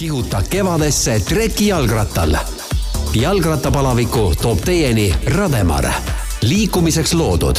kihuta 0.00 0.42
kevadesse 0.50 1.20
trekijalgrattal. 1.20 2.36
jalgrattapalaviku 3.14 4.32
toob 4.42 4.58
teieni 4.64 5.14
Rademar, 5.26 5.84
liikumiseks 6.42 7.14
loodud. 7.14 7.56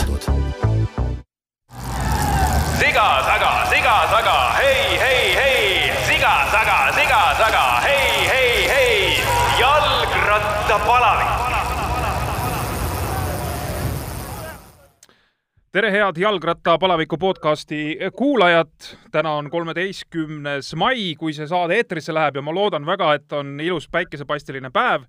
Tere, 15.72 15.92
head 15.92 16.18
jalgrattapalaviku 16.18 17.18
podcasti 17.18 17.98
kuulajad. 18.16 18.72
täna 19.12 19.32
on 19.32 19.50
kolmeteistkümnes 19.50 20.76
mai, 20.76 21.16
kui 21.16 21.32
see 21.34 21.48
saade 21.48 21.78
eetrisse 21.80 22.12
läheb 22.14 22.36
ja 22.36 22.42
ma 22.44 22.52
loodan 22.52 22.86
väga, 22.86 23.14
et 23.16 23.34
on 23.34 23.60
ilus 23.60 23.88
päikesepaisteline 23.88 24.70
päev. 24.70 25.06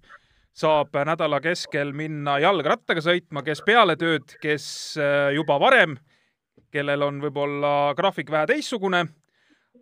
saab 0.54 0.94
nädala 1.06 1.40
keskel 1.40 1.90
minna 1.92 2.38
jalgrattaga 2.38 3.00
sõitma, 3.00 3.42
kes 3.42 3.62
peale 3.66 3.96
tööd, 3.96 4.36
kes 4.40 4.94
äh, 5.00 5.32
juba 5.34 5.58
varem, 5.60 5.96
kellel 6.70 7.02
on 7.02 7.18
võib-olla 7.20 7.94
graafik 7.98 8.30
vähe 8.30 8.46
teistsugune, 8.46 9.06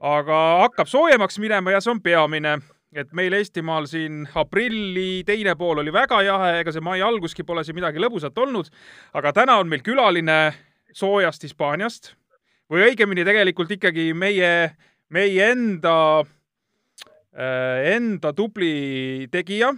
aga 0.00 0.38
hakkab 0.62 0.88
soojemaks 0.88 1.38
minema 1.38 1.76
ja 1.76 1.80
see 1.80 1.90
on 1.92 2.00
peamine 2.00 2.56
et 2.96 3.12
meil 3.12 3.32
Eestimaal 3.32 3.84
siin 3.86 4.24
aprilli 4.34 5.22
teine 5.26 5.54
pool 5.56 5.84
oli 5.84 5.92
väga 5.92 6.22
jahe, 6.22 6.56
ega 6.60 6.72
see 6.72 6.80
mai 6.80 7.02
alguski 7.02 7.44
pole 7.44 7.64
siin 7.64 7.76
midagi 7.76 8.00
lõbusat 8.00 8.38
olnud, 8.38 8.72
aga 9.14 9.32
täna 9.32 9.60
on 9.60 9.68
meil 9.68 9.84
külaline 9.84 10.40
soojast 10.92 11.42
Hispaaniast 11.46 12.14
või 12.70 12.90
õigemini 12.90 13.24
tegelikult 13.26 13.70
ikkagi 13.76 14.10
meie, 14.14 14.76
meie 15.08 15.50
enda, 15.52 16.24
äh, 17.34 17.94
enda 17.96 18.32
tubli 18.32 19.26
tegija 19.30 19.74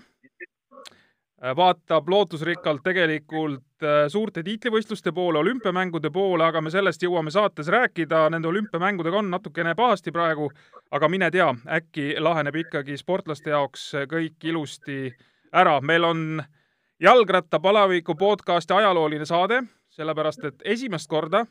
vaatab 1.56 2.08
lootusrikkalt 2.08 2.82
tegelikult 2.86 3.82
äh, 3.82 4.06
suurte 4.08 4.42
tiitlivõistluste 4.46 5.12
poole, 5.12 5.38
olümpiamängude 5.38 6.10
poole, 6.14 6.44
aga 6.46 6.60
me 6.62 6.70
sellest 6.70 7.02
jõuame 7.02 7.32
saates 7.34 7.68
rääkida. 7.72 8.28
Nende 8.30 8.48
olümpiamängudega 8.48 9.18
on 9.18 9.30
natukene 9.30 9.74
pahasti 9.74 10.14
praegu, 10.14 10.50
aga 10.90 11.08
mine 11.10 11.30
tea, 11.34 11.50
äkki 11.66 12.14
laheneb 12.22 12.60
ikkagi 12.62 12.96
sportlaste 13.00 13.50
jaoks 13.50 13.90
kõik 14.10 14.46
ilusti 14.46 15.10
ära. 15.52 15.80
meil 15.80 16.04
on 16.04 16.42
jalgrattapalaviku 17.00 18.14
podcasti 18.14 18.72
ajalooline 18.72 19.26
saade 19.26 19.64
sellepärast 19.92 20.44
et 20.48 20.64
esimest 20.64 21.08
korda 21.10 21.44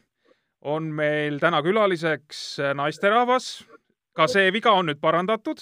on 0.62 0.90
meil 0.94 1.40
täna 1.42 1.62
külaliseks 1.62 2.60
naisterahvas. 2.76 3.68
ka 4.16 4.28
see 4.28 4.52
viga 4.52 4.72
on 4.76 4.90
nüüd 4.90 5.00
parandatud, 5.00 5.62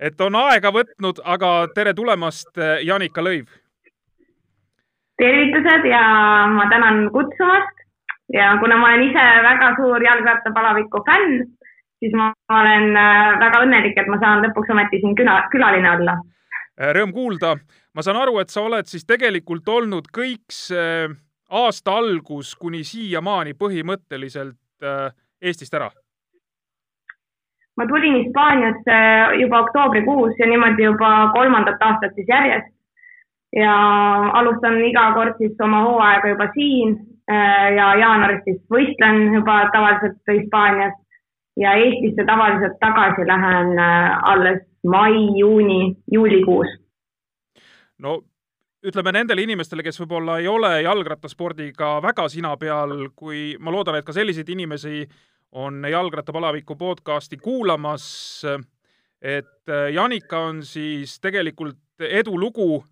et 0.00 0.20
on 0.20 0.34
aega 0.34 0.72
võtnud, 0.74 1.20
aga 1.24 1.68
tere 1.74 1.94
tulemast, 1.94 2.58
Janika 2.82 3.22
Lõiv. 3.22 3.46
tervitused 5.16 5.86
ja 5.88 6.02
ma 6.52 6.66
tänan 6.70 7.10
kutsumast 7.12 7.84
ja 8.32 8.56
kuna 8.60 8.76
ma 8.76 8.88
olen 8.90 9.04
ise 9.08 9.26
väga 9.46 9.70
suur 9.76 10.02
jalgrattapalaviku 10.02 11.02
fänn, 11.06 11.44
siis 12.02 12.16
ma 12.18 12.32
olen 12.50 12.96
äh, 12.96 13.38
väga 13.40 13.62
õnnelik, 13.64 13.96
et 13.96 14.10
ma 14.10 14.18
saan 14.22 14.42
lõpuks 14.44 14.72
ometi 14.74 15.00
siin 15.00 15.14
küla, 15.18 15.38
külaline 15.52 15.90
olla. 15.90 16.16
Rõõm 16.96 17.12
kuulda. 17.12 17.56
ma 17.94 18.02
saan 18.02 18.18
aru, 18.20 18.38
et 18.42 18.52
sa 18.52 18.66
oled 18.66 18.88
siis 18.90 19.06
tegelikult 19.08 19.68
olnud 19.68 20.10
kõik 20.12 20.44
see 20.52 21.06
aasta 21.50 21.96
algus 21.96 22.54
kuni 22.54 22.84
siiamaani 22.84 23.54
põhimõtteliselt 23.54 24.58
äh, 24.82 25.12
Eestist 25.42 25.74
ära? 25.74 25.90
ma 27.76 27.86
tulin 27.86 28.14
Hispaaniasse 28.22 29.00
juba 29.40 29.60
oktoobrikuus 29.60 30.38
ja 30.38 30.46
niimoodi 30.46 30.84
juba 30.84 31.30
kolmandat 31.34 31.82
aastat 31.82 32.14
siis 32.14 32.28
järjest. 32.28 32.72
ja 33.56 33.74
alustan 34.32 34.80
iga 34.84 35.12
kord 35.14 35.36
siis 35.38 35.60
oma 35.64 35.82
hooaega 35.84 36.28
juba 36.28 36.46
siin 36.54 36.96
äh, 37.30 37.74
ja 37.76 37.94
jaanuaris 38.00 38.42
siis 38.44 38.62
võistlen 38.72 39.34
juba 39.34 39.58
tavaliselt 39.72 40.32
Hispaanias 40.32 40.96
ja 41.56 41.74
Eestisse 41.74 42.24
tavaliselt 42.26 42.80
tagasi 42.80 43.26
lähen 43.26 43.78
äh, 43.78 44.18
alles 44.32 44.62
mai, 44.86 45.38
juuni, 45.38 45.96
juulikuus. 46.12 46.68
no 47.98 48.22
ütleme 48.86 49.12
nendele 49.14 49.42
inimestele, 49.42 49.82
kes 49.82 49.98
võib-olla 50.02 50.38
ei 50.40 50.46
ole 50.50 50.70
jalgrattaspordiga 50.84 51.96
väga 52.04 52.28
sina 52.30 52.52
peal, 52.60 53.08
kui 53.18 53.56
ma 53.58 53.72
loodan, 53.74 53.98
et 53.98 54.06
ka 54.06 54.14
selliseid 54.14 54.48
inimesi 54.54 55.04
on 55.56 55.82
Jalgrattapalaviku 55.90 56.76
podcasti 56.78 57.38
kuulamas, 57.42 58.06
et 59.22 59.72
äh, 59.72 59.88
Janika 59.94 60.44
on 60.50 60.62
siis 60.66 61.16
tegelikult 61.22 61.78
edulugu 61.98 62.84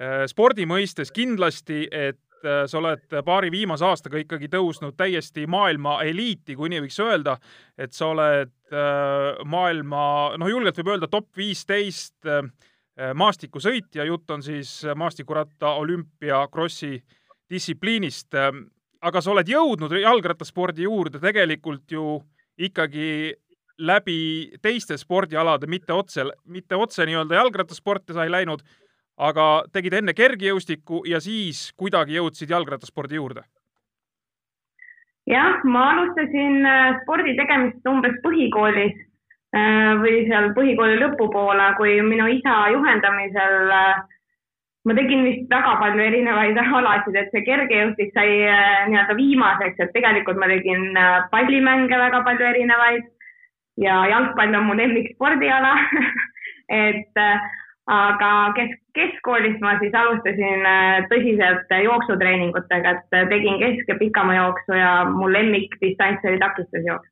äh, 0.00 0.24
spordi 0.30 0.64
mõistes 0.68 1.12
kindlasti, 1.12 1.84
et 1.90 2.46
äh, 2.46 2.64
sa 2.70 2.78
oled 2.80 3.18
paari 3.26 3.50
viimase 3.52 3.84
aastaga 3.88 4.20
ikkagi 4.22 4.48
tõusnud 4.52 4.96
täiesti 4.96 5.44
maailma 5.50 5.98
eliiti, 6.06 6.56
kui 6.56 6.72
nii 6.72 6.86
võiks 6.86 7.00
öelda, 7.04 7.36
et 7.76 7.92
sa 7.92 8.12
oled 8.14 8.52
maailma, 9.44 10.02
noh, 10.40 10.48
julgelt 10.48 10.78
võib 10.78 10.94
öelda 10.94 11.08
top 11.12 11.26
viisteist 11.36 12.24
15 12.92 13.00
Äh, 13.00 13.14
maastikusõitja, 13.16 14.04
jutt 14.04 14.28
on 14.34 14.42
siis 14.44 14.82
äh, 14.84 14.92
maastikuratta 14.92 15.70
olümpiakrossi 15.80 16.98
distsipliinist. 17.48 18.34
Ähm, 18.36 18.66
aga 19.00 19.22
sa 19.24 19.30
oled 19.32 19.48
jõudnud 19.48 19.94
jalgrattaspordi 19.96 20.84
juurde 20.84 21.16
tegelikult 21.22 21.88
ju 21.88 22.18
ikkagi 22.60 23.32
läbi 23.80 24.18
teiste 24.60 24.98
spordialade, 25.00 25.70
mitte 25.72 25.96
otse, 25.96 26.26
mitte 26.44 26.76
otse 26.76 27.06
nii-öelda 27.08 27.38
jalgrattasporti 27.40 28.12
sa 28.12 28.26
ei 28.28 28.34
läinud, 28.34 28.60
aga 29.16 29.46
tegid 29.72 29.96
enne 29.96 30.12
kergejõustikku 30.12 31.06
ja 31.08 31.20
siis 31.24 31.70
kuidagi 31.72 32.20
jõudsid 32.20 32.52
jalgrattaspordi 32.52 33.16
juurde? 33.16 33.46
jah, 35.32 35.64
ma 35.64 35.88
alustasin 35.94 36.60
äh, 36.66 37.00
spordi 37.00 37.38
tegemist 37.40 37.88
umbes 37.88 38.20
põhikoolis 38.20 39.00
või 39.52 40.24
seal 40.28 40.52
põhikooli 40.56 40.96
lõpupoole, 41.00 41.68
kui 41.76 41.98
minu 42.06 42.26
isa 42.32 42.54
juhendamisel 42.72 43.72
äh, 43.76 44.02
ma 44.88 44.96
tegin 44.96 45.24
vist 45.26 45.48
väga 45.52 45.74
palju 45.80 46.04
erinevaid 46.06 46.60
alasid, 46.80 47.16
et 47.16 47.32
see 47.34 47.44
kergejõustik 47.48 48.14
sai 48.16 48.38
äh, 48.48 48.88
nii-öelda 48.88 49.16
viimaseks, 49.18 49.80
et 49.84 49.92
tegelikult 49.96 50.40
ma 50.40 50.48
tegin 50.48 50.96
pallimänge 51.34 51.98
väga 52.04 52.22
palju 52.28 52.48
erinevaid 52.48 53.10
ja 53.80 54.02
jalgpall 54.08 54.56
on 54.56 54.70
mu 54.70 54.78
lemmikspordiala 54.78 55.74
et 56.86 57.22
aga 57.92 58.32
kesk, 58.56 58.78
keskkoolist 58.96 59.60
ma 59.64 59.74
siis 59.80 59.94
alustasin 59.96 60.64
tõsiselt 61.10 61.72
jooksutreeningutega, 61.84 62.92
et 62.96 63.16
tegin 63.32 63.58
kesk- 63.60 63.88
ja 63.90 63.96
pikamajooksu 64.00 64.76
ja 64.80 64.92
mu 65.12 65.28
lemmikdistants 65.32 66.24
oli 66.28 66.40
takistusjooks 66.40 67.11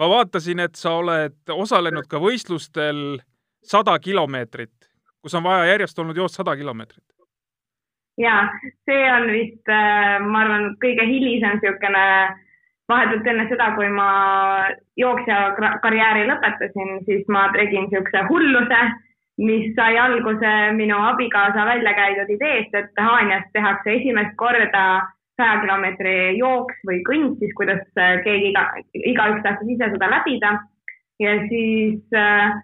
ma 0.00 0.08
vaatasin, 0.08 0.60
et 0.64 0.80
sa 0.80 0.96
oled 0.96 1.52
osalenud 1.52 2.08
ka 2.08 2.20
võistlustel 2.22 3.20
sada 3.62 3.98
kilomeetrit, 4.00 4.88
kus 5.20 5.34
on 5.36 5.44
vaja 5.44 5.66
järjest 5.74 5.98
olnud 5.98 6.16
joosta 6.16 6.42
sada 6.42 6.56
kilomeetrit. 6.56 7.04
ja 8.18 8.48
see 8.88 9.04
on 9.12 9.28
vist, 9.32 9.68
äh, 9.68 10.16
ma 10.20 10.44
arvan, 10.44 10.72
kõige 10.80 11.04
hilisem 11.08 11.60
niisugune 11.60 12.06
vahetult 12.90 13.26
enne 13.26 13.46
seda, 13.48 13.70
kui 13.76 13.88
ma 13.88 14.08
jooksja 14.98 15.38
karjääri 15.84 16.26
lõpetasin, 16.28 16.98
siis 17.06 17.28
ma 17.28 17.46
tegin 17.54 17.86
niisuguse 17.86 18.24
hulluse, 18.28 18.80
mis 19.40 19.70
sai 19.76 19.96
alguse 19.98 20.50
minu 20.76 20.98
abikaasa 21.12 21.64
välja 21.68 21.94
käidud 21.96 22.34
ideest, 22.36 22.74
et 22.74 23.00
Haanjas 23.00 23.46
tehakse 23.52 23.94
esimest 24.00 24.36
korda 24.36 24.84
saja 25.40 25.60
kilomeetri 25.64 26.16
jooks 26.38 26.80
või 26.88 27.00
kõnd, 27.08 27.38
siis 27.40 27.52
kuidas 27.58 27.82
äh, 27.98 28.18
keegi 28.26 28.52
iga, 28.52 28.66
igaüks 28.94 29.44
tahtis 29.46 29.76
ise 29.76 29.92
seda 29.94 30.10
läbida. 30.12 30.58
ja 31.20 31.32
siis 31.48 32.16
äh, 32.16 32.58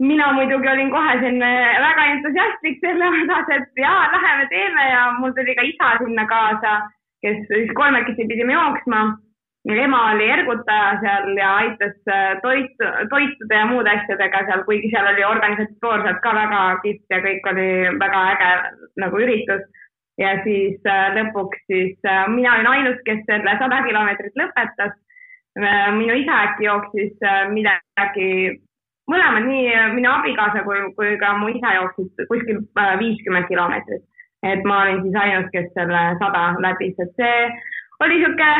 mina 0.00 0.32
muidugi 0.36 0.68
olin 0.68 0.90
kohe 0.92 1.18
selline 1.20 1.52
väga 1.84 2.06
entusiastlik 2.14 2.80
selle 2.84 3.08
osas, 3.20 3.52
et 3.58 3.80
jaa, 3.80 4.08
läheme 4.12 4.48
teeme 4.52 4.88
ja 4.90 5.04
mul 5.18 5.32
tuli 5.36 5.54
ka 5.56 5.64
isa 5.64 5.92
sinna 6.02 6.26
kaasa, 6.28 6.80
kes 7.24 7.46
siis 7.52 7.72
kolmekesi 7.74 8.28
pidime 8.28 8.52
jooksma. 8.52 9.06
ema 9.66 10.00
oli 10.10 10.28
ergutaja 10.30 10.90
seal 11.00 11.32
ja 11.36 11.54
aitas 11.62 11.96
äh, 12.08 12.36
toit, 12.42 12.76
toitude 13.10 13.54
ja 13.54 13.66
muude 13.66 13.90
asjadega 13.90 14.44
seal, 14.46 14.62
kuigi 14.68 14.90
seal 14.92 15.08
oli 15.14 15.24
organisatoorselt 15.24 16.20
ka 16.22 16.34
väga 16.34 16.60
kihvt 16.84 17.10
ja 17.10 17.18
kõik 17.24 17.50
oli 17.52 17.66
väga 17.98 18.20
äge 18.34 18.52
nagu 19.02 19.24
üritus 19.24 19.66
ja 20.18 20.36
siis 20.44 20.80
äh, 20.88 21.08
lõpuks 21.16 21.64
siis 21.70 21.96
äh, 22.08 22.24
mina 22.32 22.54
olin 22.56 22.70
ainus, 22.72 23.00
kes 23.08 23.22
selle 23.28 23.56
sada 23.60 23.82
kilomeetrit 23.84 24.38
lõpetas. 24.40 24.94
Äh, 25.60 25.90
minu 25.96 26.16
isa 26.22 26.40
äkki 26.48 26.68
jooksis 26.68 27.26
midagi, 27.52 28.30
mõlemad, 29.10 29.46
nii 29.48 29.68
minu 29.96 30.10
abikaasa 30.12 30.64
kui, 30.66 30.80
kui 30.96 31.14
ka 31.20 31.36
mu 31.40 31.52
isa 31.52 31.76
jooksid 31.78 32.26
kuskil 32.30 32.64
viiskümmend 33.02 33.48
kilomeetrit. 33.52 34.04
et 34.46 34.64
ma 34.68 34.82
olin 34.82 35.00
siis 35.02 35.16
ainus, 35.18 35.46
kes 35.50 35.70
selle 35.74 36.00
sada 36.20 36.42
läbis, 36.62 36.98
et 37.02 37.14
see 37.18 37.38
oli 38.04 38.18
niisugune 38.18 38.50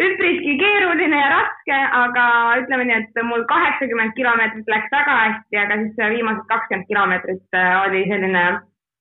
üpriski 0.00 0.54
keeruline 0.58 1.18
ja 1.20 1.28
raske, 1.28 1.76
aga 1.98 2.24
ütleme 2.62 2.86
nii, 2.88 3.02
et 3.04 3.20
mul 3.28 3.44
kaheksakümmend 3.52 4.16
kilomeetrit 4.16 4.72
läks 4.72 4.88
väga 4.96 5.18
hästi, 5.20 5.60
aga 5.60 5.76
siis 5.82 6.00
viimased 6.16 6.48
kakskümmend 6.48 6.88
kilomeetrit 6.88 7.60
oli 7.84 8.02
selline 8.08 8.44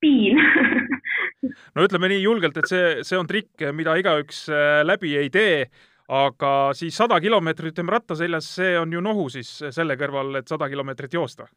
piin 0.04 0.44
no 1.48 1.86
ütleme 1.86 2.10
nii 2.12 2.24
julgelt, 2.24 2.58
et 2.60 2.70
see, 2.70 2.92
see 3.08 3.20
on 3.20 3.30
trikk, 3.30 3.70
mida 3.76 3.96
igaüks 4.00 4.46
äh, 4.52 4.82
läbi 4.88 5.16
ei 5.20 5.32
tee, 5.34 5.64
aga 6.10 6.54
siis 6.78 6.98
sada 6.98 7.20
kilomeetrit 7.22 7.74
ütleme 7.74 7.94
ratta 7.94 8.18
seljas, 8.18 8.50
see 8.60 8.76
on 8.80 8.94
ju 8.94 9.02
nohu 9.04 9.30
siis 9.34 9.52
selle 9.76 9.98
kõrval, 10.00 10.42
et 10.42 10.50
sada 10.50 10.70
kilomeetrit 10.72 11.14
joosta. 11.14 11.48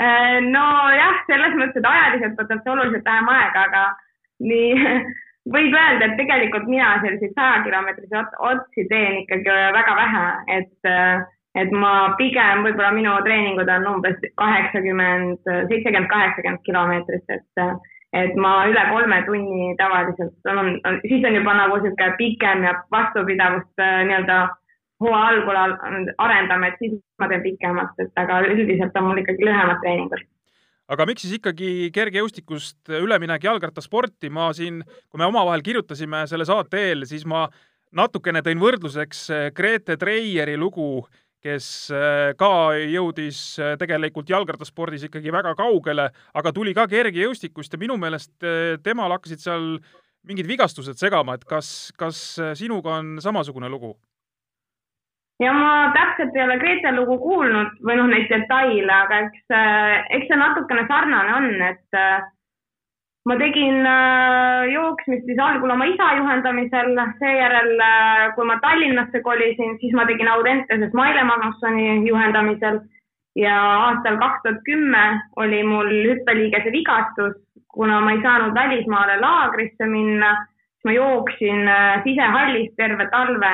Äh, 0.00 0.38
nojah, 0.46 1.24
selles 1.28 1.56
mõttes, 1.58 1.82
et 1.82 1.90
ajaliselt 1.90 2.38
võtab 2.38 2.62
see 2.62 2.72
oluliselt 2.72 3.04
vähem 3.04 3.28
aega, 3.34 3.66
aga 3.68 3.82
nii 4.40 4.70
võib 5.54 5.74
öelda, 5.74 6.06
et 6.06 6.16
tegelikult 6.20 6.70
mina 6.70 6.94
selliseid 7.02 7.36
sajakilomeetrisi 7.36 8.16
otsi 8.50 8.86
teen 8.88 9.20
ikkagi 9.24 9.58
väga 9.76 9.96
vähe, 9.98 10.24
et, 10.56 10.90
et 11.60 11.72
ma 11.74 11.92
pigem, 12.20 12.64
võib-olla 12.66 12.92
minu 12.96 13.14
treeningud 13.26 13.72
on 13.76 13.88
umbes 13.96 14.20
kaheksakümmend, 14.40 15.40
seitsekümmend, 15.44 16.10
kaheksakümmend 16.12 16.64
kilomeetrit, 16.68 17.36
et, 17.36 17.64
et 18.16 18.34
ma 18.34 18.54
üle 18.66 18.82
kolme 18.90 19.20
tunni 19.26 19.74
tavaliselt 19.78 20.50
on, 20.50 20.72
on, 20.84 20.98
siis 21.06 21.24
on 21.26 21.36
juba 21.38 21.54
nagu 21.58 21.78
niisugune 21.78 22.16
pikem 22.18 22.64
ja 22.66 22.74
vastupidavust 22.90 23.84
äh, 23.84 24.00
nii-öelda 24.08 24.40
hooaja 25.00 25.30
algul 25.32 25.60
arendame, 26.18 26.68
et 26.72 26.82
siis 26.82 26.98
ma 27.20 27.28
teen 27.30 27.44
pikemalt, 27.44 27.96
et 28.02 28.20
aga 28.20 28.42
üldiselt 28.50 28.96
on 29.00 29.08
mul 29.08 29.22
ikkagi 29.22 29.46
lühemad 29.48 29.80
treeningud. 29.84 30.26
Aga 30.90 31.06
miks 31.06 31.22
siis 31.22 31.36
ikkagi 31.38 31.88
kergejõustikust 31.94 32.90
üleminek 32.98 33.44
jalgrattasporti, 33.46 34.28
ma 34.34 34.48
siin, 34.56 34.82
kui 35.08 35.22
me 35.22 35.28
omavahel 35.30 35.62
kirjutasime 35.62 36.24
selle 36.26 36.44
saate 36.48 36.82
eel, 36.88 37.06
siis 37.06 37.22
ma 37.30 37.44
natukene 37.96 38.42
tõin 38.42 38.60
võrdluseks 38.62 39.20
eh, 39.34 39.44
Grete 39.54 39.96
Treieri 40.00 40.56
lugu, 40.58 41.06
kes 41.42 41.66
eh, 41.94 42.32
ka 42.40 42.52
jõudis 42.78 43.40
eh, 43.60 43.72
tegelikult 43.80 44.30
jalgrattaspordis 44.30 45.08
ikkagi 45.08 45.32
väga 45.34 45.54
kaugele, 45.58 46.10
aga 46.34 46.52
tuli 46.52 46.76
ka 46.76 46.86
kergejõustikust 46.90 47.74
ja 47.74 47.80
minu 47.80 47.96
meelest 48.00 48.34
temal 48.84 49.16
hakkasid 49.16 49.42
seal 49.42 49.66
mingid 50.28 50.46
vigastused 50.46 51.00
segama, 51.00 51.38
et 51.38 51.44
kas, 51.48 51.90
kas 51.96 52.22
sinuga 52.58 52.98
on 53.00 53.16
samasugune 53.24 53.70
lugu? 53.72 53.94
ja 55.40 55.52
ma 55.56 55.70
täpselt 55.96 56.36
ei 56.36 56.44
ole 56.44 56.58
Grete 56.60 56.92
lugu 56.94 57.16
kuulnud 57.22 57.80
või 57.86 57.96
noh, 57.98 58.10
neid 58.12 58.28
detaile, 58.32 58.92
aga 58.92 59.22
eks, 59.26 59.46
äh, 59.56 59.96
eks 60.18 60.28
see 60.30 60.40
natukene 60.40 60.84
sarnane 60.90 61.36
on, 61.38 61.48
et 61.70 61.98
äh, 61.98 62.28
ma 63.28 63.36
tegin 63.36 63.84
äh, 63.86 64.70
jooksmist 64.72 65.26
siis 65.28 65.40
algul 65.42 65.70
oma 65.74 65.86
isa 65.90 66.12
juhendamisel, 66.16 66.94
seejärel, 67.18 67.74
kui 68.36 68.46
ma 68.48 68.56
Tallinnasse 68.62 69.20
kolisin, 69.26 69.76
siis 69.80 69.92
ma 69.96 70.06
tegin 70.08 70.28
Audenteses 70.28 70.94
Maile 70.96 71.24
Magnussoni 71.28 72.08
juhendamisel. 72.08 72.80
Ja 73.38 73.56
aastal 73.86 74.16
kaks 74.18 74.40
tuhat 74.42 74.62
kümme 74.66 75.02
oli 75.38 75.60
mul 75.62 75.90
hüppeliigese 76.08 76.72
vigastus, 76.74 77.36
kuna 77.70 78.00
ma 78.02 78.16
ei 78.16 78.22
saanud 78.24 78.56
välismaale 78.56 79.20
laagrisse 79.20 79.86
minna, 79.86 80.32
siis 80.74 80.88
ma 80.88 80.96
jooksin 80.96 81.70
sisehallis 82.04 82.72
terve 82.76 83.06
talve 83.12 83.52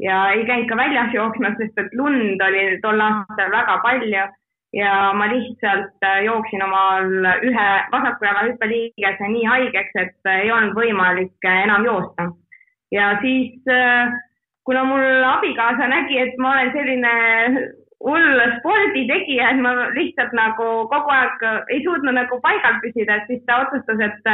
ja 0.00 0.22
ei 0.32 0.46
käinud 0.48 0.70
ka 0.70 0.76
väljas 0.76 1.12
jooksmas, 1.14 1.58
sest 1.58 1.78
et 1.78 1.92
lund 1.98 2.40
oli 2.40 2.64
tol 2.82 3.00
aastal 3.04 3.52
väga 3.52 3.76
palju 3.84 4.24
ja 4.72 5.12
ma 5.12 5.26
lihtsalt 5.28 6.04
äh, 6.04 6.22
jooksin 6.24 6.62
omal 6.62 7.10
ühe 7.42 7.68
vasaku 7.92 8.24
jala 8.24 8.46
hüppeliigese 8.46 9.28
nii 9.32 9.44
haigeks, 9.52 9.96
et 9.98 10.30
ei 10.30 10.52
olnud 10.52 10.76
võimalik 10.78 11.46
äh, 11.46 11.62
enam 11.64 11.84
joosta. 11.84 12.30
ja 12.94 13.10
siis, 13.22 13.58
äh, 13.70 14.12
kuna 14.64 14.84
mul 14.84 15.24
abikaasa 15.34 15.90
nägi, 15.90 16.18
et 16.18 16.38
ma 16.38 16.54
olen 16.54 16.72
selline 16.72 17.14
hull 18.00 18.42
sporditegija, 18.58 19.50
et 19.50 19.60
ma 19.60 19.74
lihtsalt 19.96 20.32
nagu 20.32 20.68
kogu 20.92 21.14
aeg 21.14 21.46
ei 21.68 21.82
suutnud 21.84 22.14
nagu 22.16 22.40
paigal 22.40 22.78
püsida, 22.84 23.16
et 23.16 23.26
siis 23.32 23.42
ta 23.46 23.60
otsustas, 23.66 24.00
et, 24.06 24.30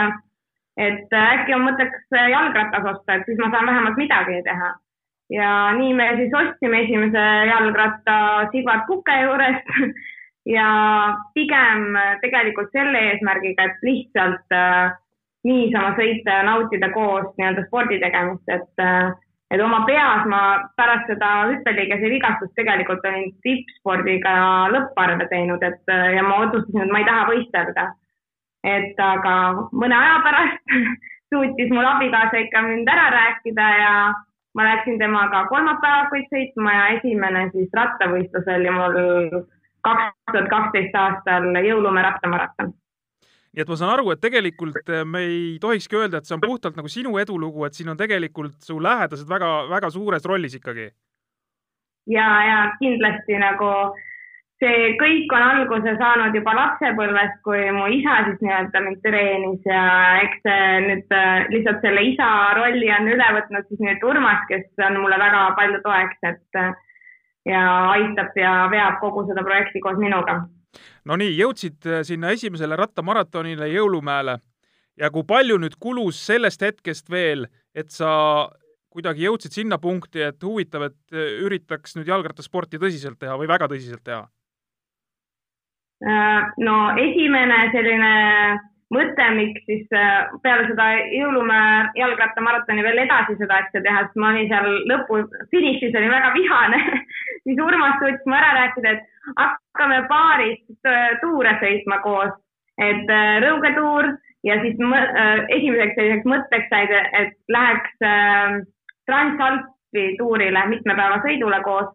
et 0.76 1.16
äkki 1.20 1.56
ma 1.56 1.70
mõtleks 1.70 2.18
jalgratas 2.30 2.90
osta, 2.92 3.16
et 3.16 3.24
siis 3.26 3.40
ma 3.40 3.50
saan 3.50 3.72
vähemalt 3.72 3.96
midagi 3.98 4.42
teha 4.46 4.74
ja 5.32 5.72
nii 5.74 5.94
me 5.98 6.12
siis 6.20 6.34
ostsime 6.38 6.84
esimese 6.84 7.24
jalgratta 7.48 8.18
Sigvard 8.52 8.84
Kuke 8.86 9.16
juurest 9.24 9.72
ja 10.46 10.69
pigem 11.34 11.96
tegelikult 12.22 12.70
selle 12.75 13.00
eesmärgiga, 13.10 13.66
et 13.66 13.87
lihtsalt 13.87 14.54
äh, 14.54 14.94
niisama 15.46 15.94
sõita 15.98 16.40
ja 16.40 16.43
nautida 16.46 16.90
koos 16.94 17.32
nii-öelda 17.38 17.66
spordi 17.66 17.98
tegemist, 18.02 18.46
et 18.50 18.82
äh, 18.82 19.14
et 19.54 19.62
oma 19.62 19.84
peas 19.87 20.25
ma 20.26 20.40
pärast 20.78 21.10
seda 21.10 21.31
hüppeliigese 21.52 22.10
vigastust 22.10 22.54
tegelikult 22.58 23.04
olin 23.06 23.28
tippspordiga 23.46 24.34
lõpparve 24.75 25.28
teinud, 25.31 25.62
et 25.62 25.93
äh, 25.93 26.14
ja 26.16 26.25
ma 26.26 26.40
otsustasin, 26.46 26.87
et 26.87 26.94
ma 26.94 27.02
ei 27.02 27.10
taha 27.10 27.26
võistelda. 27.32 27.90
et 28.66 28.98
aga 28.98 29.32
mõne 29.78 29.94
aja 29.94 30.14
pärast 30.25 30.72
suutis 31.31 31.70
mul 31.70 31.87
abikaasa 31.87 32.40
ikka 32.43 32.62
mind 32.66 32.88
ära 32.90 33.10
rääkida 33.14 33.66
ja 33.78 33.93
ma 34.58 34.64
läksin 34.64 34.98
temaga 34.98 35.44
kolmapäevakuid 35.52 36.26
sõitma 36.32 36.72
ja 36.75 36.87
esimene 36.96 37.44
siis 37.52 37.70
rattavõistlus 37.76 38.48
oli 38.56 38.72
mul 38.75 38.98
kaks 39.86 40.32
tuhat 40.32 40.50
kaksteist 40.50 40.98
aastal 41.02 41.48
Jõulumäe 41.64 42.04
rattamaraton 42.06 42.74
nii 43.56 43.64
et 43.64 43.70
ma 43.72 43.76
saan 43.80 43.94
aru, 43.94 44.10
et 44.12 44.20
tegelikult 44.20 44.90
eh, 44.92 45.04
me 45.08 45.22
ei 45.24 45.44
tohikski 45.60 45.96
öelda, 45.96 46.20
et 46.20 46.28
see 46.28 46.36
on 46.36 46.42
puhtalt 46.44 46.76
nagu 46.76 46.90
sinu 46.92 47.16
edulugu, 47.22 47.64
et 47.64 47.78
siin 47.78 47.88
on 47.88 47.96
tegelikult 47.96 48.58
su 48.60 48.76
lähedased 48.82 49.28
väga, 49.30 49.52
väga 49.70 49.90
suures 49.94 50.28
rollis 50.28 50.58
ikkagi. 50.58 50.90
ja, 52.12 52.28
ja 52.50 52.58
kindlasti 52.80 53.40
nagu 53.40 53.70
see 54.60 54.92
kõik 55.00 55.32
on 55.36 55.44
alguse 55.44 55.96
saanud 56.00 56.36
juba 56.36 56.54
lapsepõlvest, 56.56 57.40
kui 57.44 57.64
mu 57.76 57.88
isa 57.92 58.18
siis 58.28 58.44
nii-öelda 58.44 58.82
mind 58.84 59.02
treenis 59.04 59.68
ja 59.68 59.82
eks 60.24 60.44
see 60.44 60.78
nüüd 60.86 61.16
äh, 61.16 61.48
lihtsalt 61.52 61.84
selle 61.84 62.04
isa 62.12 62.28
rolli 62.60 62.88
on 62.92 63.08
üle 63.12 63.28
võtnud 63.38 63.68
siis 63.68 63.82
nüüd 63.88 64.04
Urmas, 64.04 64.44
kes 64.52 64.68
on 64.86 65.00
mulle 65.02 65.20
väga 65.20 65.42
palju 65.58 65.82
toeks, 65.84 66.20
et 66.32 66.60
äh, 66.60 66.72
ja 67.46 67.62
aitab 67.94 68.37
ja 68.37 68.66
veab 68.72 69.00
kogu 69.00 69.26
seda 69.28 69.44
projekti 69.46 69.81
koos 69.81 69.98
minuga. 70.02 70.43
no 71.04 71.16
nii, 71.16 71.32
jõudsid 71.38 71.88
äh, 71.88 72.04
sinna 72.04 72.34
esimesele 72.37 72.76
rattamaratonile 72.76 73.69
Jõulumäele 73.72 74.38
ja 75.00 75.10
kui 75.10 75.25
palju 75.28 75.58
nüüd 75.62 75.76
kulus 75.81 76.20
sellest 76.26 76.62
hetkest 76.62 77.10
veel, 77.10 77.46
et 77.75 77.90
sa 77.90 78.48
kuidagi 78.96 79.26
jõudsid 79.26 79.52
sinna 79.52 79.76
punkti, 79.78 80.22
et 80.25 80.43
huvitav, 80.43 80.87
et 80.88 81.19
üritaks 81.44 81.98
nüüd 81.98 82.08
jalgrattasporti 82.08 82.81
tõsiselt 82.81 83.19
teha 83.20 83.37
või 83.37 83.48
väga 83.50 83.69
tõsiselt 83.69 84.05
teha? 84.05 84.24
Äh, 86.05 86.48
no 86.60 86.76
esimene 87.00 87.70
selline 87.72 88.10
mõte, 88.93 89.29
miks 89.32 89.62
siis 89.65 89.86
äh, 89.96 90.29
peale 90.44 90.67
seda 90.69 90.91
jõulumäe 91.08 91.86
jalgrattamaratoni 91.96 92.84
veel 92.84 93.00
edasi 93.06 93.36
seda 93.41 93.62
asja 93.62 93.81
teha, 93.81 94.03
sest 94.05 94.20
ma 94.20 94.34
olin 94.34 94.50
seal 94.50 94.69
lõpu, 94.93 95.22
finišis 95.55 95.96
olin 95.96 96.12
väga 96.12 96.34
vihane 96.36 96.82
siis 97.46 97.62
Urmas 97.62 97.98
suutis 98.00 98.26
mu 98.26 98.36
ära 98.36 98.53
rääkida, 98.60 98.93
et 98.96 99.34
hakkame 99.38 100.03
paaris 100.10 100.62
tuure 101.22 101.56
sõitma 101.62 102.00
koos, 102.05 102.32
et 102.79 103.12
äh, 103.12 103.36
rõugetuur 103.46 104.12
ja 104.46 104.58
siis 104.62 104.76
esimeseks 104.79 105.96
selliseks 105.98 106.29
mõtteks 106.31 106.69
said, 106.70 106.93
et 107.22 107.38
läheks 107.50 107.96
Transalpi 109.06 110.05
tuurile 110.19 110.67
mitme 110.70 110.94
päeva 110.94 111.22
sõidule 111.24 111.58
koos, 111.65 111.88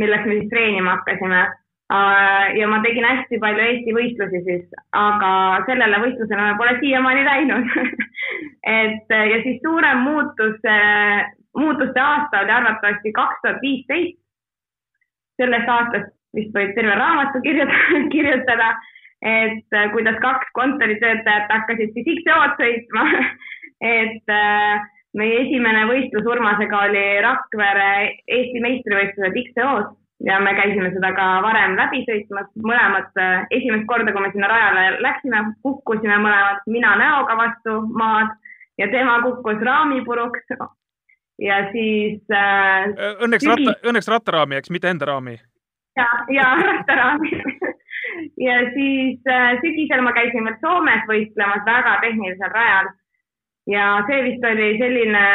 milleks 0.00 0.26
me 0.26 0.38
siis 0.40 0.50
treenima 0.50 0.96
hakkasime 0.96 1.44
Äh, 1.92 2.56
ja 2.56 2.68
ma 2.70 2.78
tegin 2.80 3.04
hästi 3.04 3.38
palju 3.42 3.64
Eesti 3.66 3.92
võistlusi 3.92 4.40
siis, 4.46 4.68
aga 4.96 5.32
sellele 5.66 5.98
võistlusele 6.00 6.40
ma 6.40 6.54
pole 6.56 6.72
siiamaani 6.78 7.24
läinud 7.26 7.66
et 8.80 9.12
ja 9.12 9.40
siis 9.42 9.58
suurem 9.64 10.00
muutus, 10.06 10.56
muutuste 11.58 12.00
aasta 12.00 12.44
oli 12.46 12.54
arvatavasti 12.54 13.12
kaks 13.18 13.42
tuhat 13.42 13.60
viisteist. 13.66 14.21
Sellest 15.42 15.74
aastast 15.76 16.12
vist 16.36 16.54
võib 16.56 16.72
terve 16.78 16.94
raamatu 16.96 17.42
kirjutada, 17.44 18.02
kirjutada, 18.14 18.70
et 19.22 19.80
kuidas 19.92 20.16
kaks 20.22 20.54
kontoritöötajat 20.58 21.50
hakkasid 21.52 21.92
siis 21.94 22.14
X-jood 22.16 22.56
sõitma 22.58 23.04
et 23.82 24.30
äh, 24.30 24.84
meie 25.18 25.40
esimene 25.44 25.86
võistlus 25.90 26.28
Urmasega 26.34 26.84
oli 26.86 27.02
Rakvere 27.24 27.90
Eesti 28.30 28.62
meistrivõistlused 28.64 29.38
X-joos 29.46 29.90
ja 30.26 30.38
me 30.40 30.54
käisime 30.54 30.92
seda 30.94 31.10
ka 31.16 31.26
varem 31.42 31.74
läbi 31.78 32.04
sõitmas, 32.06 32.46
mõlemad 32.62 33.10
äh, 33.20 33.42
esimest 33.58 33.88
korda, 33.90 34.14
kui 34.14 34.22
me 34.24 34.30
sinna 34.34 34.50
rajale 34.52 35.02
läksime, 35.02 35.42
kukkusime 35.66 36.20
mõlemad, 36.22 36.62
mina 36.70 36.94
näoga 37.00 37.36
vastu 37.40 37.80
maad 37.98 38.30
ja 38.78 38.88
tema 38.94 39.18
kukkus 39.26 39.60
raami 39.66 40.04
puruks. 40.06 40.46
Ja 41.42 41.62
siis 41.72 42.22
äh,. 42.30 42.92
Õnneks 43.24 43.44
sügis... 43.46 43.66
ratta, 43.66 43.88
õnneks 43.90 44.10
rattaraami, 44.14 44.58
eks, 44.60 44.72
mitte 44.74 44.90
enda 44.92 45.10
raami. 45.12 45.36
ja, 45.98 46.08
ja 46.32 46.48
rattaraami 46.70 47.32
ja 48.46 48.58
siis 48.74 49.20
äh, 49.28 49.54
sügisel 49.62 50.02
ma 50.04 50.14
käisin 50.16 50.46
veel 50.48 50.58
Soomes 50.60 51.06
võistlemas 51.10 51.64
väga 51.66 51.98
tehnilisel 52.04 52.54
rajal 52.54 52.92
ja 53.70 53.88
see 54.08 54.22
vist 54.26 54.46
oli 54.46 54.76
selline 54.80 55.26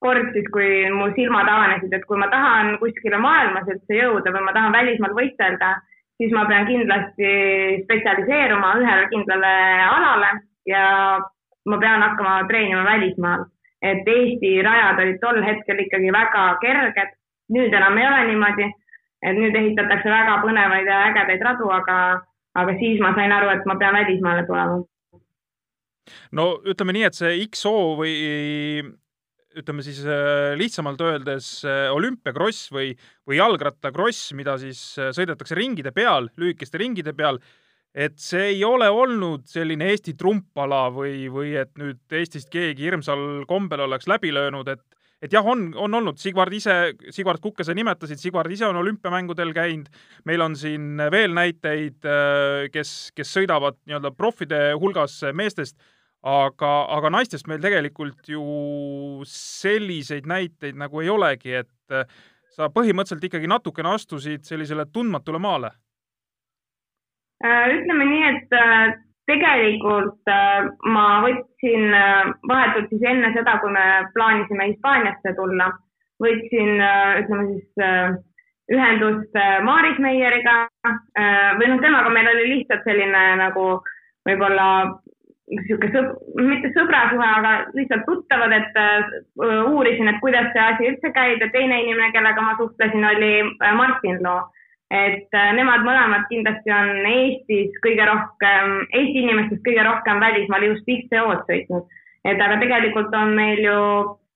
kord 0.00 0.32
siis, 0.34 0.48
kui 0.52 0.88
mu 0.94 1.10
silmad 1.16 1.48
avanesid, 1.48 1.92
et 1.92 2.06
kui 2.08 2.18
ma 2.20 2.30
tahan 2.32 2.76
kuskile 2.80 3.20
maailmas 3.20 3.68
üldse 3.68 3.98
jõuda 3.98 4.32
või 4.32 4.46
ma 4.46 4.54
tahan 4.56 4.72
välismaal 4.72 5.16
võistelda, 5.16 5.74
siis 6.20 6.32
ma 6.36 6.46
pean 6.48 6.68
kindlasti 6.68 7.32
spetsialiseeruma 7.84 8.74
ühele 8.80 9.10
kindlale 9.12 9.52
alale 9.84 10.32
ja 10.68 10.84
ma 11.68 11.80
pean 11.82 12.04
hakkama 12.06 12.36
treenima 12.48 12.84
välismaal. 12.88 13.44
Et 13.82 14.08
Eesti 14.14 14.52
rajad 14.66 15.00
olid 15.02 15.18
tol 15.22 15.40
hetkel 15.44 15.82
ikkagi 15.84 16.12
väga 16.14 16.44
kerged, 16.62 17.16
nüüd 17.54 17.74
enam 17.74 17.98
ei 17.98 18.06
ole 18.06 18.22
niimoodi, 18.30 18.68
et 19.24 19.36
nüüd 19.38 19.56
ehitatakse 19.56 20.12
väga 20.12 20.38
põnevaid 20.44 20.88
ja 20.88 21.02
ägedaid 21.10 21.44
radu, 21.44 21.68
aga, 21.74 21.98
aga 22.60 22.78
siis 22.80 23.00
ma 23.02 23.14
sain 23.16 23.32
aru, 23.32 23.50
et 23.54 23.68
ma 23.68 23.76
pean 23.80 23.96
välismaale 23.96 24.46
tulema. 24.48 24.80
No 26.34 26.46
ütleme 26.66 26.96
nii, 26.96 27.06
et 27.06 27.16
see 27.18 27.36
XO 27.46 27.76
või 28.00 28.14
ütleme 29.58 29.82
siis 29.82 30.02
äh, 30.06 30.52
lihtsamalt 30.58 31.00
öeldes 31.02 31.48
äh, 31.66 31.88
olümpiakross 31.94 32.70
või, 32.74 32.92
või 33.26 33.40
jalgrattakross, 33.40 34.30
mida 34.38 34.54
siis 34.62 34.80
äh, 34.98 35.10
sõidetakse 35.16 35.58
ringide 35.58 35.92
peal, 35.94 36.30
lühikeste 36.38 36.78
ringide 36.80 37.14
peal, 37.18 37.40
et 37.94 38.18
see 38.22 38.52
ei 38.54 38.64
ole 38.64 38.88
olnud 38.90 39.48
selline 39.50 39.90
Eesti 39.90 40.14
trumpala 40.18 40.86
või, 40.94 41.26
või 41.32 41.56
et 41.58 41.72
nüüd 41.80 42.00
Eestist 42.20 42.50
keegi 42.52 42.86
hirmsal 42.86 43.44
kombel 43.50 43.86
oleks 43.86 44.08
läbi 44.10 44.32
löönud, 44.34 44.68
et 44.68 44.84
et 45.20 45.34
jah, 45.36 45.44
on, 45.44 45.66
on 45.76 45.92
olnud, 45.98 46.16
Sigvard 46.16 46.54
ise, 46.56 46.94
Sigvard 47.12 47.42
Kukke 47.44 47.60
sa 47.66 47.74
nimetasid, 47.76 48.16
Sigvard 48.16 48.48
ise 48.54 48.64
on 48.64 48.78
olümpiamängudel 48.80 49.50
käinud, 49.52 49.90
meil 50.24 50.40
on 50.40 50.54
siin 50.56 50.96
veel 51.12 51.34
näiteid, 51.36 52.06
kes, 52.72 52.92
kes 53.12 53.34
sõidavad 53.36 53.76
nii-öelda 53.84 54.14
proffide 54.16 54.62
hulgas 54.80 55.18
meestest 55.36 55.76
aga, 56.26 56.70
aga 56.96 57.10
naistest 57.12 57.48
meil 57.48 57.60
tegelikult 57.62 58.28
ju 58.28 58.42
selliseid 59.28 60.28
näiteid 60.28 60.78
nagu 60.78 61.00
ei 61.00 61.10
olegi, 61.12 61.54
et 61.62 61.94
äh, 61.94 62.08
sa 62.52 62.68
põhimõtteliselt 62.72 63.24
ikkagi 63.30 63.48
natukene 63.50 63.94
astusid 63.94 64.44
sellisele 64.48 64.86
tundmatule 64.92 65.40
maale. 65.40 65.72
Äh, 67.44 67.66
ütleme 67.76 68.04
nii, 68.04 68.24
et 68.28 68.56
äh, 68.56 68.94
tegelikult 69.30 70.30
ma 70.90 71.04
võtsin 71.24 71.92
vahetult 72.50 72.90
siis 72.90 73.04
enne 73.06 73.30
seda, 73.36 73.58
kui 73.62 73.70
me 73.72 73.84
plaanisime 74.16 74.72
Hispaaniasse 74.72 75.32
tulla, 75.36 75.68
võtsin 76.20 76.82
ütleme 77.22 77.44
siis 77.52 77.84
ühendust 78.74 79.38
Maaris 79.62 80.00
Meieriga 80.02 80.56
või 81.60 81.70
noh, 81.70 81.78
temaga 81.84 82.10
meil 82.10 82.32
oli 82.32 82.48
lihtsalt 82.56 82.82
selline 82.88 83.22
nagu 83.38 83.68
võib-olla 84.26 84.66
niisugune 85.50 85.90
sõb-, 85.94 86.14
mitte 86.46 86.70
sõbrasuhe, 86.74 87.26
aga 87.26 87.52
lihtsalt 87.74 88.06
tuttavad, 88.06 88.54
et 88.54 88.78
uurisin, 89.40 90.10
et 90.10 90.20
kuidas 90.22 90.50
see 90.54 90.64
asi 90.64 90.88
üldse 90.92 91.12
käib 91.16 91.42
ja 91.42 91.50
teine 91.54 91.82
inimene, 91.82 92.12
kellega 92.14 92.44
ma 92.44 92.56
suhtlesin, 92.58 93.06
oli 93.12 93.32
äh, 93.42 93.76
Martin 93.76 94.20
Loo. 94.24 94.48
Et 94.90 95.38
uh, 95.38 95.50
nemad 95.54 95.84
mõlemad 95.86 96.26
kindlasti 96.30 96.72
on 96.74 97.06
Eestis 97.06 97.76
kõige 97.84 98.06
rohkem, 98.08 98.76
Eesti 98.90 99.24
inimestest 99.24 99.62
kõige 99.66 99.86
rohkem 99.86 100.22
välismaal 100.22 100.66
just 100.66 100.88
XCO-d 100.88 101.46
sõitnud. 101.46 101.86
et 102.24 102.40
aga 102.40 102.58
tegelikult 102.60 103.14
on 103.16 103.34
meil 103.38 103.62
ju 103.64 103.78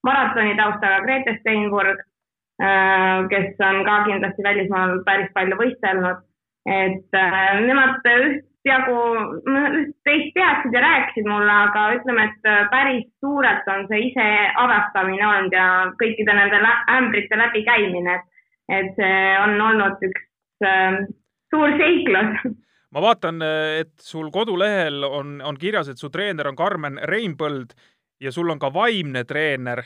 maratoni 0.06 0.56
taustaga 0.56 1.02
Grete 1.04 1.36
Steinburg 1.40 1.98
uh,, 1.98 3.26
kes 3.32 3.60
on 3.60 3.82
ka 3.84 4.00
kindlasti 4.08 4.46
välismaal 4.46 5.02
päris 5.04 5.30
palju 5.34 5.60
võistelnud. 5.60 6.24
et 6.64 7.22
nemad 7.66 8.06
üht 8.14 8.44
jagu 8.64 9.00
teist 10.06 10.30
teadsid 10.36 10.72
ja 10.74 10.82
rääkisid 10.84 11.26
mulle, 11.28 11.52
aga 11.52 11.82
ütleme, 11.98 12.28
et 12.28 12.48
äh, 12.48 12.62
päris 12.72 13.06
suurelt 13.20 13.66
on 13.68 13.86
see 13.90 14.06
ise 14.08 14.28
avastamine 14.60 15.26
olnud 15.28 15.56
ja 15.56 15.66
kõikide 16.00 16.36
nende 16.36 16.60
ämbrite 16.96 17.40
läbikäimine, 17.40 18.14
et, 18.14 18.24
et 18.78 18.94
see 19.00 19.18
on 19.42 19.60
olnud 19.68 20.06
üks 20.08 20.22
äh, 20.22 20.33
suur 20.62 21.74
seiklus 21.80 22.54
ma 22.94 23.02
vaatan, 23.02 23.42
et 23.80 23.92
sul 23.98 24.30
kodulehel 24.30 25.02
on, 25.04 25.40
on 25.42 25.58
kirjas, 25.58 25.90
et 25.90 25.98
su 25.98 26.12
treener 26.14 26.46
on 26.46 26.56
Karmen 26.58 27.00
Reinpõld 27.10 27.74
ja 28.22 28.30
sul 28.32 28.52
on 28.52 28.60
ka 28.62 28.70
vaimne 28.74 29.24
treener 29.26 29.82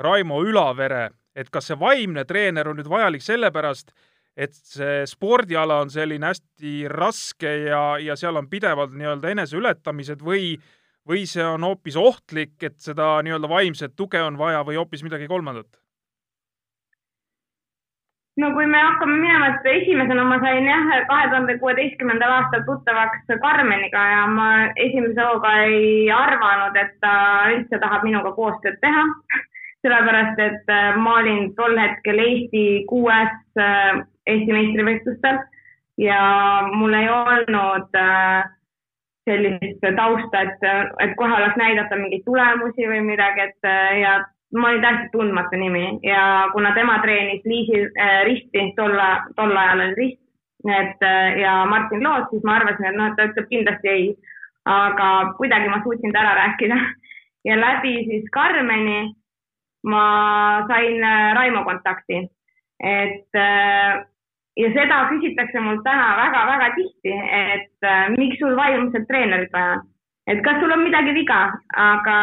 Raimo 0.00 0.42
Ülavere, 0.44 1.08
et 1.36 1.50
kas 1.52 1.70
see 1.70 1.78
vaimne 1.80 2.26
treener 2.28 2.68
on 2.68 2.76
nüüd 2.76 2.88
vajalik 2.90 3.24
sellepärast, 3.24 3.94
et 4.36 4.54
see 4.54 5.06
spordiala 5.08 5.80
on 5.84 5.90
selline 5.92 6.30
hästi 6.30 6.84
raske 6.92 7.50
ja, 7.66 7.82
ja 8.00 8.16
seal 8.16 8.36
on 8.36 8.48
pidevalt 8.52 8.92
nii-öelda 8.96 9.32
eneseületamised 9.34 10.22
või, 10.24 10.54
või 11.08 11.24
see 11.28 11.44
on 11.44 11.64
hoopis 11.64 11.96
ohtlik, 12.00 12.58
et 12.62 12.78
seda 12.80 13.16
nii-öelda 13.24 13.50
vaimset 13.50 13.96
tuge 13.96 14.20
on 14.22 14.36
vaja 14.40 14.62
või 14.68 14.78
hoopis 14.80 15.04
midagi 15.06 15.28
kolmandat? 15.32 15.79
No 18.38 18.52
kui 18.54 18.66
me 18.66 18.78
hakkame 18.78 19.16
minema, 19.18 19.48
et 19.50 19.68
esimesena 19.82 20.24
ma 20.24 20.38
sain 20.42 20.66
jah, 20.68 20.90
kahe 21.08 21.28
tuhande 21.32 21.56
kuueteistkümnendal 21.62 22.34
aastal 22.36 22.62
tuttavaks 22.68 23.32
Karmeniga 23.42 24.04
ja 24.12 24.26
ma 24.30 24.48
esimese 24.76 25.26
hooga 25.26 25.54
ei 25.66 26.10
arvanud, 26.14 26.76
et 26.76 26.94
ta 27.02 27.14
üldse 27.54 27.80
tahab 27.82 28.06
minuga 28.06 28.32
koostööd 28.38 28.78
teha. 28.84 29.06
Sellepärast, 29.80 30.40
et 30.44 30.68
äh, 30.68 30.96
ma 31.00 31.16
olin 31.22 31.54
tol 31.56 31.78
hetkel 31.80 32.18
Eesti 32.20 32.64
kuues 32.88 33.36
äh, 33.56 34.02
Eesti 34.28 34.52
meistrivõistlustel 34.52 35.38
ja 36.04 36.20
mul 36.68 36.96
ei 36.98 37.08
olnud 37.08 37.96
äh, 37.96 38.50
sellist 39.28 39.86
tausta, 39.96 40.42
et, 40.44 40.68
et 41.00 41.16
kohe 41.16 41.32
oleks 41.32 41.56
näidata 41.56 41.96
mingeid 41.96 42.26
tulemusi 42.28 42.88
või 42.92 43.00
midagi, 43.08 43.48
et 43.48 43.68
ja 44.00 44.18
ma 44.56 44.68
olin 44.68 44.82
täiesti 44.82 45.08
tundmatu 45.12 45.56
nimi 45.56 45.98
ja 46.02 46.48
kuna 46.52 46.72
tema 46.74 46.98
treenis 46.98 47.44
Liisi 47.44 47.84
äh, 48.00 48.24
Risti, 48.24 48.72
tol, 48.76 48.96
tol 49.36 49.56
ajal 49.56 49.84
oli 49.84 49.94
Rist, 49.94 50.20
et 50.68 51.02
äh, 51.02 51.38
ja 51.40 51.64
Martin 51.66 52.02
Loot, 52.04 52.30
siis 52.30 52.42
ma 52.44 52.56
arvasin, 52.58 52.90
et 52.90 52.98
noh, 52.98 53.10
et 53.10 53.16
ta 53.16 53.28
ütleb 53.30 53.48
kindlasti 53.50 53.88
ei. 53.88 54.10
aga 54.70 55.32
kuidagi 55.38 55.70
ma 55.72 55.78
suutsin 55.82 56.12
ta 56.12 56.20
ära 56.20 56.34
rääkida 56.36 56.76
ja 57.48 57.56
läbi 57.56 57.94
siis 58.08 58.26
Karmeni 58.32 59.14
ma 59.88 60.04
sain 60.68 61.04
äh, 61.04 61.34
Raimo 61.34 61.64
kontakti, 61.64 62.26
et 62.84 63.38
äh, 63.38 64.02
ja 64.60 64.72
seda 64.74 65.04
küsitakse 65.12 65.62
mul 65.64 65.80
täna 65.86 66.10
väga-väga 66.18 66.74
tihti, 66.74 67.14
et 67.14 67.88
miks 68.18 68.42
sul 68.42 68.56
vaimset 68.58 69.06
treenerit 69.08 69.52
vaja 69.52 69.78
on. 69.78 69.86
et 70.26 70.42
kas 70.44 70.60
sul 70.60 70.72
on 70.72 70.82
midagi 70.84 71.14
viga, 71.14 71.40
aga 71.72 72.18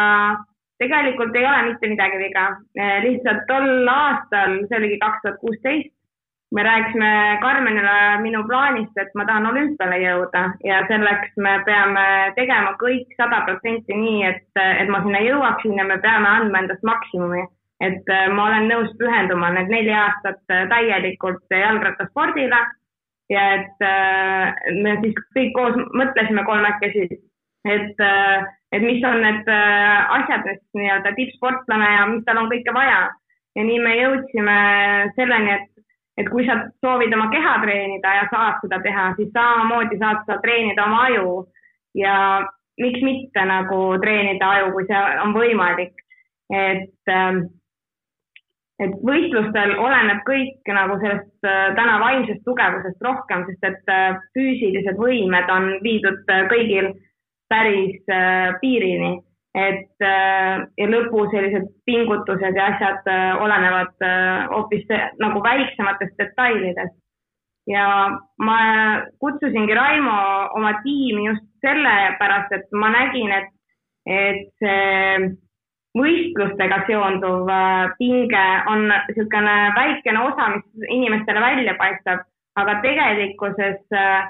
tegelikult 0.78 1.36
ei 1.36 1.46
ole 1.46 1.62
mitte 1.68 1.90
midagi 1.90 2.18
viga. 2.22 2.48
Äh, 2.78 2.98
lihtsalt 3.04 3.46
tol 3.50 3.88
aastal, 3.92 4.58
see 4.68 4.80
oligi 4.80 4.98
kaks 5.02 5.22
tuhat 5.24 5.40
kuusteist, 5.42 5.92
me 6.54 6.64
rääkisime 6.64 7.10
Karmenile 7.42 7.98
minu 8.24 8.40
plaanist, 8.48 8.96
et 8.96 9.12
ma 9.14 9.26
tahan 9.28 9.50
olümpiale 9.50 9.98
jõuda 10.00 10.46
ja 10.64 10.80
selleks 10.88 11.36
me 11.36 11.58
peame 11.66 12.06
tegema 12.38 12.72
kõik 12.80 13.12
sada 13.20 13.42
protsenti 13.44 13.94
nii, 13.94 14.24
et, 14.30 14.48
et 14.56 14.88
ma 14.88 15.02
sinna 15.04 15.20
jõuaksin 15.26 15.76
ja 15.76 15.84
me 15.84 16.00
peame 16.00 16.30
andma 16.38 16.64
endast 16.64 16.86
maksimumi 16.88 17.44
et 17.80 18.10
äh, 18.10 18.26
ma 18.34 18.48
olen 18.48 18.68
nõus 18.70 18.90
pühenduma 18.98 19.52
need 19.54 19.70
neli 19.70 19.94
aastat 19.94 20.40
äh, 20.50 20.66
täielikult 20.70 21.54
jalgrattaspordile 21.54 22.60
ja 23.30 23.44
et 23.58 23.84
äh, 23.86 24.54
me 24.82 24.96
siis 25.04 25.18
kõik 25.36 25.52
koos 25.54 25.78
mõtlesime 25.94 26.44
kolmekesi, 26.48 27.20
et, 27.68 28.00
et 28.72 28.84
mis 28.84 29.04
on 29.04 29.22
need 29.24 29.48
asjad, 29.48 30.44
mis 30.44 30.60
nii-öelda 30.76 31.14
tippsportlane 31.16 31.88
ja 31.94 32.06
mis 32.10 32.24
tal 32.26 32.42
on 32.42 32.50
kõike 32.52 32.74
vaja. 32.74 33.08
ja 33.56 33.64
nii 33.64 33.78
me 33.82 33.94
jõudsime 33.96 34.56
selleni, 35.16 35.54
et, 35.56 35.84
et 36.20 36.28
kui 36.30 36.44
sa 36.46 36.58
soovid 36.84 37.14
oma 37.16 37.30
keha 37.32 37.56
treenida 37.64 38.14
ja 38.20 38.26
saad 38.30 38.60
seda 38.62 38.78
teha, 38.84 39.06
siis 39.16 39.32
samamoodi 39.32 39.98
saad 39.98 40.20
sa 40.28 40.36
treenida 40.44 40.84
oma 40.84 41.06
aju 41.08 41.32
ja 41.96 42.16
miks 42.78 43.02
mitte 43.02 43.44
nagu 43.48 43.80
treenida 44.04 44.52
aju, 44.58 44.72
kui 44.76 44.86
see 44.90 45.04
on 45.24 45.34
võimalik. 45.34 45.96
et 46.48 47.12
äh, 47.12 47.40
et 48.82 48.94
võistlustel 49.02 49.74
oleneb 49.82 50.22
kõik 50.26 50.70
nagu 50.74 50.98
sellest 51.02 51.46
äh, 51.46 51.74
täna 51.78 51.98
vaimsest 52.02 52.44
tugevusest 52.46 53.02
rohkem, 53.04 53.44
sest 53.48 53.66
et 53.66 53.92
äh, 53.92 54.18
füüsilised 54.36 54.98
võimed 55.00 55.50
on 55.54 55.70
viidud 55.82 56.30
äh, 56.30 56.46
kõigil 56.50 56.92
päris 57.48 58.04
piirini, 58.60 59.18
et 59.58 60.04
ja 60.04 60.86
lõpu 60.92 61.24
sellised 61.32 61.70
pingutused 61.88 62.56
ja 62.56 62.66
asjad 62.74 63.08
olenevad 63.42 64.04
hoopis 64.52 64.84
nagu 65.18 65.42
väiksematest 65.42 66.14
detailidest. 66.20 66.96
ja 67.68 67.86
ma 68.40 68.58
kutsusingi 69.20 69.74
Raimo 69.74 70.18
oma 70.56 70.72
tiimi 70.82 71.26
just 71.26 71.44
sellepärast, 71.64 72.52
et 72.52 72.70
ma 72.72 72.88
nägin, 72.92 73.32
et, 73.32 73.50
et 74.06 74.48
see 74.62 75.36
võistlustega 75.98 76.82
seonduv 76.88 77.48
äh, 77.52 77.90
pinge 78.00 78.46
on 78.70 78.88
niisugune 78.90 79.56
väikene 79.76 80.24
osa, 80.30 80.48
mis 80.56 80.88
inimestele 80.88 81.42
välja 81.42 81.74
paistab, 81.80 82.26
aga 82.60 82.78
tegelikkuses 82.84 83.80
äh, 83.94 84.28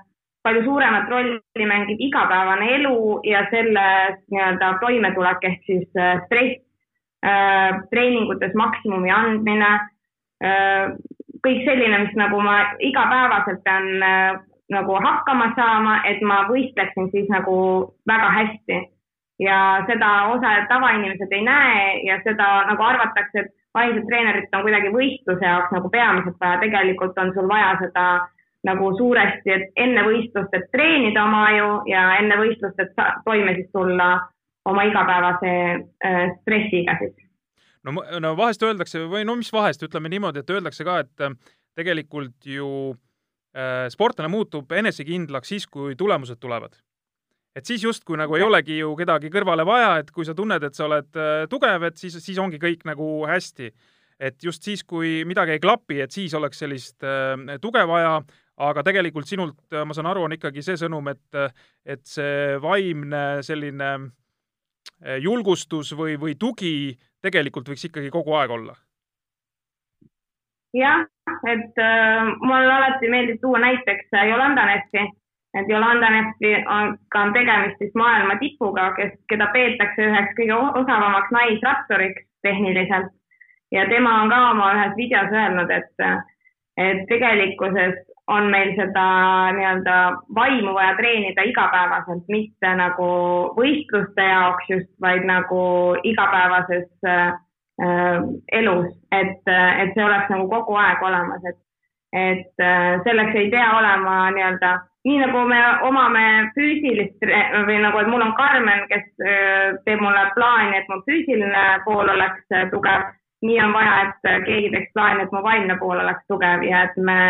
palju 0.48 0.64
suuremat 0.64 1.10
rolli 1.12 1.66
mängib 1.68 2.00
igapäevane 2.00 2.70
elu 2.78 3.20
ja 3.28 3.44
selles 3.52 4.16
nii-öelda 4.32 4.72
toimetulek 4.80 5.44
ehk 5.44 5.62
siis 5.68 5.88
äh, 5.96 6.24
stress. 6.26 6.64
äh, 7.26 7.80
treeningutes 7.90 8.54
maksimumi 8.54 9.10
andmine 9.10 9.70
äh,, 10.44 10.92
kõik 11.44 11.64
selline, 11.66 11.98
mis 12.04 12.14
nagu 12.18 12.40
ma 12.40 12.60
igapäevaselt 12.78 13.64
pean 13.64 13.88
äh, 14.02 14.38
nagu 14.72 15.00
hakkama 15.02 15.50
saama, 15.56 15.98
et 16.06 16.22
ma 16.22 16.44
võistleksin 16.48 17.10
siis 17.10 17.28
nagu 17.32 17.58
väga 18.06 18.30
hästi. 18.38 18.86
ja 19.38 19.84
seda 19.86 20.08
osa 20.34 20.50
tavainimesed 20.68 21.32
ei 21.32 21.44
näe 21.46 21.82
ja 22.06 22.16
seda 22.24 22.46
nagu 22.66 22.82
arvatakse, 22.82 23.44
et 23.44 23.52
vaimset 23.74 24.06
treenerit 24.08 24.54
on 24.56 24.64
kuidagi 24.66 24.90
võistluse 24.90 25.46
jaoks 25.46 25.70
nagu 25.76 25.90
peamiselt 25.90 26.40
vaja, 26.40 26.58
tegelikult 26.64 27.18
on 27.22 27.30
sul 27.36 27.46
vaja 27.48 27.76
seda 27.82 28.06
nagu 28.68 28.90
suuresti, 28.98 29.54
et 29.54 29.84
enne 29.84 30.04
võistlust, 30.06 30.52
et 30.54 30.68
treenida 30.74 31.24
oma 31.24 31.44
aju 31.50 31.70
ja 31.90 32.04
enne 32.20 32.36
võistlust, 32.40 32.78
et 32.84 32.92
toime 33.24 33.56
siis 33.56 33.70
tulla 33.72 34.12
oma 34.68 34.84
igapäevase 34.88 35.54
äh, 36.04 36.20
stressiga 36.42 36.96
siis. 37.00 37.16
no, 37.84 38.02
no 38.20 38.34
vahest 38.36 38.62
öeldakse 38.62 39.06
või 39.08 39.24
no 39.28 39.38
mis 39.40 39.52
vahest, 39.52 39.82
ütleme 39.86 40.10
niimoodi, 40.12 40.42
et 40.42 40.56
öeldakse 40.56 40.86
ka, 40.86 40.98
et 41.04 41.24
äh, 41.24 41.36
tegelikult 41.78 42.48
ju 42.48 42.68
äh, 43.56 43.86
sportlane 43.92 44.30
muutub 44.32 44.72
enesekindlaks 44.72 45.54
siis, 45.54 45.66
kui 45.70 45.96
tulemused 45.98 46.40
tulevad. 46.40 46.76
et 47.56 47.66
siis 47.66 47.82
justkui 47.82 48.18
nagu 48.20 48.36
ei 48.36 48.44
olegi 48.46 48.76
ju 48.78 48.92
kedagi 48.94 49.30
kõrvale 49.34 49.64
vaja, 49.66 49.96
et 49.98 50.10
kui 50.14 50.26
sa 50.26 50.34
tunned, 50.36 50.62
et 50.62 50.74
sa 50.74 50.86
oled 50.86 51.16
äh, 51.18 51.46
tugev, 51.50 51.88
et 51.88 51.96
siis, 51.96 52.18
siis 52.22 52.38
ongi 52.38 52.60
kõik 52.62 52.84
nagu 52.86 53.26
hästi. 53.26 53.72
et 54.18 54.44
just 54.44 54.62
siis, 54.62 54.82
kui 54.84 55.24
midagi 55.24 55.54
ei 55.54 55.62
klapi, 55.62 56.00
et 56.02 56.10
siis 56.10 56.34
oleks 56.34 56.58
sellist 56.58 57.04
äh, 57.06 57.58
tuge 57.62 57.86
vaja, 57.86 58.20
aga 58.58 58.82
tegelikult 58.86 59.28
sinult, 59.28 59.58
äh, 59.72 59.84
ma 59.86 59.96
saan 59.96 60.10
aru, 60.10 60.24
on 60.26 60.34
ikkagi 60.36 60.62
see 60.64 60.78
sõnum, 60.80 61.10
et, 61.12 61.38
et 61.86 62.02
see 62.06 62.58
vaimne 62.62 63.42
selline 63.46 63.90
äh, 63.94 65.18
julgustus 65.22 65.94
või, 65.98 66.18
või 66.20 66.34
tugi 66.38 66.96
tegelikult 67.22 67.70
võiks 67.70 67.88
ikkagi 67.88 68.10
kogu 68.14 68.34
aeg 68.38 68.54
olla. 68.58 68.74
jah, 70.76 71.06
et 71.48 71.80
äh, 71.80 72.32
mulle 72.42 72.72
alati 72.72 73.08
meeldib 73.08 73.40
tuua 73.40 73.62
näiteks 73.62 74.12
äh, 74.14 74.28
Yolanda 74.28 74.66
Neffi, 74.68 75.04
et 75.58 75.70
Yolanda 75.70 76.10
Neffi 76.12 76.54
on 76.66 76.98
ka 77.12 77.22
on 77.26 77.32
tegemist 77.32 77.78
siis 77.82 77.94
maailma 77.94 78.36
tipuga, 78.42 78.90
kes, 78.98 79.14
keda 79.32 79.48
peetakse 79.54 80.10
üheks 80.10 80.34
kõige 80.40 80.58
osavamaks 80.82 81.32
naisratturiks 81.32 82.26
tehniliselt 82.42 83.14
ja 83.72 83.88
tema 83.88 84.22
on 84.22 84.30
ka 84.30 84.42
oma 84.50 84.72
ühes 84.76 84.94
videos 84.96 85.32
öelnud, 85.32 85.70
et, 85.70 86.04
et 86.84 87.02
tegelikkuses 87.08 87.98
on 88.28 88.50
meil 88.52 88.74
seda 88.76 89.04
nii-öelda 89.56 89.96
vaimu 90.34 90.74
vaja 90.74 90.96
treenida 90.96 91.42
igapäevaselt, 91.48 92.26
mitte 92.28 92.72
nagu 92.76 93.08
võistluste 93.56 94.26
jaoks 94.28 94.68
just, 94.68 94.90
vaid 95.00 95.24
nagu 95.28 95.60
igapäevases 96.04 96.88
äh, 97.08 97.32
elus, 98.52 98.92
et, 99.12 99.40
et 99.48 99.94
see 99.94 100.04
oleks 100.04 100.28
nagu 100.34 100.48
kogu 100.50 100.76
aeg 100.76 101.02
olemas, 101.02 101.48
et, 101.48 101.58
et 102.12 102.64
äh, 102.64 103.00
selleks 103.06 103.36
ei 103.38 103.50
pea 103.54 103.70
olema 103.78 104.20
nii-öelda, 104.36 104.72
nii 105.08 105.20
nagu 105.24 105.44
me 105.48 105.60
omame 105.88 106.24
füüsilist 106.56 107.24
või 107.68 107.78
nagu, 107.80 108.02
et 108.02 108.10
mul 108.12 108.26
on 108.26 108.34
Karmen, 108.36 108.84
kes 108.92 109.06
äh, 109.24 109.78
teeb 109.86 110.02
mulle 110.04 110.26
plaani, 110.34 110.82
et 110.82 110.90
mu 110.92 111.00
füüsiline 111.08 111.64
pool 111.86 112.12
oleks 112.12 112.44
äh, 112.52 112.68
tugev, 112.74 113.08
nii 113.46 113.60
on 113.62 113.72
vaja, 113.72 113.96
et 114.04 114.44
keegi 114.44 114.74
teeks 114.74 114.92
plaani, 114.92 115.24
et 115.24 115.32
mu 115.32 115.40
vaimne 115.46 115.78
pool 115.80 115.96
oleks 116.02 116.26
tugev 116.28 116.66
ja 116.66 116.88
et 116.90 117.00
me 117.00 117.20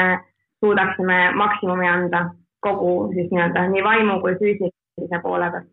suudaksime 0.64 1.18
maksimumi 1.38 1.88
anda 1.88 2.28
kogu 2.60 3.10
siis 3.14 3.30
nii-öelda 3.30 3.66
nii 3.72 3.82
vaimu 3.84 4.20
kui 4.22 4.34
füüsilise 4.40 5.20
poole 5.22 5.50
pealt. 5.54 5.68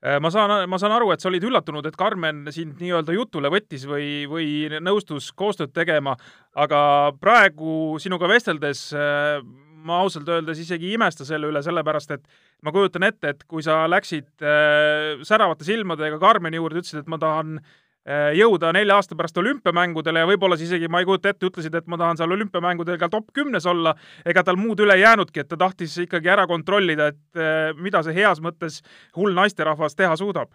Äh, 0.00 0.16
ma 0.20 0.30
saan, 0.32 0.52
ma 0.68 0.78
saan 0.80 0.94
aru, 0.96 1.10
et 1.12 1.20
sa 1.20 1.28
olid 1.28 1.44
üllatunud, 1.44 1.84
et 1.84 1.96
Karmen 2.00 2.46
sind 2.54 2.78
nii-öelda 2.80 3.12
jutule 3.12 3.50
võttis 3.52 3.84
või, 3.88 4.24
või 4.30 4.46
nõustus 4.80 5.28
koostööd 5.36 5.74
tegema, 5.76 6.14
aga 6.56 6.80
praegu 7.20 7.98
sinuga 8.00 8.30
vesteldes 8.30 8.86
äh, 8.96 9.42
ma 9.84 10.00
ausalt 10.04 10.28
öeldes 10.28 10.60
isegi 10.62 10.90
ei 10.90 10.96
imesta 10.96 11.26
selle 11.28 11.50
üle, 11.50 11.62
sellepärast 11.64 12.16
et 12.16 12.24
ma 12.64 12.72
kujutan 12.74 13.04
ette, 13.08 13.34
et 13.34 13.44
kui 13.48 13.64
sa 13.64 13.82
läksid 13.90 14.44
äh, 14.44 15.20
säravate 15.26 15.68
silmadega 15.68 16.20
Karmeni 16.22 16.60
juurde, 16.60 16.80
ütlesid, 16.80 17.02
et 17.02 17.10
ma 17.12 17.20
tahan 17.20 17.58
jõuda 18.08 18.72
nelja 18.72 18.96
aasta 18.96 19.16
pärast 19.16 19.36
olümpiamängudele 19.38 20.22
ja 20.22 20.28
võib-olla 20.30 20.56
siis 20.56 20.70
isegi, 20.70 20.88
ma 20.88 21.02
ei 21.02 21.08
kujuta 21.08 21.30
ette, 21.30 21.46
ütlesid, 21.46 21.74
et 21.76 21.86
ma 21.86 21.98
tahan 22.00 22.16
seal 22.16 22.32
olümpiamängudel 22.32 22.96
ka 22.98 23.10
top 23.12 23.28
kümnes 23.36 23.66
olla, 23.68 23.92
ega 24.24 24.44
tal 24.46 24.56
muud 24.56 24.80
üle 24.80 24.96
ei 24.96 25.04
jäänudki, 25.04 25.42
et 25.42 25.50
ta 25.50 25.58
tahtis 25.60 25.98
ikkagi 26.06 26.32
ära 26.32 26.46
kontrollida, 26.48 27.10
et 27.12 27.36
äh, 27.36 27.74
mida 27.76 28.02
see 28.02 28.16
heas 28.16 28.40
mõttes 28.40 28.80
hull 29.16 29.36
naisterahvas 29.36 29.96
teha 29.96 30.16
suudab. 30.16 30.48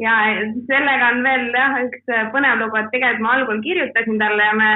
ja 0.00 0.16
sellega 0.66 1.12
on 1.12 1.22
veel 1.22 1.46
jah, 1.54 1.78
üks 1.86 2.10
põnev 2.34 2.64
lugu, 2.64 2.76
et 2.80 2.90
tegelikult 2.90 3.22
ma 3.22 3.36
algul 3.36 3.62
kirjutasin 3.62 4.18
talle 4.18 4.50
ja 4.50 4.58
me 4.58 4.70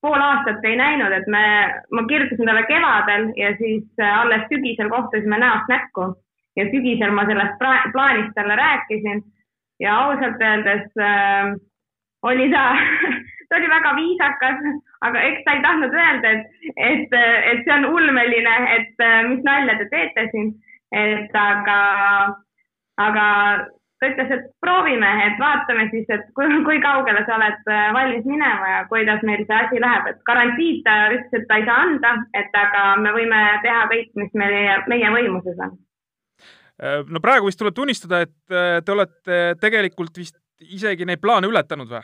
pool 0.00 0.20
aastat 0.20 0.64
ei 0.64 0.76
näinud, 0.80 1.12
et 1.12 1.26
me, 1.28 1.44
ma 1.92 2.04
kirjutasin 2.08 2.48
talle 2.48 2.64
kevadel 2.68 3.30
ja 3.36 3.52
siis 3.58 3.84
äh, 4.00 4.20
alles 4.20 4.46
sügisel 4.52 4.88
kohtusime 4.88 5.38
näost 5.38 5.68
näkku. 5.68 6.14
Ja 6.58 6.64
sügisel 6.72 7.12
ma 7.14 7.22
sellest 7.28 7.60
plaanist 7.92 8.32
talle 8.34 8.56
rääkisin 8.58 9.22
ja 9.80 9.96
ausalt 10.06 10.42
öeldes 10.42 10.86
äh, 11.00 11.54
oli 12.22 12.50
ta 12.52 12.64
ta 13.50 13.56
oli 13.56 13.68
väga 13.68 13.96
viisakas, 13.96 14.60
aga 15.06 15.22
eks 15.28 15.42
ta 15.44 15.56
ei 15.56 15.62
tahtnud 15.64 15.94
öelda, 15.94 16.30
et, 16.30 16.46
et, 16.76 17.18
et 17.50 17.64
see 17.64 17.74
on 17.74 17.88
ulmeline, 17.90 18.54
et 18.76 19.02
äh, 19.02 19.18
mis 19.26 19.42
nalja 19.46 19.74
te 19.80 19.88
teete 19.90 20.28
siin, 20.30 20.54
et 20.94 21.34
aga, 21.34 21.80
aga 23.02 23.26
ta 24.00 24.12
ütles, 24.12 24.30
et 24.36 24.46
proovime, 24.62 25.10
et 25.26 25.42
vaatame 25.42 25.88
siis, 25.90 26.06
et 26.14 26.30
kui, 26.38 26.46
kui 26.68 26.78
kaugele 26.84 27.24
sa 27.26 27.40
oled 27.40 27.74
äh, 27.74 27.90
valmis 27.96 28.30
minema 28.30 28.72
ja 28.76 28.80
kuidas 28.92 29.26
meil 29.26 29.42
see 29.42 29.58
asi 29.58 29.82
läheb, 29.82 30.12
et 30.12 30.22
garantiid 30.30 30.82
ta 30.86 30.96
ütles, 31.10 31.42
et 31.42 31.50
ta 31.50 31.58
ei 31.58 31.66
saa 31.66 31.84
anda, 31.88 32.16
et 32.38 32.58
aga 32.64 32.88
me 33.02 33.18
võime 33.18 33.44
teha 33.66 33.84
kõik, 33.90 34.14
mis 34.22 34.42
meie, 34.44 34.82
meie 34.94 35.14
võimuses 35.18 35.58
on 35.66 35.74
no 36.80 37.20
praegu 37.20 37.50
vist 37.50 37.60
tuleb 37.60 37.76
tunnistada, 37.76 38.22
et 38.24 38.54
äh, 38.54 38.78
te 38.84 38.94
olete 38.94 39.40
tegelikult 39.60 40.16
vist 40.16 40.38
isegi 40.60 41.06
neid 41.08 41.20
plaane 41.22 41.50
ületanud 41.50 41.90
või? 41.90 42.02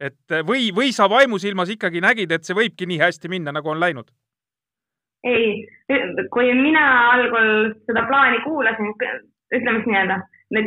et 0.00 0.32
äh, 0.32 0.44
või, 0.46 0.70
või 0.74 0.94
sa 0.96 1.08
vaimusilmas 1.12 1.72
ikkagi 1.74 2.02
nägid, 2.04 2.32
et 2.32 2.48
see 2.48 2.56
võibki 2.56 2.88
nii 2.88 3.00
hästi 3.02 3.32
minna, 3.32 3.52
nagu 3.52 3.72
on 3.72 3.80
läinud? 3.82 4.08
ei, 5.24 5.66
kui 6.32 6.52
mina 6.56 6.84
algul 7.12 7.74
seda 7.84 8.06
plaani 8.08 8.40
kuulasin, 8.46 8.94
ütleme 9.52 9.82
siis 9.82 9.90
nii-öelda, 9.90 10.16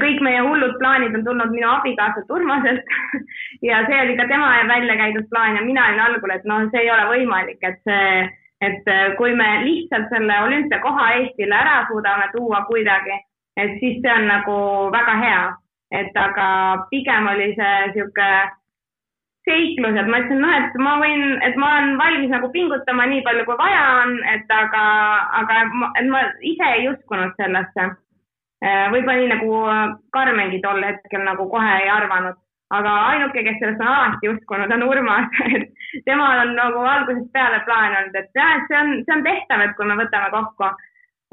kõik 0.04 0.22
meie 0.22 0.44
hullud 0.46 0.78
plaanid 0.78 1.18
on 1.18 1.26
tulnud 1.26 1.56
minu 1.56 1.72
abikaasalt 1.72 2.30
Urmaselt 2.30 2.94
ja 3.70 3.82
see 3.90 3.98
oli 4.04 4.20
ka 4.20 4.30
tema 4.30 4.54
välja 4.70 5.00
käidud 5.02 5.26
plaan 5.34 5.58
ja 5.58 5.66
mina 5.66 5.90
olin 5.90 6.06
algul, 6.06 6.38
et 6.38 6.46
noh, 6.46 6.70
see 6.70 6.86
ei 6.86 6.94
ole 6.94 7.10
võimalik, 7.16 7.66
et 7.66 7.82
see 7.90 8.30
et 8.64 8.88
äh, 8.88 9.14
kui 9.18 9.34
me 9.36 9.50
lihtsalt 9.66 10.10
selle 10.14 10.40
olümpiakoha 10.48 11.10
Eestile 11.18 11.56
ära 11.58 11.84
suudame 11.90 12.30
tuua 12.36 12.64
kuidagi, 12.70 13.18
et 13.58 13.78
siis 13.80 14.02
see 14.02 14.14
on 14.14 14.28
nagu 14.30 14.58
väga 14.96 15.16
hea. 15.22 15.44
et 15.94 16.16
aga 16.18 16.46
pigem 16.90 17.28
oli 17.30 17.52
see 17.54 17.74
sihuke 17.94 18.30
seiklus, 19.46 19.98
et 20.00 20.08
ma 20.10 20.22
ütlesin, 20.24 20.40
noh, 20.42 20.54
et 20.58 20.78
ma 20.82 20.94
võin, 20.98 21.26
et 21.46 21.58
ma 21.60 21.68
olen 21.70 21.98
valmis 22.00 22.32
nagu 22.34 22.50
pingutama 22.50 23.06
nii 23.12 23.22
palju, 23.28 23.44
kui 23.46 23.58
vaja 23.60 23.84
on, 24.00 24.16
et 24.32 24.54
aga, 24.58 24.86
aga 25.42 25.60
ma, 25.70 25.92
et 26.00 26.10
ma 26.10 26.24
ise 26.42 26.72
ei 26.80 26.88
uskunud 26.90 27.36
sellesse. 27.38 27.92
Äh, 28.64 28.88
võib-olla 28.96 29.20
nii 29.20 29.32
nagu 29.36 29.60
Karmengi 30.16 30.64
tol 30.64 30.82
hetkel 30.88 31.22
nagu 31.28 31.46
kohe 31.52 31.76
ei 31.84 31.92
arvanud 31.92 32.40
aga 32.74 32.94
ainuke, 33.12 33.44
kes 33.46 33.60
sellest 33.62 33.82
on 33.82 33.92
alati 33.92 34.32
uskunud, 34.32 34.72
on 34.74 34.86
Urmas 34.88 35.38
et 35.56 36.04
temal 36.08 36.42
on 36.46 36.56
nagu 36.58 36.86
algusest 36.94 37.30
peale 37.36 37.62
plaan 37.68 37.98
olnud, 38.00 38.18
et 38.18 38.40
jah, 38.40 38.58
et 38.58 38.70
see 38.70 38.80
on, 38.80 38.94
see 39.06 39.16
on 39.18 39.26
tehtav, 39.28 39.66
et 39.66 39.76
kui 39.78 39.90
me 39.90 39.98
võtame 40.00 40.32
kokku. 40.34 40.72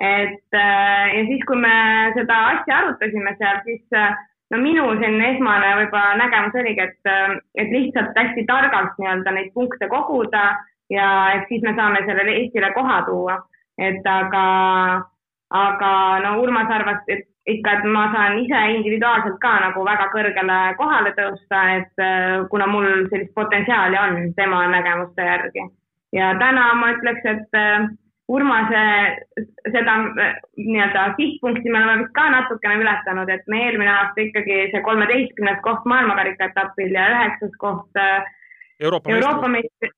Et 0.00 0.54
äh, 0.54 1.06
ja 1.16 1.24
siis, 1.28 1.44
kui 1.44 1.60
me 1.60 1.76
seda 2.16 2.36
asja 2.54 2.78
arutasime 2.78 3.34
seal, 3.36 3.60
siis 3.66 3.96
äh, 3.96 4.16
no 4.50 4.60
minu 4.62 4.86
selline 4.96 5.34
esmane 5.34 5.74
võib-olla 5.82 6.16
nägemus 6.22 6.56
oligi, 6.56 6.86
et, 6.88 7.00
äh, 7.04 7.36
et 7.60 7.72
lihtsalt 7.74 8.16
hästi 8.16 8.46
targalt 8.48 8.96
nii-öelda 8.96 9.36
neid 9.36 9.52
punkte 9.52 9.90
koguda 9.92 10.44
ja 10.90 11.10
et 11.36 11.44
siis 11.52 11.62
me 11.66 11.76
saame 11.76 12.00
sellele 12.06 12.38
Eestile 12.40 12.72
koha 12.72 13.02
tuua. 13.08 13.42
et 13.80 14.06
aga, 14.12 14.46
aga 15.56 15.92
no 16.24 16.32
Urmas 16.40 16.72
arvas, 16.72 17.04
et 17.08 17.28
ikka, 17.48 17.78
et 17.78 17.84
ma 17.84 18.08
saan 18.12 18.40
ise 18.40 18.58
individuaalselt 18.74 19.38
ka 19.40 19.52
nagu 19.60 19.84
väga 19.84 20.08
kõrgele 20.12 20.58
kohale 20.76 21.12
tõusta, 21.16 21.62
et 21.76 22.02
kuna 22.50 22.66
mul 22.68 23.06
sellist 23.08 23.32
potentsiaali 23.34 23.96
on 23.96 24.18
tema 24.36 24.66
nägemuste 24.68 25.24
järgi. 25.24 25.64
ja 26.12 26.34
täna 26.42 26.74
ma 26.74 26.92
ütleks, 26.92 27.24
et 27.24 27.98
Urmase 28.30 28.82
seda 29.72 29.94
äh, 30.22 30.34
nii-öelda 30.56 31.06
sihtpunkti 31.16 31.70
me 31.70 31.80
oleme 31.80 32.04
vist 32.04 32.12
ka 32.14 32.28
natukene 32.30 32.82
ületanud, 32.82 33.32
et 33.32 33.48
me 33.50 33.64
eelmine 33.66 33.90
aasta 33.92 34.26
ikkagi 34.26 34.60
see 34.74 34.84
kolmeteistkümnes 34.86 35.62
koht 35.64 35.88
maailmakarika 35.90 36.50
etapil 36.52 36.94
ja 36.94 37.08
üheksas 37.14 37.56
koht 37.58 38.04
Euroopa, 38.80 39.10
Euroopa 39.12 39.48
meistri, 39.52 39.90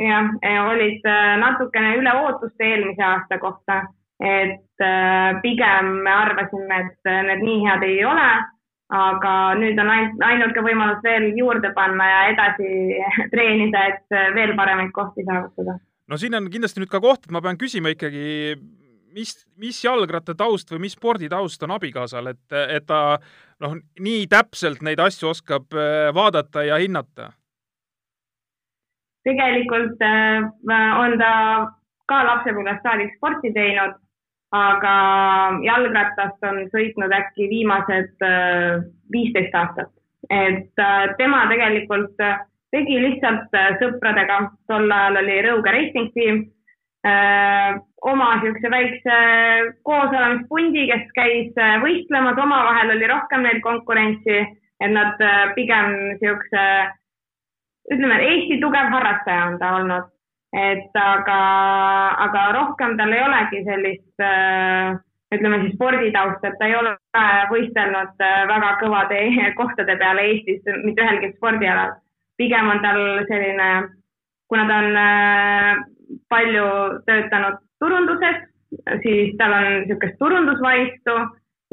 jah, 0.00 0.32
olid 0.70 1.04
natukene 1.42 1.92
üle 2.00 2.16
ootuste 2.24 2.66
eelmise 2.72 3.04
aasta 3.06 3.38
kohta 3.38 3.82
et 4.20 4.80
äh, 4.80 5.40
pigem 5.42 6.02
me 6.02 6.10
arvasime, 6.10 6.80
et 6.80 7.10
need 7.28 7.42
nii 7.44 7.62
head 7.66 7.82
ei 7.86 8.04
ole, 8.06 8.28
aga 8.94 9.32
nüüd 9.58 9.80
on 9.80 9.90
ainult, 9.90 10.22
ainuke 10.28 10.62
võimalus 10.64 11.02
veel 11.02 11.30
juurde 11.38 11.72
panna 11.74 12.06
ja 12.10 12.20
edasi 12.34 12.70
treenida, 13.34 13.88
et 13.92 14.18
veel 14.36 14.54
paremaid 14.56 14.92
kohti 14.94 15.26
saavutada. 15.26 15.78
No 16.08 16.18
siin 16.20 16.36
on 16.38 16.50
kindlasti 16.52 16.82
nüüd 16.82 16.92
ka 16.92 17.00
koht, 17.04 17.26
et 17.26 17.34
ma 17.34 17.42
pean 17.44 17.58
küsima 17.60 17.92
ikkagi, 17.94 18.56
mis, 19.14 19.34
mis 19.60 19.78
jalgrattataust 19.84 20.74
või 20.74 20.86
mis 20.86 20.96
sporditaust 20.98 21.62
on 21.66 21.76
abikaasal, 21.76 22.32
et, 22.34 22.44
et 22.52 22.86
ta 22.86 23.18
noh, 23.64 23.78
nii 24.00 24.26
täpselt 24.30 24.84
neid 24.84 25.00
asju 25.00 25.30
oskab 25.32 25.74
äh, 25.76 26.10
vaadata 26.14 26.66
ja 26.66 26.80
hinnata? 26.82 27.32
tegelikult 29.24 30.02
äh, 30.04 30.44
on 31.00 31.18
ta 31.20 31.34
ka 32.10 32.24
lapsepõlvest 32.28 32.82
saadik 32.84 33.14
sporti 33.16 33.54
teinud 33.54 33.94
aga 34.54 34.94
jalgratast 35.64 36.46
on 36.46 36.62
sõitnud 36.70 37.12
äkki 37.16 37.48
viimased 37.50 38.22
äh, 38.22 38.84
viisteist 39.12 39.54
aastat. 39.54 39.90
et 40.30 40.82
tema 41.18 41.42
tegelikult 41.50 42.20
äh, 42.24 42.38
tegi 42.74 42.98
lihtsalt 43.02 43.54
sõpradega, 43.80 44.40
tol 44.70 44.90
ajal 44.90 45.20
oli 45.22 45.38
Rõuge 45.46 45.74
Racing 45.76 46.12
Team, 46.16 46.42
oma 48.02 48.28
niisuguse 48.40 48.70
väikse 48.72 49.18
koosolemispundi, 49.86 50.86
kes 50.88 51.10
käis 51.16 51.60
võistlemas, 51.84 52.40
omavahel 52.40 52.94
oli 52.96 53.10
rohkem 53.10 53.44
neil 53.44 53.60
konkurentsi, 53.62 54.40
et 54.80 54.92
nad 54.92 55.20
pigem 55.54 55.92
niisuguse, 56.08 56.64
ütleme, 57.92 58.18
Eesti 58.30 58.58
tugev 58.64 58.90
harrastaja 58.96 59.46
on 59.52 59.60
ta 59.60 59.76
olnud 59.78 60.10
et 60.54 60.94
aga, 60.98 61.40
aga 62.26 62.44
rohkem 62.54 62.94
tal 62.98 63.12
ei 63.12 63.22
olegi 63.24 63.62
sellist 63.66 64.22
äh, 64.22 64.94
ütleme 65.34 65.60
siis 65.64 65.74
sporditausta, 65.74 66.52
et 66.52 66.58
ta 66.60 66.68
ei 66.68 66.76
ole 66.78 66.94
võistelnud 67.50 68.22
äh, 68.22 68.40
väga 68.50 68.70
kõvade 68.82 69.20
kohtade 69.58 69.98
peale 69.98 70.28
Eestis 70.30 70.62
mitte 70.84 71.02
ühelgi 71.02 71.32
spordialal. 71.34 71.96
Pigem 72.40 72.70
on 72.70 72.82
tal 72.82 73.00
selline, 73.28 73.68
kuna 74.48 74.66
ta 74.68 74.80
on 74.82 74.98
äh, 75.04 75.84
palju 76.28 76.66
töötanud 77.06 77.62
turunduses, 77.82 78.42
siis 79.02 79.34
tal 79.38 79.54
on 79.56 79.70
niisugust 79.82 80.18
turundusvaistu 80.18 81.16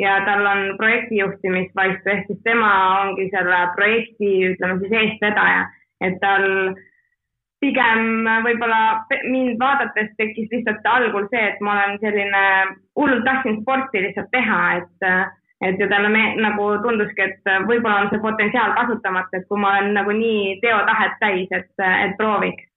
ja 0.02 0.19
tal 0.26 0.45
on 0.45 0.63
projektijuhtimisvaistu, 0.78 2.10
ehk 2.13 2.30
siis 2.30 2.39
tema 2.43 2.71
ongi 3.02 3.30
selle 3.34 3.65
projekti, 3.76 4.32
ütleme 4.54 4.80
siis 4.82 4.97
eestvedaja, 5.02 5.67
et 6.02 6.17
tal 6.24 6.47
äh, 6.69 6.88
pigem 7.62 8.26
võib-olla 8.45 8.80
mind 9.30 9.60
vaadates 9.62 10.10
tekkis 10.17 10.50
lihtsalt 10.54 10.88
algul 10.89 11.28
see, 11.30 11.43
et 11.52 11.62
ma 11.62 11.76
olen 11.78 12.00
selline, 12.02 12.41
hullult 12.97 13.24
tahtsin 13.28 13.62
sporti 13.62 14.02
lihtsalt 14.08 14.32
teha, 14.34 14.62
et, 14.82 15.08
et 15.62 15.80
ja 15.80 15.88
talle 15.91 16.10
me, 16.10 16.24
nagu 16.41 16.67
tunduski, 16.84 17.28
et 17.28 17.50
võib-olla 17.69 18.04
on 18.04 18.12
see 18.12 18.21
potentsiaal 18.24 18.76
kasutamata, 18.78 19.39
et 19.39 19.47
kui 19.50 19.62
ma 19.62 19.76
olen 19.78 19.95
nagu 19.97 20.13
nii 20.17 20.60
teotahet 20.63 21.17
täis, 21.21 21.52
et, 21.54 21.71
et 21.80 22.15
prooviks. 22.19 22.67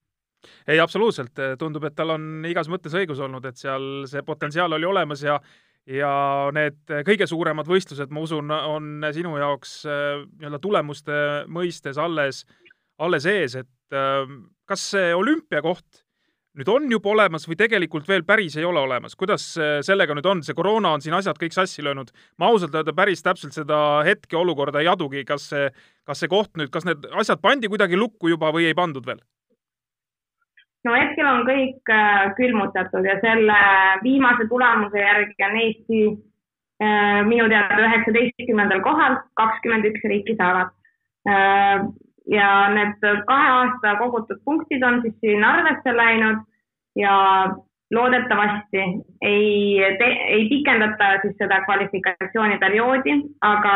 Ei, 0.68 0.76
absoluutselt, 0.80 1.40
tundub, 1.58 1.86
et 1.88 1.94
tal 1.96 2.12
on 2.12 2.44
igas 2.44 2.68
mõttes 2.68 2.92
õigus 2.96 3.20
olnud, 3.24 3.46
et 3.48 3.56
seal 3.56 4.04
see 4.10 4.20
potentsiaal 4.26 4.76
oli 4.76 4.88
olemas 4.88 5.24
ja 5.24 5.38
ja 5.90 6.10
need 6.56 6.92
kõige 7.04 7.26
suuremad 7.28 7.68
võistlused, 7.68 8.12
ma 8.12 8.22
usun, 8.24 8.48
on 8.50 9.04
sinu 9.12 9.34
jaoks 9.36 9.82
äh, 9.84 10.22
nii-öelda 10.38 10.60
tulemuste 10.62 11.18
mõistes 11.52 12.00
alles, 12.00 12.44
alles 12.96 13.26
ees, 13.28 13.58
et 13.60 13.96
äh, 13.96 14.24
kas 14.68 14.86
see 14.94 15.12
olümpiakoht 15.14 16.03
nüüd 16.54 16.68
on 16.70 16.88
juba 16.90 17.10
olemas 17.10 17.48
või 17.48 17.58
tegelikult 17.58 18.08
veel 18.08 18.22
päris 18.26 18.56
ei 18.56 18.64
ole 18.64 18.78
olemas, 18.80 19.16
kuidas 19.18 19.46
sellega 19.86 20.14
nüüd 20.14 20.28
on, 20.30 20.42
see 20.46 20.54
koroona 20.54 20.94
on 20.94 21.02
siin 21.02 21.16
asjad 21.18 21.38
kõik 21.40 21.56
sassi 21.56 21.82
löönud. 21.82 22.12
ma 22.38 22.46
ausalt 22.52 22.74
öelda 22.74 22.94
päris 22.94 23.22
täpselt 23.22 23.56
seda 23.56 23.78
hetkeolukorda 24.06 24.80
ei 24.80 24.88
adugi, 24.88 25.24
kas 25.24 25.48
see, 25.50 25.70
kas 26.06 26.22
see 26.22 26.30
koht 26.30 26.54
nüüd, 26.54 26.70
kas 26.70 26.86
need 26.86 27.08
asjad 27.10 27.42
pandi 27.42 27.68
kuidagi 27.68 27.98
lukku 27.98 28.30
juba 28.30 28.52
või 28.54 28.68
ei 28.70 28.78
pandud 28.78 29.06
veel? 29.06 29.22
no 30.84 30.94
hetkel 30.98 31.28
on 31.28 31.42
kõik 31.48 31.92
äh, 31.92 32.28
külmutatud 32.38 33.08
ja 33.08 33.16
selle 33.24 33.58
viimase 34.04 34.46
tulemuse 34.50 35.00
järgi 35.00 35.46
on 35.48 35.58
Eesti 35.62 36.00
äh, 36.08 37.20
minu 37.28 37.48
teada 37.52 37.78
üheksateistkümnendal 37.86 38.82
kohal, 38.84 39.18
kakskümmend 39.40 39.88
üks 39.90 40.04
riiki 40.10 40.36
saavad 40.40 40.72
äh, 41.28 41.86
ja 42.30 42.48
need 42.72 43.04
kahe 43.28 43.48
aasta 43.58 43.96
kogutud 44.00 44.40
punktid 44.44 44.82
on 44.82 45.02
siis 45.02 45.14
siin 45.20 45.44
arvesse 45.44 45.96
läinud 45.96 46.44
ja 46.96 47.14
loodetavasti 47.94 48.78
ei, 49.22 49.84
ei 50.26 50.48
pikendata 50.48 51.04
siis 51.22 51.34
seda 51.38 51.60
kvalifikatsiooniperioodi, 51.64 53.16
aga, 53.40 53.74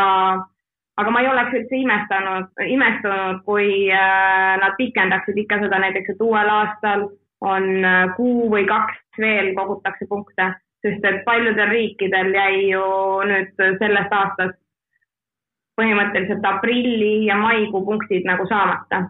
aga 0.96 1.10
ma 1.10 1.20
ei 1.20 1.28
oleks 1.28 1.56
üldse 1.60 1.80
imestanud, 1.82 2.48
imestunud, 2.66 3.42
kui 3.46 3.90
äh, 3.92 4.54
nad 4.62 4.76
pikendaksid 4.78 5.38
ikka 5.44 5.60
seda 5.64 5.82
näiteks, 5.84 6.14
et 6.14 6.24
uuel 6.24 6.52
aastal 6.54 7.08
on 7.40 7.68
äh, 7.84 8.06
kuu 8.16 8.48
või 8.50 8.64
kaks 8.70 9.20
veel 9.20 9.52
kogutakse 9.58 10.08
punkte, 10.08 10.52
sest 10.82 11.04
et 11.04 11.22
paljudel 11.26 11.70
riikidel 11.74 12.32
jäi 12.34 12.70
ju 12.72 12.88
nüüd 13.28 13.54
sellest 13.82 14.14
aastast 14.14 14.58
põhimõtteliselt 15.78 16.44
aprilli 16.44 17.26
ja 17.26 17.38
maikuu 17.38 17.84
punktid 17.86 18.26
nagu 18.28 18.46
saamata. 18.50 19.06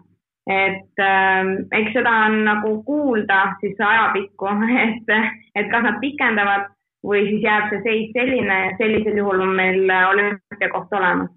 et 0.49 1.01
äh, 1.03 1.49
eks 1.77 1.93
seda 1.93 2.11
on 2.25 2.43
nagu 2.45 2.71
kuulda 2.83 3.55
siis 3.61 3.77
ajapikku, 3.77 4.47
et, 4.85 5.15
et 5.55 5.71
kas 5.71 5.83
nad 5.85 5.99
pikendavad 6.01 6.69
või 7.05 7.25
siis 7.27 7.43
jääb 7.43 7.69
see 7.71 7.81
seis 7.83 8.15
selline 8.15 8.57
sellisel 8.79 9.19
juhul 9.21 9.43
on 9.45 9.53
meil 9.55 9.83
olümpiakoht 10.09 10.93
olemas. 10.93 11.29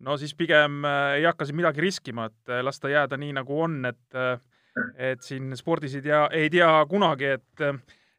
no 0.00 0.16
siis 0.16 0.34
pigem 0.34 0.84
äh, 0.84 1.18
ei 1.20 1.24
hakka 1.24 1.44
siin 1.44 1.60
midagi 1.60 1.80
riskima, 1.80 2.30
et 2.30 2.52
äh, 2.52 2.64
las 2.64 2.80
ta 2.80 2.88
jääda 2.88 3.16
nii, 3.16 3.32
nagu 3.36 3.60
on, 3.62 3.84
et 3.84 4.14
äh, 4.14 4.38
et 4.96 5.22
siin 5.24 5.54
spordis 5.56 5.94
ei 5.96 6.02
tea, 6.04 6.26
ei 6.36 6.50
tea 6.52 6.68
kunagi, 6.88 7.30
et 7.38 7.62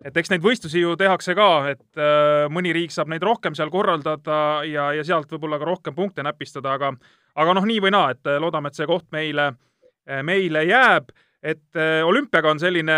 et 0.06 0.18
eks 0.18 0.32
neid 0.32 0.44
võistlusi 0.44 0.82
ju 0.82 0.96
tehakse 1.00 1.34
ka, 1.38 1.50
et 1.72 2.02
äh, 2.02 2.46
mõni 2.54 2.74
riik 2.76 2.94
saab 2.94 3.10
neid 3.12 3.24
rohkem 3.26 3.56
seal 3.58 3.72
korraldada 3.74 4.66
ja, 4.68 4.92
ja 4.94 5.06
sealt 5.06 5.32
võib-olla 5.34 5.60
ka 5.62 5.70
rohkem 5.70 5.96
punkte 5.98 6.26
näpistada, 6.26 6.76
aga 6.78 6.94
aga 7.38 7.56
noh, 7.58 7.66
nii 7.70 7.82
või 7.86 7.94
naa, 7.96 8.12
et 8.14 8.30
äh, 8.30 8.38
loodame, 8.42 8.70
et 8.70 8.78
see 8.78 8.90
koht 8.90 9.08
meile, 9.16 9.52
äh, 10.10 10.22
meile 10.26 10.64
jääb, 10.68 11.10
et 11.48 11.78
olümpiaga 12.04 12.50
on 12.50 12.60
selline 12.60 12.96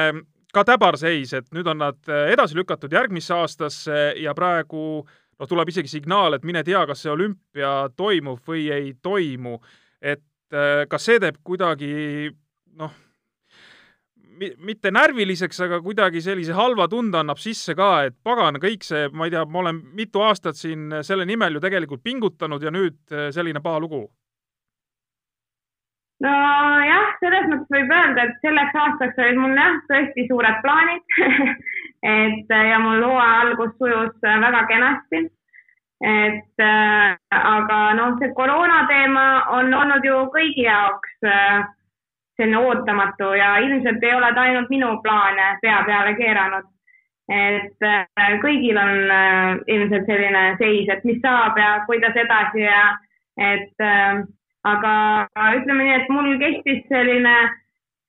ka 0.55 0.63
täbarseis, 0.65 1.33
et 1.35 1.49
nüüd 1.53 1.67
on 1.69 1.77
nad 1.83 2.07
edasi 2.31 2.55
lükatud 2.57 2.93
järgmisse 2.95 3.35
aastasse 3.35 3.97
ja 4.17 4.31
praegu 4.33 5.03
noh, 5.03 5.47
tuleb 5.47 5.69
isegi 5.69 5.91
signaal, 5.91 6.37
et 6.37 6.47
mine 6.47 6.63
tea, 6.65 6.85
kas 6.87 7.03
see 7.03 7.11
olümpia 7.11 7.73
toimub 7.99 8.39
või 8.47 8.63
ei 8.73 8.93
toimu. 9.03 9.59
et 10.01 10.55
kas 10.89 11.05
see 11.05 11.19
teeb 11.19 11.43
kuidagi 11.43 12.31
noh, 12.79 12.95
mitte 14.39 14.91
närviliseks, 14.91 15.59
aga 15.65 15.81
kuidagi 15.83 16.21
sellise 16.23 16.55
halva 16.57 16.87
tunde 16.91 17.19
annab 17.19 17.41
sisse 17.41 17.75
ka, 17.77 17.89
et 18.07 18.15
pagan, 18.23 18.59
kõik 18.61 18.85
see, 18.87 19.09
ma 19.13 19.27
ei 19.27 19.33
tea, 19.33 19.43
ma 19.45 19.63
olen 19.63 19.81
mitu 19.97 20.23
aastat 20.25 20.59
siin 20.59 21.01
selle 21.05 21.27
nimel 21.29 21.57
ju 21.57 21.63
tegelikult 21.63 22.03
pingutanud 22.03 22.63
ja 22.63 22.71
nüüd 22.73 22.99
eh, 23.11 23.29
selline 23.35 23.63
paha 23.63 23.83
lugu. 23.83 24.07
nojah, 26.19 27.11
selles 27.19 27.45
mõttes 27.47 27.69
võib 27.71 27.91
öelda, 27.95 28.23
et 28.27 28.41
selleks 28.43 28.75
aastaks 28.75 29.21
olid 29.23 29.37
mul 29.39 29.53
jah, 29.55 29.77
tõesti 29.87 30.25
suured 30.27 30.57
plaanid 30.65 31.19
et 32.03 32.49
ja 32.49 32.79
mul 32.79 33.03
hooaja 33.03 33.41
algus 33.43 33.75
sujus 33.77 34.15
väga 34.23 34.63
kenasti. 34.67 35.27
et 35.99 36.63
äh, 36.63 37.17
aga 37.29 37.79
noh, 37.97 38.15
see 38.19 38.31
koroona 38.35 38.85
teema 38.87 39.25
on 39.57 39.73
olnud 39.73 40.05
ju 40.07 40.21
kõigi 40.31 40.63
jaoks 40.63 41.27
äh, 41.27 41.65
selline 42.39 42.57
ootamatu 42.57 43.33
ja 43.35 43.57
ilmselt 43.57 44.03
ei 44.03 44.15
ole 44.15 44.33
ta 44.33 44.47
ainult 44.47 44.69
minu 44.69 44.97
plaane 45.03 45.57
pea 45.61 45.83
peale 45.85 46.15
keeranud. 46.15 46.65
et 47.29 47.83
äh, 47.85 48.39
kõigil 48.41 48.77
on 48.81 49.11
äh, 49.13 49.59
ilmselt 49.67 50.07
selline 50.09 50.55
seis, 50.57 50.87
et 50.89 51.03
mis 51.05 51.19
saab 51.21 51.57
ja 51.61 51.83
kuidas 51.85 52.15
edasi 52.17 52.63
ja 52.63 52.97
et 53.37 53.83
äh, 53.85 54.23
aga 54.65 54.93
ütleme 55.59 55.83
nii, 55.83 55.93
et 55.99 56.09
mul 56.09 56.31
kestis 56.41 56.81
selline 56.89 57.35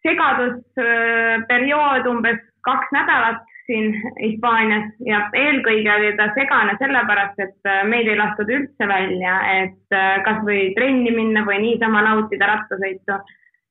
segadusperiood 0.07 2.09
umbes 2.09 2.41
kaks 2.65 2.89
nädalat 2.97 3.45
siin 3.67 3.93
Hispaanias 4.23 4.89
ja 5.05 5.21
eelkõige 5.37 5.93
oli 5.93 6.15
ta 6.17 6.31
segane 6.39 6.79
sellepärast, 6.81 7.45
et 7.45 7.61
meid 7.93 8.09
ei 8.09 8.17
lastud 8.17 8.49
üldse 8.49 8.89
välja, 8.89 9.37
et 9.61 9.99
kasvõi 10.25 10.73
trenni 10.79 11.13
minna 11.13 11.45
või 11.45 11.61
niisama 11.67 12.01
nautida 12.09 12.49
rattasõitu 12.55 13.21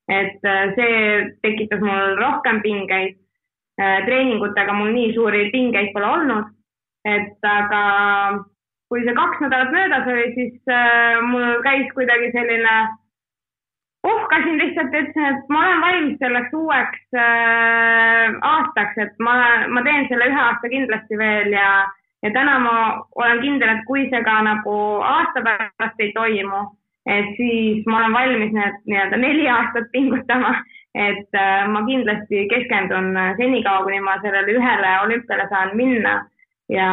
et 0.09 0.45
äh, 0.45 0.75
see 0.75 1.01
tekitas 1.45 1.81
mul 1.85 2.15
rohkem 2.19 2.61
pingeid. 2.65 3.17
Äh, 3.79 4.03
treeningutega 4.05 4.73
mul 4.75 4.89
nii 4.91 5.13
suuri 5.15 5.45
pingeid 5.53 5.93
pole 5.95 6.07
olnud, 6.07 6.49
et 7.07 7.45
aga 7.47 7.83
kui 8.89 9.05
see 9.05 9.13
kaks 9.15 9.43
nädalat 9.43 9.71
möödas 9.71 10.09
oli, 10.11 10.25
siis 10.35 10.73
äh, 10.73 11.21
mul 11.23 11.61
käis 11.63 11.87
kuidagi 11.95 12.31
selline 12.33 12.73
uhkasin 14.03 14.57
lihtsalt, 14.57 14.91
ütlesin, 14.95 15.25
et 15.29 15.53
ma 15.53 15.61
olen 15.63 15.81
valmis 15.85 16.17
selleks 16.19 16.57
uueks 16.57 17.19
äh, 17.23 18.35
aastaks, 18.51 18.99
et 19.05 19.15
ma, 19.23 19.35
ma 19.67 19.83
teen 19.87 20.09
selle 20.09 20.27
ühe 20.31 20.41
aasta 20.41 20.71
kindlasti 20.71 21.19
veel 21.19 21.55
ja, 21.55 21.69
ja 22.25 22.33
täna 22.35 22.57
ma 22.63 22.75
olen 23.15 23.41
kindel, 23.45 23.75
et 23.77 23.87
kui 23.87 24.07
see 24.11 24.23
ka 24.27 24.39
nagu 24.47 24.75
aasta 25.13 25.45
pärast 25.45 26.03
ei 26.03 26.11
toimu, 26.17 26.65
et 27.09 27.31
siis 27.37 27.87
ma 27.89 28.03
olen 28.03 28.13
valmis 28.13 28.51
need 28.53 28.81
nii-öelda 28.91 29.17
neli 29.17 29.47
aastat 29.49 29.89
pingutama, 29.93 30.53
et 30.93 31.37
äh, 31.37 31.67
ma 31.73 31.83
kindlasti 31.87 32.45
keskendun 32.51 33.13
senikaua, 33.37 33.85
kuni 33.87 34.01
ma 34.05 34.17
sellele 34.23 34.57
ühele 34.57 34.93
olümpiale 35.05 35.47
saan 35.49 35.75
minna 35.77 36.15
ja, 36.69 36.89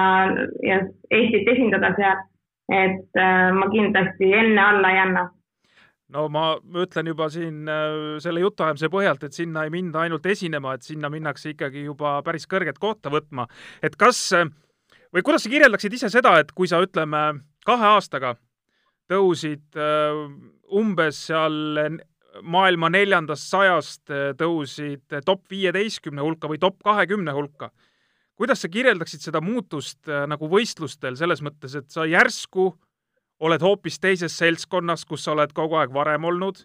ja 0.64 0.81
Eestit 1.11 1.48
esindada 1.55 1.92
seal. 1.98 2.24
et 2.66 3.18
äh, 3.22 3.52
ma 3.55 3.68
kindlasti 3.70 4.33
enne 4.35 4.59
alla 4.59 4.88
ei 4.90 4.98
anna 4.98 5.20
no 6.11 6.24
ma 6.35 6.46
ütlen 6.83 7.07
juba 7.12 7.29
siin 7.31 7.68
äh, 7.70 8.16
selle 8.22 8.42
jutuajamise 8.42 8.90
põhjalt, 8.90 9.22
et 9.22 9.37
sinna 9.37 9.62
ei 9.66 9.70
minda 9.70 10.02
ainult 10.02 10.26
esinema, 10.26 10.74
et 10.74 10.83
sinna 10.83 11.11
minnakse 11.12 11.52
ikkagi 11.52 11.85
juba 11.85 12.16
päris 12.26 12.48
kõrget 12.50 12.81
kohta 12.83 13.12
võtma. 13.12 13.46
et 13.83 13.94
kas 13.96 14.33
või 15.14 15.22
kuidas 15.22 15.46
sa 15.46 15.52
kirjeldaksid 15.52 15.94
ise 15.94 16.11
seda, 16.11 16.38
et 16.40 16.50
kui 16.57 16.66
sa 16.66 16.81
ütleme 16.83 17.22
kahe 17.66 17.94
aastaga 17.94 18.35
tõusid 19.11 19.79
umbes 20.77 21.19
seal 21.29 21.57
maailma 22.42 22.90
neljandast 22.90 23.49
sajast 23.49 24.12
tõusid 24.38 25.21
top 25.25 25.45
viieteistkümne 25.51 26.25
hulka 26.25 26.51
või 26.51 26.59
top 26.61 26.83
kahekümne 26.85 27.33
hulka 27.33 27.71
kuidas 28.37 28.62
sa 28.62 28.69
kirjeldaksid 28.69 29.25
seda 29.25 29.40
muutust 29.40 30.09
äh, 30.09 30.27
nagu 30.29 30.49
võistlustel 30.51 31.16
selles 31.19 31.42
mõttes, 31.45 31.77
et 31.79 31.88
sa 31.92 32.07
järsku 32.09 32.71
oled 33.40 33.62
hoopis 33.64 33.99
teises 34.01 34.37
seltskonnas, 34.38 35.05
kus 35.09 35.27
sa 35.27 35.35
oled 35.35 35.53
kogu 35.57 35.77
aeg 35.81 35.92
varem 35.92 36.25
olnud 36.29 36.62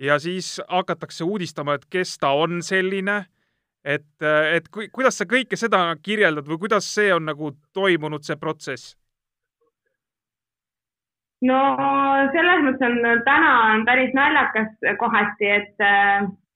ja 0.00 0.16
siis 0.20 0.58
hakatakse 0.68 1.24
uudistama, 1.24 1.76
et 1.76 1.84
kes 1.92 2.16
ta 2.20 2.32
on 2.36 2.62
selline, 2.64 3.24
et, 3.84 4.12
äh, 4.22 4.56
et 4.60 4.68
kui, 4.68 4.88
kuidas 4.92 5.20
sa 5.20 5.28
kõike 5.28 5.58
seda 5.60 5.82
kirjeldad 6.02 6.48
või 6.48 6.60
kuidas 6.66 6.88
see 6.94 7.12
on 7.14 7.28
nagu 7.32 7.54
toimunud, 7.76 8.24
see 8.24 8.36
protsess? 8.40 8.96
No 11.48 11.60
selles 12.34 12.62
mõttes 12.66 12.86
on 12.88 13.24
täna 13.24 13.52
on 13.72 13.84
päris 13.88 14.12
naljakas 14.14 14.72
kohati, 15.00 15.48
et 15.60 15.86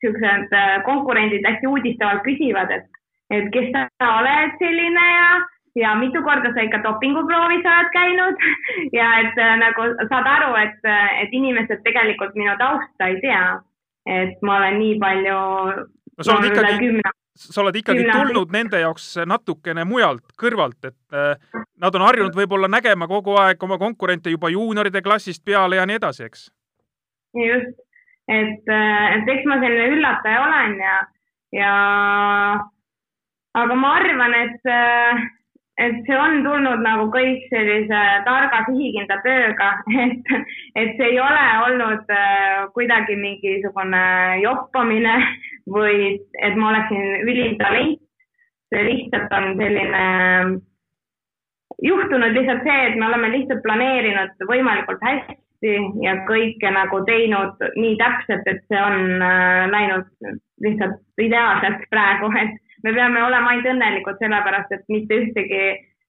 niisugused 0.04 0.52
äh, 0.52 0.82
konkurendid 0.84 1.44
hästi 1.46 1.66
uudistavalt 1.66 2.22
küsivad, 2.22 2.70
et 2.70 2.86
et 3.30 3.50
kes 3.52 3.70
sa 3.72 4.08
oled 4.20 4.52
selline 4.60 5.04
ja, 5.10 5.28
ja 5.80 5.94
mitu 5.96 6.22
korda 6.22 6.52
sa 6.52 6.62
ikka 6.62 6.82
dopinguproovis 6.84 7.64
oled 7.64 7.90
käinud 7.94 8.36
ja 8.98 9.08
et 9.22 9.38
äh, 9.38 9.56
nagu 9.58 9.88
saad 10.10 10.28
aru, 10.28 10.54
et, 10.60 10.78
äh, 10.84 11.22
et 11.22 11.32
inimesed 11.32 11.82
tegelikult 11.84 12.36
minu 12.36 12.56
tausta 12.58 13.08
ei 13.08 13.20
tea. 13.20 13.60
et 14.06 14.42
ma 14.42 14.58
olen 14.58 14.78
nii 14.78 14.98
palju. 15.00 15.40
no 16.18 16.24
sa 16.24 16.36
oled 16.36 16.52
ikkagi, 16.52 16.92
sa 17.34 17.62
oled 17.62 17.76
ikkagi 17.80 18.04
tulnud 18.06 18.52
nende 18.54 18.80
jaoks 18.80 19.08
natukene 19.26 19.84
mujalt, 19.88 20.24
kõrvalt, 20.40 20.78
et 20.86 21.16
äh, 21.16 21.62
nad 21.82 21.94
on 21.94 22.06
harjunud 22.06 22.36
võib-olla 22.36 22.70
nägema 22.70 23.08
kogu 23.10 23.34
aeg 23.42 23.62
oma 23.66 23.78
konkurente 23.80 24.30
juba 24.30 24.52
juunioride 24.54 25.02
klassist 25.02 25.44
peale 25.44 25.80
ja 25.80 25.86
nii 25.86 25.98
edasi, 25.98 26.28
eks? 26.28 26.46
just, 27.34 27.74
et, 28.30 28.70
äh, 28.70 29.06
et 29.16 29.32
eks 29.36 29.48
ma 29.50 29.58
selline 29.62 29.90
üllataja 29.96 30.44
olen 30.46 30.76
ja, 30.78 30.98
ja 31.58 31.72
aga 33.62 33.78
ma 33.78 33.96
arvan, 33.98 34.38
et, 34.44 34.70
äh, 34.70 35.26
et 35.76 35.96
see 36.06 36.16
on 36.18 36.44
tulnud 36.44 36.82
nagu 36.84 37.08
kõik 37.14 37.48
sellise 37.50 38.02
targa 38.26 38.60
sihikindla 38.68 39.18
tööga, 39.24 39.70
et, 40.04 40.30
et 40.78 40.92
see 40.98 41.08
ei 41.10 41.18
ole 41.22 41.46
olnud 41.66 42.14
äh, 42.14 42.66
kuidagi 42.76 43.16
mingisugune 43.18 44.04
joppamine 44.44 45.16
või 45.76 46.14
et 46.14 46.60
ma 46.60 46.70
oleksin 46.70 47.26
ülim 47.26 47.58
talent. 47.62 48.00
see 48.74 48.82
lihtsalt 48.86 49.34
on 49.36 49.52
selline, 49.58 50.04
juhtunud 51.84 52.32
lihtsalt 52.34 52.64
see, 52.66 52.78
et 52.88 52.96
me 52.98 53.06
oleme 53.06 53.28
lihtsalt 53.34 53.62
planeerinud 53.62 54.46
võimalikult 54.48 55.02
hästi 55.04 55.74
ja 56.02 56.16
kõike 56.28 56.70
nagu 56.74 57.02
teinud 57.06 57.62
nii 57.76 57.94
täpselt, 58.00 58.46
et 58.46 58.62
see 58.70 58.80
on 58.80 59.22
äh, 59.22 59.66
läinud 59.74 60.38
lihtsalt 60.62 61.02
ideaalselt 61.18 61.82
praegu, 61.90 62.30
et 62.38 62.60
me 62.84 62.92
peame 62.92 63.22
olema 63.24 63.52
ainult 63.52 63.70
õnnelikud, 63.72 64.20
sellepärast 64.20 64.72
et 64.76 64.84
mitte 64.92 65.18
ühtegi 65.22 65.64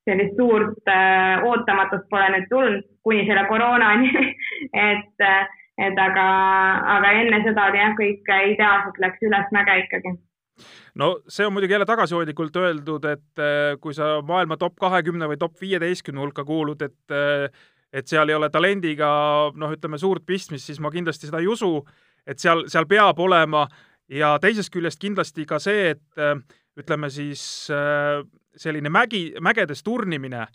sellist 0.06 0.38
suurt 0.38 0.92
äh, 0.92 1.44
ootamatust 1.48 2.08
pole 2.12 2.28
nüüd 2.36 2.50
tulnud 2.52 2.84
kuni 3.06 3.26
selle 3.28 3.46
koroonani. 3.50 4.12
Et, 4.90 5.24
äh, 5.24 5.62
et 5.76 5.98
aga, 6.00 6.26
aga 6.96 7.10
enne 7.20 7.42
seda 7.44 7.66
oli 7.68 7.82
jah, 7.82 7.96
kõik 7.98 8.30
ideaalselt 8.54 9.00
läks 9.04 9.26
ülesmäge 9.28 9.74
ikkagi. 9.82 10.14
No 10.96 11.10
see 11.28 11.44
on 11.44 11.52
muidugi 11.52 11.76
jälle 11.76 11.88
tagasihoidlikult 11.90 12.56
öeldud, 12.62 13.06
et 13.12 13.42
äh, 13.44 13.76
kui 13.84 13.94
sa 13.94 14.22
maailma 14.24 14.56
top 14.58 14.78
kahekümne 14.80 15.28
või 15.28 15.40
top 15.42 15.60
viieteistkümne 15.60 16.24
hulka 16.24 16.46
kuulud, 16.48 16.86
et 16.86 17.12
äh, 17.12 17.50
et 17.96 18.08
seal 18.12 18.32
ei 18.32 18.36
ole 18.36 18.50
talendiga 18.52 19.10
noh, 19.56 19.72
ütleme 19.76 20.00
suurt 20.00 20.26
pistmist, 20.28 20.68
siis 20.68 20.80
ma 20.84 20.92
kindlasti 20.92 21.30
seda 21.30 21.40
ei 21.44 21.48
usu, 21.52 21.78
et 22.28 22.40
seal, 22.40 22.66
seal 22.72 22.88
peab 22.88 23.20
olema. 23.24 23.66
Ja 24.12 24.36
teisest 24.42 24.70
küljest 24.74 25.00
kindlasti 25.02 25.48
ka 25.50 25.58
see, 25.64 25.96
et 25.96 26.24
ütleme 26.80 27.10
siis 27.10 27.70
äh, 27.72 28.24
selline 28.58 28.92
mägi, 28.92 29.30
mägedes 29.44 29.84
turnimine, 29.84 30.46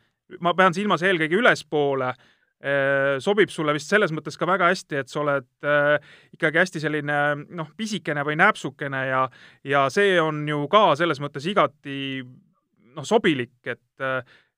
ma 0.45 0.53
pean 0.57 0.77
silmas 0.77 1.03
eelkõige 1.07 1.39
ülespoole, 1.41 2.11
äh, 2.11 3.17
sobib 3.25 3.53
sulle 3.53 3.75
vist 3.77 3.93
selles 3.93 4.13
mõttes 4.15 4.37
ka 4.39 4.49
väga 4.49 4.71
hästi, 4.73 5.01
et 5.01 5.13
sa 5.13 5.23
oled 5.23 5.49
äh, 5.65 5.97
ikkagi 6.37 6.63
hästi 6.63 6.85
selline 6.85 7.21
noh, 7.49 7.73
pisikene 7.77 8.25
või 8.27 8.37
näpsukene 8.41 9.07
ja, 9.09 9.25
ja 9.65 9.87
see 9.93 10.19
on 10.21 10.45
ju 10.49 10.67
ka 10.73 10.91
selles 11.01 11.23
mõttes 11.25 11.49
igati 11.51 12.21
noh, 12.21 13.07
sobilik, 13.07 13.57
et, 13.71 14.07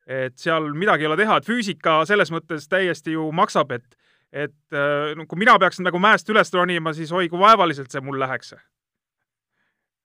et 0.09 0.38
seal 0.40 0.70
midagi 0.75 1.07
ei 1.07 1.11
ole 1.12 1.20
teha, 1.20 1.38
et 1.38 1.46
füüsika 1.46 2.01
selles 2.09 2.33
mõttes 2.35 2.66
täiesti 2.70 3.18
ju 3.18 3.31
maksab, 3.35 3.77
et 3.79 3.98
et 4.33 4.72
no 5.12 5.27
kui 5.29 5.37
mina 5.42 5.59
peaksin 5.61 5.85
nagu 5.85 5.98
mäest 6.01 6.31
üles 6.33 6.48
ronima, 6.57 6.94
siis 6.96 7.11
oi 7.12 7.27
kui 7.29 7.37
vaevaliselt 7.37 7.92
see 7.92 8.01
mul 8.01 8.16
läheks. 8.16 8.55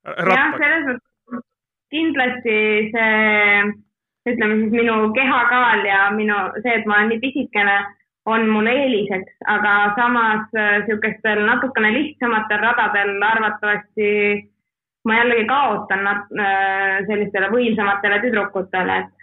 jah, 0.04 0.58
selles 0.60 0.84
mõttes 0.84 1.07
kindlasti 1.92 2.56
see, 2.94 3.62
ütleme 4.28 4.58
siis 4.62 4.74
minu 4.74 4.98
kehakaal 5.16 5.86
ja 5.88 6.08
minu 6.14 6.36
see, 6.62 6.74
et 6.80 6.86
ma 6.86 6.98
olen 7.00 7.14
nii 7.14 7.22
pisikene, 7.24 7.78
on 8.28 8.44
mul 8.52 8.68
eeliseks, 8.68 9.32
aga 9.48 9.74
samas 9.96 10.48
niisugustel 10.52 11.42
äh, 11.42 11.46
natukene 11.48 11.94
lihtsamatel 11.94 12.60
radadel 12.60 13.14
arvatavasti 13.24 14.08
ma 15.08 15.20
jällegi 15.22 15.46
kaotan 15.48 16.10
äh, 16.10 16.98
sellistele 17.08 17.48
võimsamatele 17.54 18.20
tüdrukutele, 18.26 18.98
et 19.04 19.14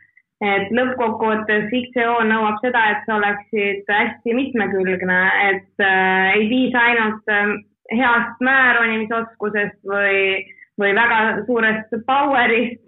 et 0.44 0.72
lõppkokkuvõttes 0.76 1.70
XCO 1.72 2.18
nõuab 2.28 2.58
seda, 2.64 2.82
et 2.92 3.06
sa 3.08 3.16
oleksid 3.16 3.88
hästi 3.88 4.34
mitmekülgne, 4.36 5.20
et 5.52 5.84
äh, 5.86 6.34
ei 6.36 6.50
piisa 6.50 6.82
ainult 6.90 7.32
äh, 7.32 7.54
heast 7.96 8.44
määronimisoskusest 8.44 9.80
või 9.88 10.44
või 10.82 10.96
väga 10.96 11.20
suurest 11.46 11.96
power'ist. 12.08 12.82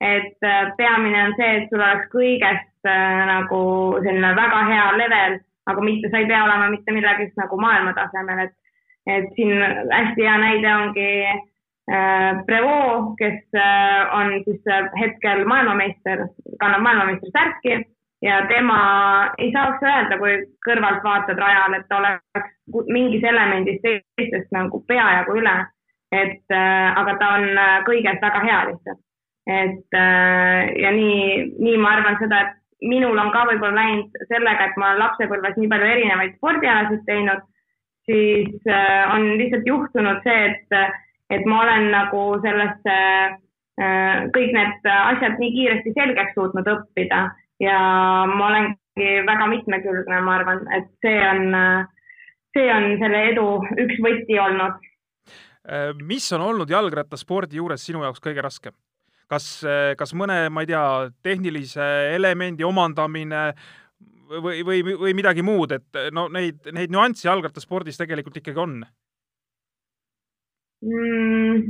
et 0.00 0.42
äh, 0.44 0.72
peamine 0.76 1.20
on 1.24 1.32
see, 1.38 1.50
et 1.56 1.70
sul 1.70 1.80
oleks 1.80 2.08
kõigest 2.12 2.88
äh, 2.88 3.20
nagu 3.30 3.60
selline 4.02 4.32
väga 4.36 4.58
hea 4.68 4.88
level, 4.98 5.36
aga 5.70 5.84
mitte, 5.86 6.10
sa 6.10 6.18
ei 6.20 6.26
pea 6.28 6.42
olema 6.44 6.66
mitte 6.68 6.92
millegist 6.92 7.38
nagu 7.40 7.56
maailmatasemel, 7.62 8.42
et, 8.44 8.52
et 9.06 9.30
siin 9.36 9.62
hästi 9.92 10.26
hea 10.26 10.34
näide 10.42 10.74
ongi 10.74 11.08
äh, 11.30 12.42
Prevo, 12.48 13.14
kes 13.20 13.56
on 14.18 14.34
siis 14.44 14.68
hetkel 14.98 15.44
maailmameister, 15.48 16.26
kannab 16.60 16.84
maailmameistri 16.84 17.30
särki 17.32 17.78
ja 18.26 18.42
tema 18.50 18.80
ei 19.38 19.52
saaks 19.54 19.84
öelda, 19.84 20.18
kui 20.18 20.36
kõrvalt 20.66 21.06
vaatad 21.06 21.38
rajal, 21.38 21.78
et 21.78 21.86
ta 21.88 22.02
oleks 22.02 22.90
mingis 22.90 23.24
elemendis 23.24 23.80
teistest 23.84 24.52
nagu 24.52 24.82
peajagu 24.90 25.38
üle 25.38 25.54
et 26.14 26.54
äh, 26.54 26.98
aga 27.00 27.16
ta 27.20 27.30
on 27.38 27.48
äh, 27.58 27.80
kõiges 27.88 28.20
väga 28.22 28.42
hea 28.44 28.60
lihtsalt. 28.70 29.00
et 29.46 29.96
äh, 30.00 30.60
ja 30.80 30.92
nii, 30.94 31.54
nii 31.60 31.80
ma 31.80 31.96
arvan 31.96 32.18
seda, 32.20 32.40
et 32.44 32.88
minul 32.88 33.18
on 33.20 33.32
ka 33.32 33.44
võib-olla 33.48 33.80
läinud 33.80 34.24
sellega, 34.30 34.68
et 34.68 34.78
ma 34.80 34.92
olen 34.92 35.02
lapsepõlves 35.02 35.58
nii 35.58 35.70
palju 35.72 35.90
erinevaid 35.94 36.36
spordialasid 36.38 37.04
teinud, 37.08 37.44
siis 38.08 38.68
on 38.68 39.30
lihtsalt 39.40 39.68
juhtunud 39.68 40.20
see, 40.26 40.50
et, 40.50 40.74
et 41.32 41.46
ma 41.48 41.62
olen 41.62 41.86
nagu 41.94 42.24
sellesse 42.44 42.96
kõik 44.34 44.50
need 44.52 44.88
asjad 44.92 45.40
nii 45.40 45.54
kiiresti 45.54 45.94
selgeks 45.96 46.36
suutnud 46.36 46.68
õppida 46.68 47.22
ja 47.64 47.78
ma 48.28 48.50
olengi 48.50 49.08
väga 49.24 49.48
mitmekülgne, 49.54 50.20
ma 50.26 50.36
arvan, 50.36 50.60
et 50.76 50.90
see 51.00 51.16
on, 51.24 51.56
see 52.52 52.68
on 52.74 52.90
selle 53.00 53.24
edu 53.30 53.48
üks 53.86 54.04
võti 54.04 54.36
olnud 54.44 54.76
mis 56.04 56.26
on 56.36 56.42
olnud 56.44 56.70
jalgrattaspordi 56.70 57.56
juures 57.56 57.86
sinu 57.86 58.02
jaoks 58.04 58.20
kõige 58.20 58.42
raskem? 58.44 58.74
kas, 59.30 59.46
äh, 59.64 59.94
kas 59.98 60.14
mõne, 60.16 60.48
ma 60.52 60.64
ei 60.64 60.70
tea, 60.70 60.84
tehnilise 61.24 61.86
elemendi 62.14 62.64
omandamine 62.66 63.46
või, 64.28 64.62
või, 64.66 64.82
või 64.84 65.14
midagi 65.16 65.44
muud, 65.44 65.72
et 65.76 66.02
no 66.12 66.26
neid, 66.32 66.60
neid 66.72 66.92
nüansse 66.92 67.28
jalgrattaspordis 67.28 67.98
tegelikult 68.00 68.40
ikkagi 68.40 68.60
on 68.60 68.80
mm.? 70.84 71.62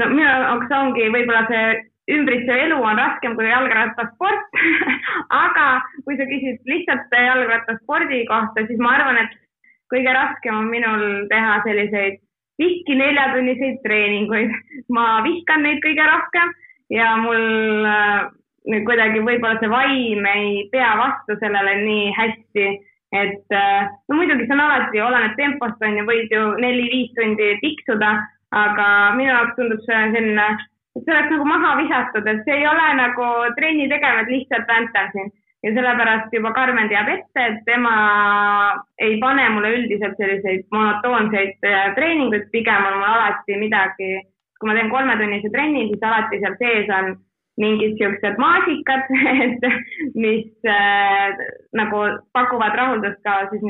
no 0.00 0.10
minu 0.12 0.26
jaoks 0.26 0.74
ongi 0.80 1.08
võib-olla 1.12 1.44
see 1.50 1.64
ümbritsev 2.10 2.64
elu 2.66 2.78
on 2.82 2.98
raskem 2.98 3.36
kui 3.38 3.46
jalgrattasport 3.48 4.58
aga 5.44 5.68
kui 6.06 6.16
sa 6.18 6.26
küsid 6.30 6.64
lihtsalt 6.68 7.14
jalgrattaspordi 7.14 8.24
kohta, 8.30 8.66
siis 8.66 8.80
ma 8.82 8.96
arvan, 8.98 9.20
et 9.24 9.38
kõige 9.92 10.14
raskem 10.14 10.56
on 10.56 10.68
minul 10.72 11.06
teha 11.30 11.60
selliseid 11.66 12.20
pikki 12.60 12.96
neljatunniseid 12.98 13.80
treeninguid. 13.86 14.52
ma 14.92 15.22
vihkan 15.24 15.64
neid 15.64 15.80
kõige 15.84 16.06
rohkem 16.10 16.52
ja 16.92 17.14
mul 17.24 17.88
äh, 17.88 18.28
kuidagi 18.86 19.24
võib-olla 19.24 19.58
see 19.60 19.72
vaim 19.72 20.26
ei 20.34 20.68
pea 20.72 20.92
vastu 21.00 21.36
sellele 21.40 21.76
nii 21.84 22.10
hästi, 22.18 22.66
et 23.16 23.56
äh, 23.56 23.88
no 24.08 24.18
muidugi 24.18 24.46
see 24.46 24.56
on 24.56 24.64
alati, 24.66 25.00
oleneb 25.04 25.38
tempost 25.38 25.86
on 25.86 25.96
ju, 26.00 26.08
võid 26.08 26.34
ju 26.34 26.42
neli-viis 26.62 27.14
tundi 27.16 27.54
tiksuda, 27.64 28.12
aga 28.50 28.90
minu 29.16 29.32
jaoks 29.32 29.56
tundub 29.56 29.82
see 29.86 30.02
selline 30.16 30.50
et 30.98 31.04
see 31.06 31.14
oleks 31.14 31.30
nagu 31.32 31.46
maha 31.46 31.76
visatud, 31.78 32.26
et 32.26 32.42
see 32.46 32.56
ei 32.60 32.66
ole 32.66 32.86
nagu 32.98 33.26
trenni 33.58 33.86
tegemine, 33.90 34.24
et 34.26 34.32
lihtsalt 34.34 34.66
väntan 34.68 35.12
siin 35.14 35.30
ja 35.62 35.72
sellepärast 35.76 36.32
juba 36.32 36.52
Karmen 36.56 36.88
teab 36.88 37.08
ette, 37.12 37.46
et 37.46 37.64
tema 37.66 37.94
ei 38.98 39.18
pane 39.20 39.48
mulle 39.54 39.72
üldiselt 39.78 40.16
selliseid 40.20 40.66
monotoonseid 40.72 41.66
äh, 41.68 41.88
treeninguid, 41.96 42.48
pigem 42.52 42.86
on 42.88 43.00
mul 43.00 43.08
alati 43.08 43.58
midagi, 43.60 44.12
kui 44.60 44.70
ma 44.70 44.76
teen 44.76 44.92
kolmetunnise 44.92 45.50
trenni, 45.52 45.88
siis 45.90 46.06
alati 46.06 46.40
seal 46.40 46.56
sees 46.60 46.92
on 46.96 47.12
mingid 47.60 47.98
siuksed 48.00 48.38
maasikad, 48.40 49.10
et 49.44 49.66
mis 50.14 50.70
äh, 50.70 51.42
nagu 51.76 52.04
pakuvad 52.32 52.78
rahuldust 52.78 53.20
ka 53.26 53.42
siis 53.50 53.66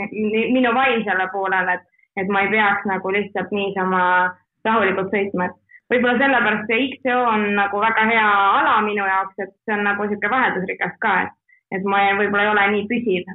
minu 0.55 0.75
vaimsele 0.77 1.27
poolele, 1.35 1.75
et, 1.79 2.05
et 2.23 2.31
ma 2.31 2.45
ei 2.45 2.53
peaks 2.55 2.87
nagu 2.91 3.17
lihtsalt 3.17 3.51
niisama 3.57 4.05
rahulikult 4.67 5.11
sõitma, 5.11 5.51
et 5.51 5.59
võib-olla 5.91 6.23
sellepärast 6.23 6.71
see 6.71 6.87
XO 7.01 7.19
on 7.33 7.51
nagu 7.59 7.83
väga 7.83 8.07
hea 8.13 8.31
ala 8.61 8.79
minu 8.87 9.03
jaoks, 9.03 9.35
et 9.43 9.53
see 9.67 9.75
on 9.75 9.87
nagu 9.89 10.07
niisugune 10.07 10.35
vaheldusrikas 10.37 10.97
ka, 11.03 11.19
et, 11.27 11.37
et 11.71 11.87
ma 11.87 12.05
võib-olla 12.19 12.45
ei 12.47 12.53
ole 12.53 12.67
nii 12.75 12.87
püsiv. 12.91 13.33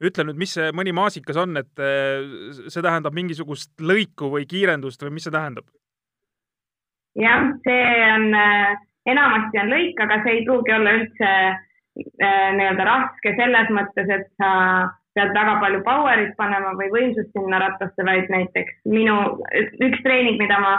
ütle 0.00 0.26
nüüd, 0.26 0.38
mis 0.40 0.54
see 0.56 0.70
mõni 0.76 0.94
maasikas 0.96 1.38
on, 1.40 1.56
et 1.60 1.82
eh, 1.84 2.28
see 2.68 2.82
tähendab 2.82 3.16
mingisugust 3.16 3.72
lõiku 3.80 4.30
või 4.34 4.46
kiirendust 4.50 5.02
või 5.04 5.16
mis 5.16 5.28
see 5.28 5.34
tähendab? 5.34 5.66
jah, 7.18 7.50
see 7.66 7.90
on, 8.12 8.30
eh, 8.34 8.78
enamasti 9.10 9.64
on 9.64 9.74
lõik, 9.74 10.00
aga 10.00 10.22
see 10.24 10.38
ei 10.38 10.46
pruugi 10.46 10.76
olla 10.76 10.96
üldse 11.00 11.34
eh, 11.50 12.48
nii-öelda 12.56 12.88
raske 12.88 13.34
selles 13.36 13.74
mõttes, 13.76 14.16
et 14.16 14.30
sa 14.40 14.54
pead 15.14 15.34
väga 15.34 15.58
palju 15.60 15.82
power'it 15.86 16.36
panema 16.38 16.72
või 16.78 16.90
võimsust 16.94 17.32
sinna 17.34 17.58
rattasse, 17.62 18.06
vaid 18.06 18.30
näiteks 18.30 18.78
minu 18.88 19.16
üks 19.82 20.02
treening, 20.04 20.38
mida 20.38 20.60
ma 20.62 20.76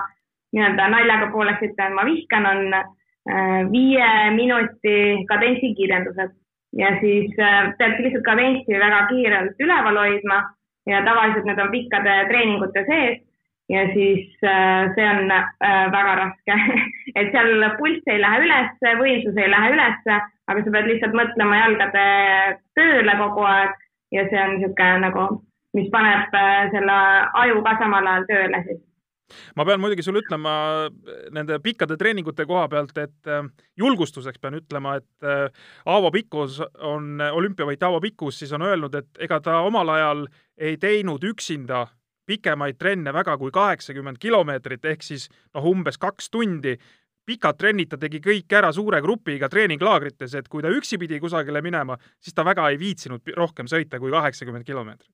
nii-öelda 0.55 0.87
naljaga 0.91 1.29
pooleks 1.33 1.63
ütlen, 1.67 1.95
ma 1.95 2.05
vihkan, 2.07 2.47
on 2.47 2.75
äh, 2.75 3.59
viie 3.71 4.07
minuti 4.35 4.95
kadentsi 5.29 5.73
kiirendused 5.77 6.33
ja 6.77 6.93
siis 7.01 7.35
äh, 7.39 7.73
peadki 7.77 8.03
lihtsalt 8.03 8.23
kadentsi 8.25 8.79
väga 8.79 9.05
kiirelt 9.09 9.59
üleval 9.59 9.99
hoidma 10.03 10.39
ja 10.87 11.03
tavaliselt 11.05 11.45
need 11.45 11.59
on 11.59 11.71
pikkade 11.71 12.15
treeningute 12.29 12.85
sees 12.87 13.19
ja 13.69 13.85
siis 13.93 14.37
äh, 14.43 14.91
see 14.95 15.07
on 15.09 15.31
väga 15.95 16.15
raske. 16.19 16.57
Et 17.19 17.31
seal 17.31 17.67
pulss 17.77 18.07
ei 18.07 18.21
lähe 18.21 18.43
üles, 18.45 18.73
võimsus 18.99 19.37
ei 19.37 19.51
lähe 19.51 19.71
ülesse, 19.75 20.19
aga 20.47 20.63
sa 20.63 20.75
pead 20.75 20.89
lihtsalt 20.91 21.15
mõtlema 21.17 21.63
jalgade 21.63 22.05
tööle 22.79 23.17
kogu 23.19 23.47
aeg 23.47 23.75
ja 24.15 24.27
see 24.29 24.43
on 24.43 24.55
niisugune 24.57 25.03
nagu, 25.07 25.27
mis 25.77 25.91
paneb 25.91 26.39
selle 26.75 27.01
aju 27.43 27.63
ka 27.67 27.77
samal 27.83 28.07
ajal 28.13 28.31
tööle 28.31 28.63
siis 28.67 28.81
ma 29.55 29.65
pean 29.67 29.81
muidugi 29.81 30.05
sulle 30.05 30.23
ütlema 30.23 30.53
nende 31.35 31.59
pikkade 31.63 31.97
treeningute 31.97 32.45
koha 32.49 32.67
pealt, 32.71 32.97
et 32.97 33.31
äh, 33.31 33.45
julgustuseks 33.77 34.41
pean 34.41 34.59
ütlema, 34.59 34.97
et 35.01 35.27
äh, 35.27 35.47
Aavo 35.85 36.11
Pikkus 36.11 36.61
on, 36.79 37.17
olümpiavõitja 37.31 37.89
Aavo 37.89 38.01
Pikkus 38.03 38.41
siis 38.43 38.53
on 38.57 38.65
öelnud, 38.67 38.95
et 38.95 39.25
ega 39.27 39.41
ta 39.43 39.61
omal 39.65 39.89
ajal 39.95 40.27
ei 40.57 40.77
teinud 40.77 41.23
üksinda 41.23 41.87
pikemaid 42.31 42.79
trenne 42.79 43.13
väga 43.13 43.37
kui 43.41 43.51
kaheksakümmend 43.53 44.19
kilomeetrit 44.21 44.85
ehk 44.93 45.05
siis 45.05 45.27
noh, 45.53 45.65
umbes 45.73 45.99
kaks 46.01 46.29
tundi. 46.31 46.77
pikad 47.25 47.55
trennid 47.55 47.87
ta 47.87 47.97
tegi 48.01 48.17
kõik 48.19 48.53
ära 48.57 48.71
suure 48.73 48.97
grupiga 49.01 49.47
treeninglaagrites, 49.49 50.33
et 50.35 50.47
kui 50.49 50.63
ta 50.65 50.71
üksi 50.73 50.97
pidi 50.99 51.19
kusagile 51.21 51.61
minema, 51.61 51.95
siis 52.19 52.33
ta 52.33 52.43
väga 52.43 52.65
ei 52.69 52.79
viitsinud 52.81 53.29
rohkem 53.37 53.69
sõita 53.69 53.99
kui 54.01 54.11
kaheksakümmend 54.11 54.65
kilomeetrit. 54.65 55.11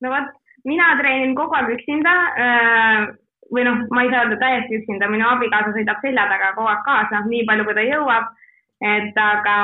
no 0.00 0.12
vot, 0.14 0.30
mina 0.68 0.94
treenin 1.00 1.34
kogu 1.36 1.56
aeg 1.58 1.74
üksinda 1.76 2.14
äh, 2.44 3.04
või 3.52 3.66
noh, 3.66 3.84
ma 3.94 4.04
ei 4.04 4.10
saa 4.12 4.24
öelda 4.24 4.40
täiesti 4.40 4.80
üksinda, 4.80 5.10
minu 5.12 5.26
abikaasa 5.28 5.74
sõidab 5.74 6.00
selja 6.02 6.24
taga 6.30 6.54
kogu 6.56 6.70
aeg 6.72 6.82
kaasa, 6.86 7.22
nii 7.28 7.44
palju, 7.48 7.66
kui 7.68 7.76
ta 7.76 7.86
jõuab. 7.86 8.32
et 8.84 9.18
aga, 9.20 9.58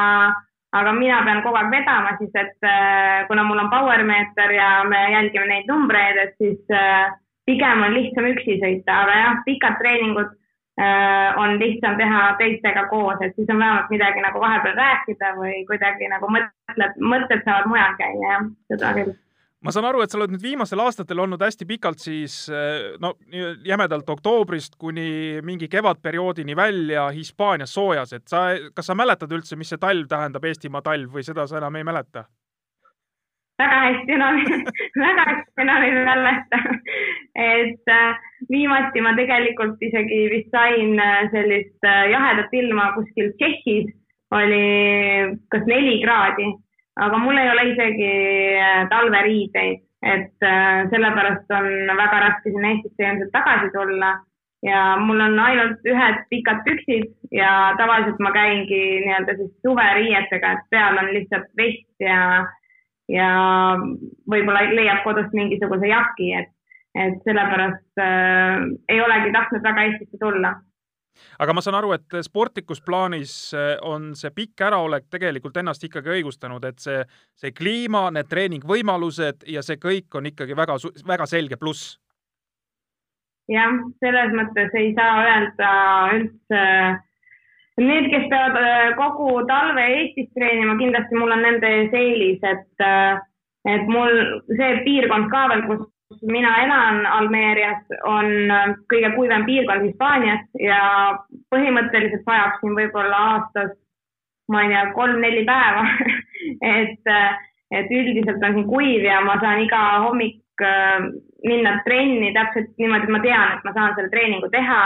aga 0.73 0.93
mina 0.97 1.23
pean 1.27 1.43
kogu 1.45 1.59
aeg 1.59 1.73
vedama 1.73 2.13
siis, 2.19 2.35
et 2.35 2.69
äh, 2.69 3.25
kuna 3.29 3.45
mul 3.45 3.65
on 3.65 3.71
power 3.73 4.05
meeter 4.05 4.53
ja 4.55 4.69
me 4.89 5.01
jälgime 5.13 5.49
neid 5.49 5.67
numbreid, 5.69 6.21
et 6.25 6.37
siis 6.39 6.61
äh, 6.73 7.11
pigem 7.49 7.83
on 7.87 7.97
lihtsam 7.97 8.29
üksi 8.31 8.61
sõita, 8.61 9.01
aga 9.05 9.17
jah, 9.23 9.41
pikad 9.49 9.81
treeningud 9.81 10.37
on 11.37 11.59
lihtsam 11.61 11.99
teha 11.99 12.21
teistega 12.39 12.87
koos, 12.89 13.19
et 13.21 13.35
siis 13.37 13.51
on 13.53 13.59
vähemalt 13.61 13.91
midagi 13.93 14.23
nagu 14.25 14.41
vahepeal 14.41 14.79
rääkida 14.79 15.35
või 15.37 15.59
kuidagi 15.69 16.09
nagu 16.09 16.31
mõtled, 16.33 17.03
mõtted 17.05 17.43
saavad 17.45 17.69
mujal 17.69 17.99
käia, 17.99 18.23
jah, 18.31 18.47
seda 18.71 18.95
küll 18.97 19.13
ma 19.65 19.73
saan 19.75 19.89
aru, 19.91 20.01
et 20.03 20.13
sa 20.13 20.19
oled 20.19 20.33
nüüd 20.33 20.43
viimastel 20.45 20.81
aastatel 20.81 21.21
olnud 21.21 21.43
hästi 21.45 21.67
pikalt 21.69 22.01
siis 22.01 22.43
eh, 22.49 22.97
no 23.03 23.13
jämedalt 23.67 24.09
oktoobrist 24.09 24.79
kuni 24.81 25.41
mingi 25.45 25.69
kevadperioodini 25.69 26.57
välja 26.57 27.09
Hispaanias 27.15 27.75
soojas, 27.77 28.15
et 28.17 28.29
sa, 28.31 28.49
kas 28.75 28.89
sa 28.89 28.97
mäletad 28.97 29.33
üldse, 29.37 29.59
mis 29.61 29.73
see 29.73 29.81
talv 29.81 30.09
tähendab, 30.09 30.47
Eestimaa 30.49 30.85
talv 30.85 31.13
või 31.13 31.27
seda 31.27 31.47
sa 31.47 31.61
enam 31.61 31.77
ei 31.77 31.87
mäleta? 31.87 32.25
väga 33.61 33.81
hästi 33.85 34.17
enam 34.17 34.39
väga 35.05 35.25
hästi 35.29 35.65
enam 35.67 35.85
ei 35.85 35.93
mäleta. 36.09 36.63
et 37.51 37.93
äh, 37.93 38.25
viimati 38.51 39.05
ma 39.05 39.13
tegelikult 39.19 39.83
isegi 39.91 40.23
vist 40.33 40.51
sain 40.57 40.97
äh, 40.99 41.29
sellist 41.35 41.85
äh, 41.85 42.09
jahedat 42.15 42.57
ilma 42.63 42.91
kuskil 42.97 43.33
Tšehhis, 43.37 43.93
oli 44.41 44.65
kas 45.53 45.69
neli 45.69 46.01
kraadi 46.01 46.49
aga 46.97 47.19
mul 47.19 47.39
ei 47.39 47.51
ole 47.51 47.69
isegi 47.73 48.11
äh, 48.59 48.89
talveriideid, 48.91 49.83
et 50.03 50.47
äh, 50.47 50.89
sellepärast 50.91 51.55
on 51.55 51.71
väga 51.97 52.21
raske 52.27 52.53
sinna 52.53 52.75
Eestisse 52.75 53.07
ilmselt 53.07 53.33
tagasi 53.37 53.73
tulla. 53.77 54.19
Ja 54.63 54.97
mul 55.01 55.21
on 55.25 55.39
ainult 55.41 55.87
ühed 55.89 56.19
pikad 56.29 56.59
püksid 56.67 57.07
ja 57.33 57.73
tavaliselt 57.79 58.19
ma 58.21 58.29
käingi 58.35 58.81
nii-öelda 59.07 59.37
siis 59.39 59.53
suveriietega, 59.65 60.51
et 60.53 60.67
peal 60.75 60.99
on 61.01 61.09
lihtsalt 61.15 61.47
vest 61.57 62.05
ja, 62.05 62.19
ja 63.09 63.31
võib-olla 64.29 64.67
leiab 64.77 65.01
kodust 65.07 65.33
mingisuguse 65.33 65.89
jaki, 65.89 66.29
et, 66.43 66.53
et 66.93 67.17
sellepärast 67.25 68.05
äh, 68.05 68.67
ei 68.93 69.01
olegi 69.01 69.33
tahtnud 69.33 69.65
väga 69.65 69.87
Eestisse 69.89 70.21
tulla 70.21 70.59
aga 71.39 71.55
ma 71.55 71.65
saan 71.65 71.79
aru, 71.79 71.93
et 71.97 72.21
sportlikus 72.27 72.83
plaanis 72.85 73.35
eh, 73.55 73.75
on 73.87 74.13
see 74.19 74.31
pikk 74.35 74.67
äraolek 74.69 75.09
tegelikult 75.11 75.57
ennast 75.61 75.85
ikkagi 75.85 76.17
õigustanud, 76.19 76.65
et 76.69 76.79
see, 76.83 77.03
see 77.39 77.53
kliima, 77.57 78.09
need 78.15 78.31
treeningvõimalused 78.31 79.47
ja 79.51 79.65
see 79.67 79.81
kõik 79.83 80.21
on 80.21 80.31
ikkagi 80.31 80.57
väga, 80.57 80.79
väga 81.07 81.27
selge 81.31 81.61
pluss. 81.61 81.99
jah, 83.51 83.79
selles 84.01 84.35
mõttes 84.37 84.75
ei 84.79 84.93
saa 84.95 85.23
öelda 85.27 85.71
üldse 86.17 86.67
Need, 87.81 88.11
kes 88.13 88.27
peavad 88.29 88.67
eh, 88.67 88.91
kogu 88.99 89.41
talve 89.49 89.85
Eestis 89.95 90.29
treenima, 90.37 90.75
kindlasti 90.77 91.17
mul 91.17 91.33
on 91.33 91.45
nende 91.47 91.69
ees 91.79 91.95
eelis, 91.97 92.43
et, 92.45 92.83
eh, 92.85 93.21
et 93.73 93.89
mul 93.89 94.13
see 94.51 94.71
piirkond 94.85 95.31
ka 95.33 95.47
veel, 95.53 95.63
kus 95.69 95.87
mina 96.23 96.65
elan, 96.65 97.07
Almeerias, 97.07 97.85
on 98.05 98.51
äh, 98.51 98.73
kõige 98.91 99.13
kuivem 99.15 99.45
piirkond 99.47 99.87
Hispaanias 99.87 100.43
ja 100.59 100.81
põhimõtteliselt 101.53 102.27
vajab 102.27 102.59
siin 102.61 102.75
võib-olla 102.79 103.21
aastas, 103.35 103.77
ma 104.51 104.65
ei 104.65 104.73
tea, 104.75 104.85
kolm-neli 104.97 105.47
päeva. 105.49 105.87
Et, 106.81 107.07
äh, 107.07 107.37
et 107.71 107.91
üldiselt 107.93 108.43
on 108.43 108.55
siin 108.57 108.67
kuiv 108.67 109.05
ja 109.05 109.21
ma 109.23 109.37
saan 109.43 109.61
iga 109.63 109.81
hommik 110.03 110.63
äh, 110.65 111.05
minna 111.47 111.77
trenni 111.85 112.33
täpselt 112.35 112.73
niimoodi, 112.81 113.07
et 113.07 113.13
ma 113.15 113.21
tean, 113.23 113.53
et 113.55 113.67
ma 113.69 113.75
saan 113.77 113.95
selle 113.95 114.11
treeningu 114.11 114.49
teha 114.51 114.81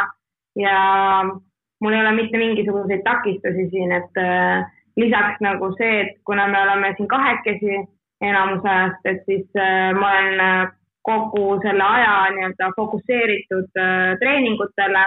ja 0.60 0.76
mul 1.30 1.94
ei 1.94 2.02
ole 2.02 2.12
mitte 2.18 2.38
mingisuguseid 2.38 3.04
takistusi 3.06 3.68
siin, 3.70 3.94
et 3.94 4.20
lisaks 5.00 5.40
nagu 5.46 5.70
see, 5.78 6.02
et 6.02 6.18
kuna 6.26 6.48
me 6.50 6.60
oleme 6.60 6.92
siin 6.98 7.08
kahekesi 7.10 7.80
enamus 8.22 8.66
ajast, 8.66 9.08
et 9.10 9.24
siis 9.30 9.62
ma 9.98 10.12
olen 10.18 10.74
kogu 11.04 11.58
selle 11.62 11.84
aja 11.84 12.14
nii-öelda 12.34 12.70
fokusseeritud 12.76 13.80
äh, 13.80 14.14
treeningutele 14.22 15.04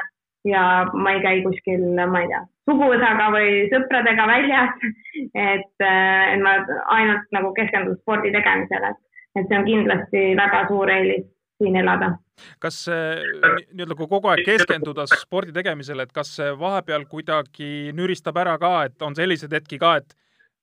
ja 0.47 0.63
ma 0.93 1.15
ei 1.15 1.23
käi 1.23 1.41
kuskil, 1.45 1.87
ma 1.97 2.21
ei 2.23 2.29
tea, 2.31 2.43
suguvõsaga 2.69 3.31
või 3.33 3.65
sõpradega 3.73 4.27
väljas. 4.29 4.85
et, 5.53 5.73
äh, 5.81 6.35
et 6.35 6.43
ma 6.43 6.59
ainult 6.99 7.33
nagu 7.35 7.51
keskendun 7.57 7.97
spordi 8.03 8.31
tegemisele, 8.35 8.93
et, 8.93 9.43
see 9.49 9.57
on 9.57 9.67
kindlasti 9.67 10.23
väga 10.37 10.63
suur 10.69 10.93
eelis 10.93 11.27
siin 11.57 11.75
elada. 11.81 12.13
kas 12.61 12.83
nii-öelda, 12.85 13.95
kui 13.97 14.07
kogu 14.09 14.29
aeg 14.29 14.43
keskenduda 14.45 15.07
spordi 15.09 15.55
tegemisele, 15.55 16.05
et 16.05 16.13
kas 16.13 16.35
vahepeal 16.59 17.07
kuidagi 17.09 17.89
nüristab 17.97 18.37
ära 18.37 18.59
ka, 18.61 18.73
et 18.85 19.01
on 19.01 19.17
selliseid 19.17 19.55
hetki 19.57 19.81
ka, 19.81 19.95
et 20.03 20.13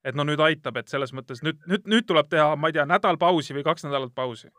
et 0.04 0.16
no 0.16 0.26
nüüd 0.28 0.40
aitab, 0.44 0.76
et 0.76 0.90
selles 0.92 1.14
mõttes 1.16 1.40
nüüd, 1.44 1.58
nüüd, 1.70 1.88
nüüd 1.88 2.06
tuleb 2.08 2.28
teha, 2.30 2.52
ma 2.60 2.68
ei 2.68 2.76
tea, 2.76 2.84
nädal 2.88 3.18
pausi 3.20 3.56
või 3.56 3.64
kaks 3.66 3.86
nädalat 3.86 4.12
pausi? 4.14 4.50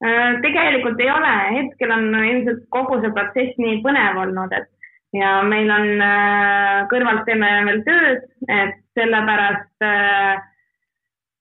Äh, 0.00 0.40
tegelikult 0.40 1.00
ei 1.00 1.10
ole, 1.12 1.32
hetkel 1.58 1.90
on 1.92 2.12
ilmselt 2.24 2.62
kogu 2.72 3.00
see 3.02 3.12
protsess 3.16 3.58
nii 3.60 3.80
põnev 3.84 4.20
olnud, 4.22 4.54
et 4.56 4.70
ja 5.12 5.40
meil 5.46 5.70
on 5.74 5.88
äh, 6.04 6.76
kõrvalt 6.90 7.26
teeme 7.26 7.48
veel 7.66 7.82
tööd, 7.86 8.22
et 8.48 8.78
sellepärast 8.98 9.84
äh, 9.86 10.38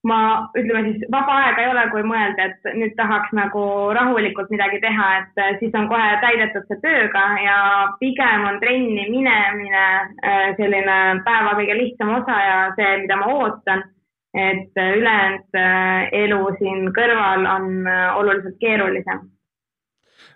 ma, 0.10 0.18
ütleme 0.58 0.82
siis 0.88 1.06
vaba 1.14 1.36
aega 1.44 1.64
ei 1.64 1.70
ole, 1.74 1.86
kui 1.94 2.04
mõelda, 2.08 2.50
et 2.50 2.72
nüüd 2.80 2.96
tahaks 2.98 3.34
nagu 3.38 3.64
rahulikult 3.96 4.50
midagi 4.54 4.82
teha, 4.84 5.10
et 5.22 5.44
äh, 5.44 5.54
siis 5.62 5.76
on 5.78 5.90
kohe 5.92 6.10
täidetud 6.24 6.66
see 6.68 6.82
tööga 6.86 7.26
ja 7.44 7.60
pigem 8.02 8.48
on 8.50 8.60
trenni 8.64 9.06
minemine 9.12 9.86
selline 10.58 11.00
päeva 11.28 11.56
kõige 11.60 11.78
lihtsam 11.78 12.16
osa 12.18 12.42
ja 12.44 12.60
see, 12.80 12.98
mida 13.06 13.22
ma 13.22 13.32
ootan. 13.38 13.86
Et 14.34 14.78
äh, 14.78 14.94
ülejäänud 15.00 15.60
elu 16.24 16.40
siin 16.60 16.92
kõrval 16.94 17.48
on 17.50 17.90
oluliselt 18.22 18.60
keerulisem 18.62 19.28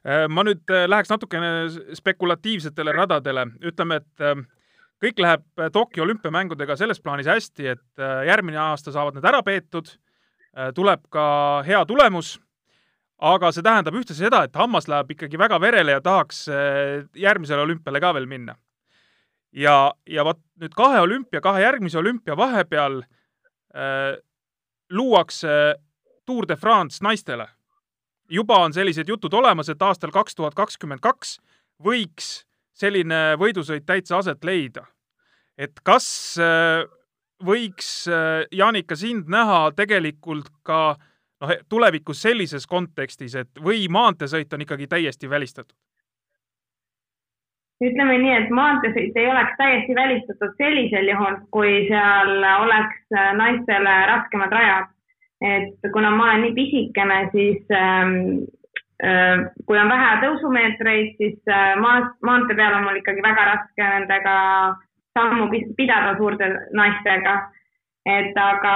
ma 0.04 0.44
nüüd 0.44 0.68
läheks 0.88 1.12
natukene 1.12 1.50
spekulatiivsetele 1.96 2.91
radadele, 2.91 3.46
ütleme, 3.64 4.02
et 4.02 4.24
kõik 5.04 5.20
läheb 5.20 5.44
äh, 5.60 5.70
Tokyo 5.74 6.06
olümpiamängudega 6.06 6.78
selles 6.80 7.02
plaanis 7.04 7.28
hästi, 7.28 7.68
et 7.76 8.02
äh, 8.02 8.24
järgmine 8.30 8.60
aasta 8.70 8.94
saavad 8.94 9.18
need 9.18 9.28
ära 9.28 9.41
peetud, 9.46 9.91
äh, 10.56 10.72
tuleb 10.76 11.04
ka 11.14 11.26
hea 11.68 11.84
tulemus, 11.89 12.38
aga 13.24 13.52
see 13.56 13.66
tähendab 13.66 13.98
ühtlasi 14.00 14.26
seda, 14.26 14.44
et 14.48 14.56
hammas 14.60 14.88
läheb 14.91 15.12
ikkagi 15.16 15.39
väga 15.39 15.60
verele 15.64 15.96
ja 15.96 16.02
tahaks 16.04 16.41
järgmisele 17.16 17.64
olümpiale 17.64 18.02
ka 18.04 18.10
veel 18.18 18.26
minna. 18.28 18.56
ja, 19.54 19.94
ja 20.10 20.26
vot 20.26 20.39
nüüd 20.60 20.74
kahe 20.76 21.00
olümpia, 21.00 21.39
kahe 21.41 21.62
järgmise 21.62 21.98
olümpia 22.02 22.36
vahepeal 22.36 22.98
äh, 23.00 23.08
luuakse 24.90 25.48
Tour 26.26 26.46
de 26.48 26.56
France 26.56 27.04
naistele. 27.04 27.48
juba 28.30 28.58
on 28.64 28.74
sellised 28.74 29.08
jutud 29.08 29.34
olemas, 29.34 29.70
et 29.70 29.82
aastal 29.82 30.12
kaks 30.12 30.36
tuhat 30.36 30.54
kakskümmend 30.54 31.02
kaks 31.02 31.40
võiks 31.84 32.46
selline 32.74 33.36
võidusõit 33.40 33.86
täitsa 33.86 34.18
aset 34.18 34.44
leida. 34.44 34.86
et 35.58 35.80
kas 35.84 36.08
äh, 36.42 36.86
võiks, 37.46 38.08
äh, 38.10 38.46
Jaanika, 38.52 38.96
sind 38.96 39.30
näha 39.30 39.72
tegelikult 39.76 40.50
ka 40.66 40.96
noh, 41.42 41.52
tulevikus 41.70 42.22
sellises 42.22 42.66
kontekstis, 42.68 43.36
et 43.36 43.62
või 43.62 43.86
maanteesõit 43.90 44.54
on 44.54 44.66
ikkagi 44.66 44.88
täiesti 44.88 45.30
välistatud? 45.30 45.78
Ütleme 47.90 48.18
nii, 48.22 48.34
et 48.38 48.50
maanteesõit 48.54 49.20
ei 49.20 49.30
oleks 49.32 49.54
täiesti 49.60 49.96
välistatud 49.96 50.58
sellisel 50.58 51.08
juhul, 51.12 51.38
kui 51.52 51.86
seal 51.92 52.34
oleks 52.40 53.16
äh, 53.16 53.32
naistele 53.40 53.96
raskemad 54.12 54.52
rajad. 54.52 54.92
et 55.44 55.92
kuna 55.92 56.12
ma 56.16 56.24
olen 56.32 56.46
nii 56.46 56.54
pisikene, 56.56 57.18
siis 57.34 57.72
ähm, 57.76 58.46
Äh, 59.04 59.50
kui 59.68 59.76
on 59.80 59.90
vähe 59.92 60.12
tõusumeetreid, 60.22 61.16
siis 61.18 61.50
äh, 61.52 61.74
maa, 61.82 62.06
maantee 62.24 62.56
peal 62.56 62.78
on 62.78 62.86
mul 62.86 63.00
ikkagi 63.02 63.24
väga 63.26 63.48
raske 63.50 63.84
nendega 63.84 64.36
sammu 65.18 65.50
pidada 65.76 66.14
suurte 66.20 66.48
naistega. 66.78 67.42
et 68.04 68.36
aga 68.36 68.72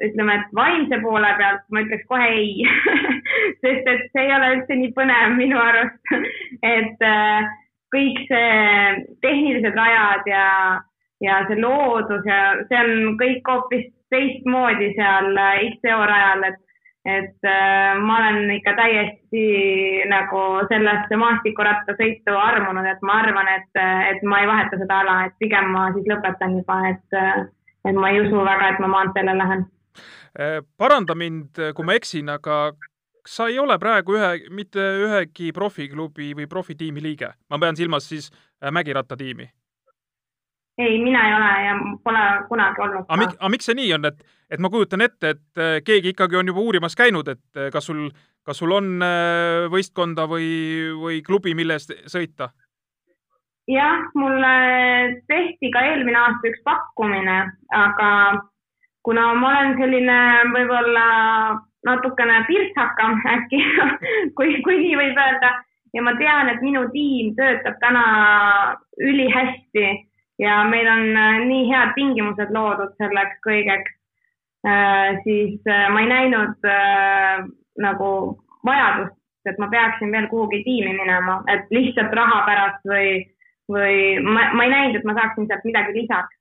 ütleme, 0.00 0.34
et 0.34 0.52
vaimse 0.56 0.96
poole 1.02 1.28
pealt 1.36 1.64
ma 1.68 1.82
ütleks 1.84 2.06
kohe 2.08 2.28
ei 2.32 2.62
sest 3.60 3.90
et 3.92 4.06
see 4.14 4.22
ei 4.22 4.30
ole 4.32 4.46
üldse 4.54 4.78
nii 4.80 4.94
põnev 4.96 5.34
minu 5.36 5.58
arust 5.60 6.14
et 6.76 7.04
äh, 7.04 7.50
kõik 7.92 8.24
see 8.28 9.06
tehnilised 9.24 9.76
rajad 9.76 10.28
ja, 10.30 10.46
ja 11.24 11.42
see 11.48 11.60
loodus 11.60 12.26
ja 12.28 12.42
see 12.68 12.80
on 12.80 13.16
kõik 13.20 13.48
hoopis 13.48 13.88
teistmoodi 14.12 14.92
seal 14.96 15.32
XCO 15.72 16.04
rajal, 16.08 16.50
et 16.50 16.60
et 17.02 17.46
äh, 17.50 17.98
ma 17.98 18.18
olen 18.20 18.50
ikka 18.54 18.76
täiesti 18.78 19.46
nagu 20.06 20.42
sellesse 20.70 21.18
maastikurattasõitu 21.18 22.36
armunud, 22.38 22.86
et 22.86 23.02
ma 23.02 23.18
arvan, 23.24 23.50
et, 23.56 23.80
et 24.12 24.22
ma 24.22 24.42
ei 24.42 24.46
vaheta 24.46 24.78
seda 24.78 25.00
ala, 25.02 25.16
et 25.26 25.34
pigem 25.42 25.72
ma 25.74 25.88
siis 25.96 26.06
lõpetan 26.06 26.54
juba, 26.60 26.78
et, 26.92 27.18
et 27.88 27.98
ma 27.98 28.12
ei 28.12 28.22
usu 28.22 28.44
väga, 28.46 28.70
et 28.70 28.82
ma 28.84 28.92
maanteele 28.94 29.34
lähen. 29.34 29.66
Äh, 30.38 30.60
paranda 30.78 31.18
mind, 31.18 31.58
kui 31.74 31.88
ma 31.88 31.98
eksin, 31.98 32.30
aga 32.32 32.68
sa 33.28 33.48
ei 33.48 33.58
ole 33.58 33.78
praegu 33.78 34.16
ühe, 34.18 34.30
mitte 34.50 34.82
ühegi 35.06 35.52
profiklubi 35.54 36.32
või 36.36 36.46
profitiimi 36.50 37.02
liige, 37.02 37.32
ma 37.50 37.58
pean 37.62 37.78
silmas 37.78 38.08
siis 38.08 38.30
äh, 38.32 38.70
mägirattatiimi 38.70 39.48
ei, 40.78 40.98
mina 41.04 41.20
ei 41.28 41.34
ole 41.36 41.50
ja 41.66 41.72
pole 42.04 42.22
kunagi 42.48 42.80
olnud. 42.80 43.04
aga 43.08 43.18
miks, 43.20 43.36
aga 43.38 43.50
miks 43.52 43.68
see 43.68 43.76
nii 43.78 43.92
on, 43.94 44.08
et, 44.08 44.22
et 44.50 44.60
ma 44.62 44.70
kujutan 44.72 45.04
ette, 45.04 45.34
et 45.36 45.60
äh, 45.60 45.78
keegi 45.84 46.14
ikkagi 46.14 46.38
on 46.40 46.48
juba 46.48 46.64
uurimas 46.64 46.96
käinud, 46.98 47.28
et 47.28 47.60
äh, 47.60 47.70
kas 47.72 47.86
sul, 47.90 48.08
kas 48.42 48.58
sul 48.58 48.72
on 48.74 48.96
võistkonda 49.70 50.26
või, 50.26 50.48
või 50.98 51.20
klubi, 51.22 51.54
mille 51.54 51.78
eest 51.78 51.92
sõita? 52.10 52.50
jah, 53.70 54.08
mulle 54.18 54.54
tehti 55.30 55.70
ka 55.70 55.84
eelmine 55.92 56.18
aasta 56.18 56.50
üks 56.50 56.64
pakkumine, 56.66 57.36
aga 57.76 58.08
kuna 59.02 59.32
ma 59.34 59.48
olen 59.50 59.76
selline 59.80 60.18
võib-olla 60.54 61.06
natukene 61.86 62.44
pirtsakam 62.46 63.20
äkki 63.34 63.60
kui, 64.38 64.56
kui 64.62 64.78
nii 64.78 64.96
võib 65.00 65.18
öelda 65.18 65.52
ja 65.92 66.02
ma 66.02 66.14
tean, 66.20 66.48
et 66.48 66.62
minu 66.64 66.86
tiim 66.94 67.34
töötab 67.36 67.76
täna 67.82 68.04
ülihästi 69.00 69.88
ja 70.42 70.62
meil 70.64 70.88
on 70.88 71.16
äh, 71.16 71.40
nii 71.46 71.66
head 71.70 71.92
tingimused 71.96 72.52
loodud 72.54 72.94
selleks 73.00 73.40
kõigeks, 73.46 73.92
äh, 74.66 75.18
siis 75.24 75.60
äh, 75.68 75.88
ma 75.92 76.04
ei 76.04 76.10
näinud 76.10 76.70
nagu 77.82 78.08
vajadust, 78.66 79.18
et 79.48 79.58
ma 79.58 79.68
peaksin 79.72 80.12
veel 80.12 80.28
kuhugi 80.30 80.62
tiimi 80.64 80.94
minema, 80.96 81.40
et 81.50 81.70
lihtsalt 81.74 82.12
raha 82.14 82.42
pärast 82.46 82.84
või, 82.88 83.08
või 83.72 83.96
ma, 84.22 84.52
ma 84.54 84.66
ei 84.66 84.74
näinud, 84.74 85.00
et 85.00 85.08
ma 85.08 85.16
saaksin 85.18 85.48
sealt 85.48 85.66
midagi 85.66 85.96
lisaks. 85.96 86.36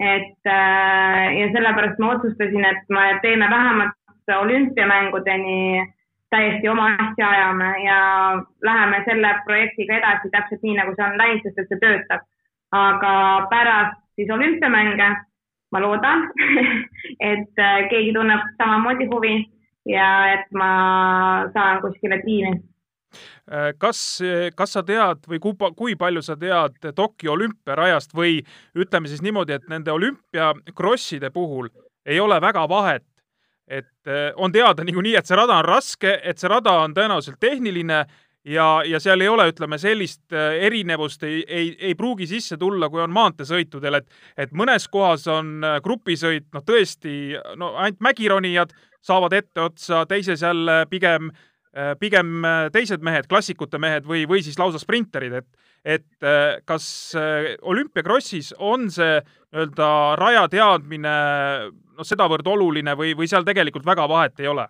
Et 0.00 0.48
ja 0.48 1.46
sellepärast 1.52 1.98
ma 2.00 2.14
otsustasin, 2.14 2.64
et 2.64 2.88
me 2.88 3.06
teeme 3.22 3.50
vähemalt 3.50 4.32
olümpiamängudeni 4.36 5.84
täiesti 6.30 6.68
oma 6.68 6.86
asja 6.94 7.28
ajame 7.28 7.70
ja 7.84 8.00
läheme 8.62 9.02
selle 9.04 9.34
projektiga 9.44 9.98
edasi 9.98 10.30
täpselt 10.30 10.62
nii, 10.62 10.76
nagu 10.78 10.94
see 10.96 11.06
on 11.06 11.18
läinud, 11.18 11.42
sest 11.44 11.58
et 11.64 11.72
see 11.72 11.82
töötab 11.82 12.24
aga 12.72 13.46
pärast 13.50 13.98
siis 14.14 14.30
olümpiamänge 14.30 15.08
ma 15.72 15.80
loodan 15.80 16.26
et 17.32 17.58
äh, 17.58 17.88
keegi 17.90 18.12
tunneb 18.14 18.42
samamoodi 18.58 19.06
huvi 19.10 19.34
ja 19.86 20.10
et 20.34 20.50
ma 20.52 20.70
saan 21.54 21.80
kuskile 21.82 22.20
tiimi. 22.24 22.52
Äh, 23.50 23.72
kas, 23.78 24.20
kas 24.56 24.74
sa 24.76 24.82
tead 24.86 25.26
või 25.28 25.40
kui, 25.42 25.70
kui 25.76 25.96
palju 25.98 26.22
sa 26.22 26.36
tead 26.38 26.90
Tokyo 26.94 27.34
olümpiarajast 27.34 28.14
või 28.14 28.40
ütleme 28.78 29.10
siis 29.10 29.22
niimoodi, 29.26 29.58
et 29.58 29.68
nende 29.68 29.92
olümpiakrosside 29.92 31.32
puhul 31.34 31.70
ei 32.06 32.20
ole 32.20 32.40
väga 32.40 32.68
vahet, 32.68 33.06
et 33.70 34.08
äh, 34.08 34.32
on 34.36 34.52
teada 34.52 34.84
niikuinii, 34.84 35.14
et 35.18 35.26
see 35.26 35.38
rada 35.38 35.60
on 35.60 35.68
raske, 35.68 36.18
et 36.24 36.38
see 36.38 36.50
rada 36.50 36.80
on 36.84 36.94
tõenäoliselt 36.96 37.38
tehniline 37.40 38.00
ja, 38.44 38.66
ja 38.86 39.00
seal 39.02 39.20
ei 39.20 39.28
ole, 39.30 39.46
ütleme, 39.52 39.78
sellist 39.78 40.34
äh, 40.34 40.56
erinevust 40.66 41.22
ei, 41.28 41.42
ei, 41.46 41.74
ei 41.90 41.94
pruugi 41.94 42.26
sisse 42.30 42.58
tulla, 42.60 42.90
kui 42.90 43.02
on 43.02 43.14
maanteesõitudel, 43.14 44.00
et, 44.00 44.22
et 44.46 44.54
mõnes 44.56 44.88
kohas 44.90 45.26
on 45.30 45.58
äh, 45.64 45.78
grupisõit, 45.84 46.48
noh, 46.54 46.64
tõesti, 46.66 47.36
no 47.60 47.74
ainult 47.76 48.02
mägironijad 48.02 48.74
saavad 49.06 49.32
etteotsa, 49.38 50.04
teises 50.08 50.42
jälle 50.44 50.82
pigem, 50.90 51.30
äh, 51.30 51.49
pigem 52.00 52.42
teised 52.74 53.04
mehed, 53.06 53.28
klassikute 53.30 53.78
mehed 53.78 54.06
või, 54.08 54.24
või 54.26 54.40
siis 54.42 54.58
lausa 54.58 54.80
sprinterid, 54.82 55.36
et, 55.38 55.46
et 55.84 56.26
kas 56.66 56.86
olümpiakrossis 57.62 58.50
on 58.58 58.88
see 58.90 59.20
nii-öelda 59.20 59.90
raja 60.18 60.48
teadmine 60.50 61.14
noh, 61.70 62.06
sedavõrd 62.06 62.46
oluline 62.50 62.96
või, 62.98 63.14
või 63.14 63.30
seal 63.30 63.46
tegelikult 63.46 63.86
väga 63.86 64.08
vahet 64.10 64.42
ei 64.42 64.50
ole? 64.50 64.66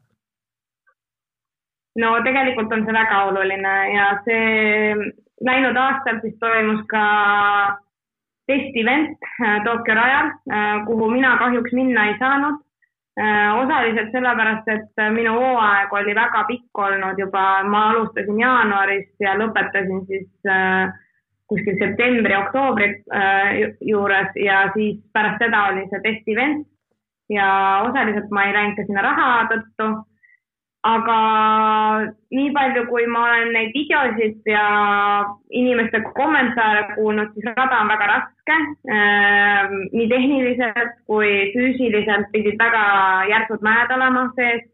no 1.98 2.12
tegelikult 2.24 2.72
on 2.72 2.84
see 2.86 2.94
väga 2.94 3.24
oluline 3.30 3.74
ja 3.94 4.10
see 4.24 5.12
läinud 5.46 5.76
aastal 5.76 6.20
siis 6.22 6.36
toimus 6.42 6.82
ka 6.90 7.04
testivent 8.50 9.18
äh, 9.42 9.60
Tokyo 9.64 9.94
rajal, 9.94 10.32
äh, 10.50 10.84
kuhu 10.86 11.10
mina 11.10 11.36
kahjuks 11.38 11.72
minna 11.72 12.08
ei 12.10 12.18
saanud. 12.18 12.60
Äh, 13.20 13.52
osaliselt 13.60 14.14
sellepärast, 14.14 14.68
et 14.72 15.00
minu 15.12 15.34
hooaeg 15.36 15.92
oli 15.92 16.14
väga 16.16 16.44
pikk 16.48 16.78
olnud 16.80 17.18
juba, 17.20 17.42
ma 17.68 17.90
alustasin 17.90 18.38
jaanuarist 18.40 19.12
ja 19.20 19.34
lõpetasin 19.36 20.06
siis 20.08 20.28
kuskil 21.50 21.76
septembri-oktoobri 21.82 22.88
juures. 23.84 24.30
Ja 24.40 24.62
siis 24.72 25.02
pärast 25.12 25.42
seda 25.42 25.66
oli 25.72 25.84
see 25.90 26.00
testivent 26.06 26.64
ja 27.30 27.50
osaliselt 27.88 28.30
ma 28.34 28.46
ei 28.46 28.54
läinud 28.56 28.78
ka 28.78 28.86
sinna 28.86 29.04
raha 29.04 29.28
tõttu 29.52 29.90
aga 30.86 31.16
nii 32.32 32.50
palju, 32.56 32.86
kui 32.88 33.04
ma 33.12 33.24
olen 33.28 33.52
neid 33.52 33.74
videosid 33.76 34.48
ja 34.48 34.64
inimeste 35.52 36.00
kommentaare 36.16 36.94
kuulnud, 36.94 37.34
siis 37.34 37.50
rada 37.56 37.82
on 37.82 37.90
väga 37.92 38.06
raske. 38.14 38.56
nii 39.92 40.08
tehniliselt 40.08 40.94
kui 41.06 41.52
füüsiliselt 41.54 42.30
pidid 42.32 42.56
väga 42.58 42.84
järsud 43.28 43.60
mäed 43.62 43.92
olema 43.92 44.30
sees 44.36 44.64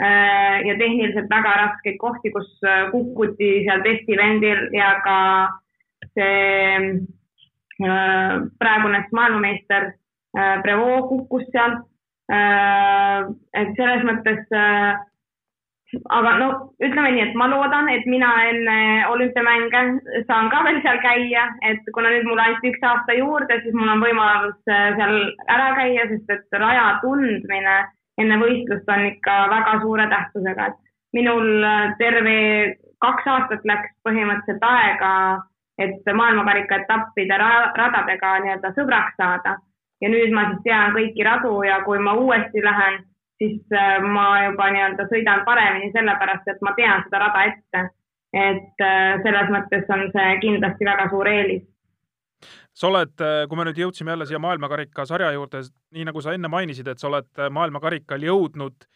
ja 0.00 0.76
tehniliselt 0.78 1.28
väga 1.30 1.52
raskeid 1.60 1.98
kohti, 2.00 2.32
kus 2.32 2.48
kukuti 2.92 3.50
seal 3.66 3.84
testivendil 3.84 4.68
ja 4.72 4.94
ka 5.04 5.18
see 6.14 7.04
praegune 8.58 9.04
maailmameister 9.12 9.92
Prevo 10.62 11.08
kukkus 11.08 11.44
sealt. 11.52 11.86
et 12.30 13.70
selles 13.76 14.04
mõttes 14.06 14.44
aga 16.10 16.32
no 16.38 16.48
ütleme 16.82 17.12
nii, 17.14 17.22
et 17.28 17.38
ma 17.38 17.48
loodan, 17.50 17.88
et 17.90 18.06
mina 18.06 18.30
enne 18.50 19.06
olümpiamänge 19.10 19.80
saan 20.28 20.50
ka 20.52 20.62
veel 20.66 20.78
seal 20.84 21.00
käia, 21.02 21.46
et 21.66 21.90
kuna 21.94 22.12
nüüd 22.14 22.28
mul 22.28 22.42
ainult 22.42 22.66
üks 22.70 22.84
aasta 22.86 23.16
juurde, 23.18 23.58
siis 23.64 23.74
mul 23.74 23.90
on 23.90 24.04
võimalus 24.04 24.58
äh, 24.70 24.92
seal 24.98 25.16
ära 25.50 25.72
käia, 25.78 26.06
sest 26.12 26.30
et 26.36 26.60
raja 26.62 26.92
tundmine 27.02 27.80
enne 28.20 28.38
võistlust 28.42 28.88
on 28.92 29.06
ikka 29.08 29.36
väga 29.50 29.76
suure 29.82 30.06
tähtsusega, 30.12 30.70
et 30.70 31.18
minul 31.18 31.66
äh, 31.66 31.92
terve 31.98 32.38
kaks 33.02 33.26
aastat 33.34 33.66
läks 33.66 33.94
põhimõtteliselt 34.06 34.66
aega, 34.66 35.12
et 35.80 36.14
maailmakarika 36.14 36.82
etappide 36.82 37.38
radadega 37.40 38.32
nii-öelda 38.44 38.74
sõbraks 38.76 39.16
saada. 39.16 39.56
Ja 40.00 40.08
nüüd 40.12 40.32
ma 40.32 40.46
siis 40.48 40.60
tean 40.64 40.94
kõiki 40.94 41.24
radu 41.24 41.54
ja 41.64 41.80
kui 41.84 41.98
ma 42.00 42.14
uuesti 42.16 42.62
lähen 42.64 43.00
siis 43.40 43.62
äh, 43.72 44.02
ma 44.04 44.26
juba 44.44 44.68
nii-öelda 44.74 45.08
sõidan 45.08 45.44
paremini 45.48 45.90
sellepärast, 45.94 46.48
et 46.52 46.62
ma 46.66 46.74
tean 46.76 47.04
seda 47.06 47.24
rada 47.24 47.48
ette. 47.48 47.88
et 48.30 48.82
äh, 48.86 49.16
selles 49.24 49.48
mõttes 49.50 49.88
on 49.90 50.04
see 50.14 50.34
kindlasti 50.44 50.86
väga 50.86 51.08
suur 51.10 51.28
eelis. 51.28 51.64
sa 52.74 52.88
oled, 52.88 53.16
äh, 53.24 53.42
kui 53.48 53.58
me 53.58 53.66
nüüd 53.68 53.80
jõudsime 53.80 54.12
jälle 54.14 54.26
siia 54.28 54.38
maailmakarika 54.38 55.06
sarja 55.08 55.32
juurde, 55.32 55.64
nii 55.96 56.06
nagu 56.10 56.22
sa 56.22 56.36
enne 56.36 56.48
mainisid, 56.48 56.88
et 56.88 56.98
sa 56.98 57.08
oled 57.08 57.46
maailmakarikal 57.50 58.28
jõudnud 58.30 58.88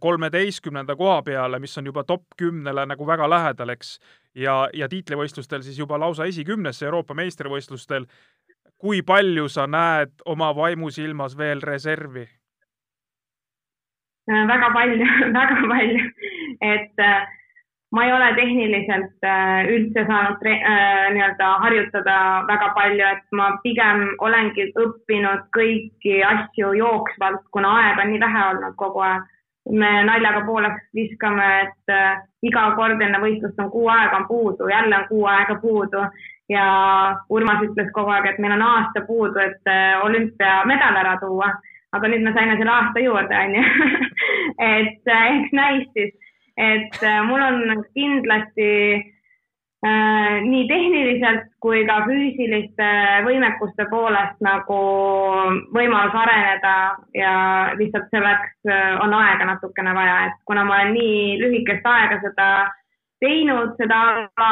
kolmeteistkümnenda 0.00 0.94
koha 0.96 1.18
peale, 1.22 1.58
mis 1.60 1.74
on 1.78 1.84
juba 1.90 2.00
top 2.08 2.22
kümnele 2.40 2.86
nagu 2.88 3.06
väga 3.06 3.26
lähedal, 3.28 3.74
eks, 3.74 3.98
ja, 4.34 4.54
ja 4.72 4.88
tiitlivõistlustel 4.88 5.60
siis 5.62 5.76
juba 5.78 5.98
lausa 6.00 6.24
esikümnesse 6.24 6.86
Euroopa 6.86 7.14
meistrivõistlustel. 7.14 8.06
kui 8.78 9.02
palju 9.02 9.48
sa 9.48 9.66
näed 9.66 10.24
oma 10.24 10.54
vaimusilmas 10.56 11.36
veel 11.36 11.60
reservi? 11.60 12.24
Äh, 14.30 14.46
väga 14.46 14.70
palju 14.74 15.06
väga 15.38 15.56
palju, 15.70 16.04
et 16.60 16.98
äh, 16.98 17.26
ma 17.94 18.04
ei 18.04 18.12
ole 18.12 18.32
tehniliselt 18.34 19.22
äh, 19.22 19.68
üldse 19.70 20.02
saanud 20.08 20.40
nii-öelda 20.42 21.50
harjutada 21.62 22.16
väga 22.48 22.72
palju, 22.74 23.04
et 23.06 23.36
ma 23.38 23.52
pigem 23.62 24.02
olengi 24.18 24.66
õppinud 24.82 25.44
kõiki 25.54 26.16
asju 26.26 26.72
jooksvalt, 26.74 27.44
kuna 27.54 27.70
aega 27.84 28.02
on 28.02 28.10
nii 28.12 28.22
vähe 28.24 28.42
olnud 28.48 28.74
kogu 28.82 29.04
aeg. 29.06 29.30
me 29.70 29.88
naljaga 30.06 30.44
pooleks 30.46 30.82
viskame, 30.94 31.46
et 31.62 31.94
iga 32.46 32.64
kord 32.76 33.00
enne 33.02 33.18
võistlust 33.18 33.58
on 33.58 33.70
kuu 33.70 33.88
aega 33.90 34.20
on 34.20 34.26
puudu, 34.28 34.68
jälle 34.70 34.98
on 34.98 35.08
kuu 35.08 35.24
aega 35.26 35.56
puudu. 35.62 36.02
Ja 36.48 36.66
Urmas 37.28 37.64
ütles 37.66 37.90
kogu 37.94 38.12
aeg, 38.14 38.28
et 38.30 38.38
meil 38.38 38.54
on 38.54 38.62
aasta 38.62 39.02
puudu, 39.08 39.42
et 39.42 39.72
olümpiamedal 40.06 41.00
ära 41.02 41.16
tuua 41.18 41.50
aga 41.96 42.12
nüüd 42.12 42.24
me 42.24 42.32
saime 42.36 42.56
selle 42.60 42.72
aasta 42.72 43.02
juurde, 43.02 43.42
onju. 43.42 43.64
et 44.70 45.12
äh, 45.12 45.26
eks 45.34 45.52
näis 45.56 45.90
siis, 45.96 46.14
et 46.56 47.02
äh, 47.02 47.20
mul 47.28 47.42
on 47.44 47.84
kindlasti 47.96 48.70
äh, 48.96 50.38
nii 50.46 50.64
tehniliselt 50.70 51.50
kui 51.60 51.84
ka 51.88 51.98
füüsiliste 52.06 52.88
võimekuste 53.26 53.88
poolest 53.90 54.40
nagu 54.44 54.80
võimalus 55.76 56.16
areneda 56.22 56.76
ja 57.16 57.36
lihtsalt 57.76 58.08
selleks 58.14 58.56
äh, 58.70 58.96
on 59.04 59.14
aega 59.16 59.52
natukene 59.52 59.94
vaja, 59.96 60.18
et 60.30 60.40
kuna 60.48 60.64
ma 60.64 60.80
olen 60.80 60.96
nii 60.96 61.38
lühikest 61.42 61.86
aega 61.92 62.20
seda 62.24 62.50
teinud, 63.20 63.76
seda 63.80 64.02
ala 64.08 64.50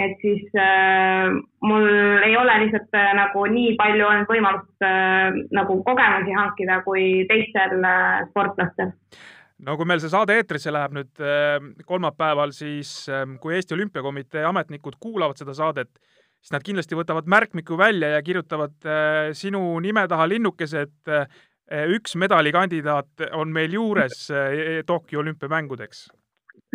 et 0.00 0.22
siis 0.22 0.46
äh, 0.56 1.28
mul 1.66 1.88
ei 2.24 2.36
ole 2.40 2.54
lihtsalt 2.64 2.96
äh, 2.96 3.10
nagu 3.18 3.44
nii 3.52 3.74
palju 3.80 4.06
olnud 4.06 4.30
võimalust 4.30 4.86
äh, 4.86 5.34
nagu 5.56 5.80
kogemusi 5.86 6.36
hankida 6.36 6.80
kui 6.86 7.26
teistel 7.28 7.84
äh, 7.84 8.22
sportlastel. 8.30 8.94
No 9.60 9.76
kui 9.76 9.88
meil 9.88 10.00
see 10.00 10.12
saade 10.12 10.38
eetrisse 10.40 10.72
läheb 10.72 10.94
nüüd 10.96 11.20
äh, 11.20 11.58
kolmapäeval, 11.88 12.54
siis 12.56 12.92
äh, 13.12 13.26
kui 13.42 13.58
Eesti 13.58 13.76
Olümpiakomitee 13.76 14.44
ametnikud 14.48 14.96
kuulavad 15.02 15.40
seda 15.40 15.52
saadet, 15.56 15.92
siis 16.40 16.54
nad 16.54 16.64
kindlasti 16.64 16.96
võtavad 16.96 17.28
märkmiku 17.28 17.76
välja 17.80 18.14
ja 18.14 18.24
kirjutavad 18.24 18.76
äh, 18.88 19.30
sinu 19.36 19.62
nime 19.84 20.06
taha 20.08 20.28
linnukese, 20.30 20.88
et 20.88 21.14
üks 21.70 22.16
medalikandidaat 22.18 23.28
on 23.38 23.52
meil 23.54 23.70
juures 23.76 24.24
Tokyo 24.88 25.20
olümpiamängudeks. 25.20 26.08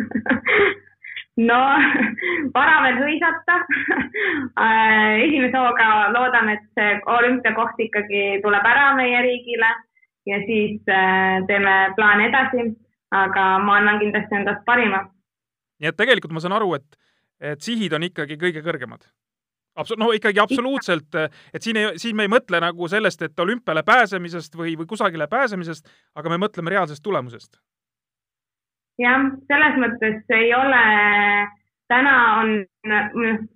No 1.36 1.58
vara 2.56 2.76
veel 2.84 3.00
hõisata 3.02 3.58
äh, 4.64 5.24
esimese 5.26 5.60
hooga 5.60 5.88
loodan, 6.14 6.50
et 6.54 6.64
see 6.78 6.94
olümpiakoht 7.16 7.82
ikkagi 7.88 8.24
tuleb 8.44 8.70
ära 8.72 8.88
meie 8.98 9.20
riigile 9.26 9.70
ja 10.26 10.40
siis 10.46 10.80
äh, 10.90 11.42
teeme 11.50 11.76
plaane 11.98 12.30
edasi, 12.30 12.70
aga 13.14 13.50
ma 13.62 13.78
annan 13.80 14.00
kindlasti 14.02 14.40
endast 14.40 14.64
parima. 14.66 15.04
nii 15.80 15.92
et 15.92 16.00
tegelikult 16.00 16.34
ma 16.34 16.42
saan 16.42 16.56
aru, 16.56 16.74
et, 16.80 16.98
et 17.52 17.62
sihid 17.62 17.94
on 17.96 18.08
ikkagi 18.08 18.40
kõige 18.40 18.64
kõrgemad? 18.64 19.06
Absu-, 19.76 19.98
no 20.00 20.08
ikkagi 20.16 20.40
absoluutselt, 20.40 21.16
et 21.52 21.62
siin 21.62 21.76
ei, 21.76 21.98
siin 22.00 22.16
me 22.16 22.24
ei 22.24 22.32
mõtle 22.32 22.62
nagu 22.64 22.88
sellest, 22.88 23.22
et 23.28 23.40
olümpiale 23.44 23.84
pääsemisest 23.84 24.56
või, 24.56 24.72
või 24.80 24.88
kusagile 24.88 25.28
pääsemisest, 25.28 25.90
aga 26.16 26.32
me 26.32 26.40
mõtleme 26.46 26.72
reaalsest 26.72 27.04
tulemusest 27.04 27.60
jah, 29.00 29.28
selles 29.50 29.78
mõttes 29.80 30.36
ei 30.36 30.52
ole, 30.56 30.82
täna 31.88 32.14
on, 32.40 32.52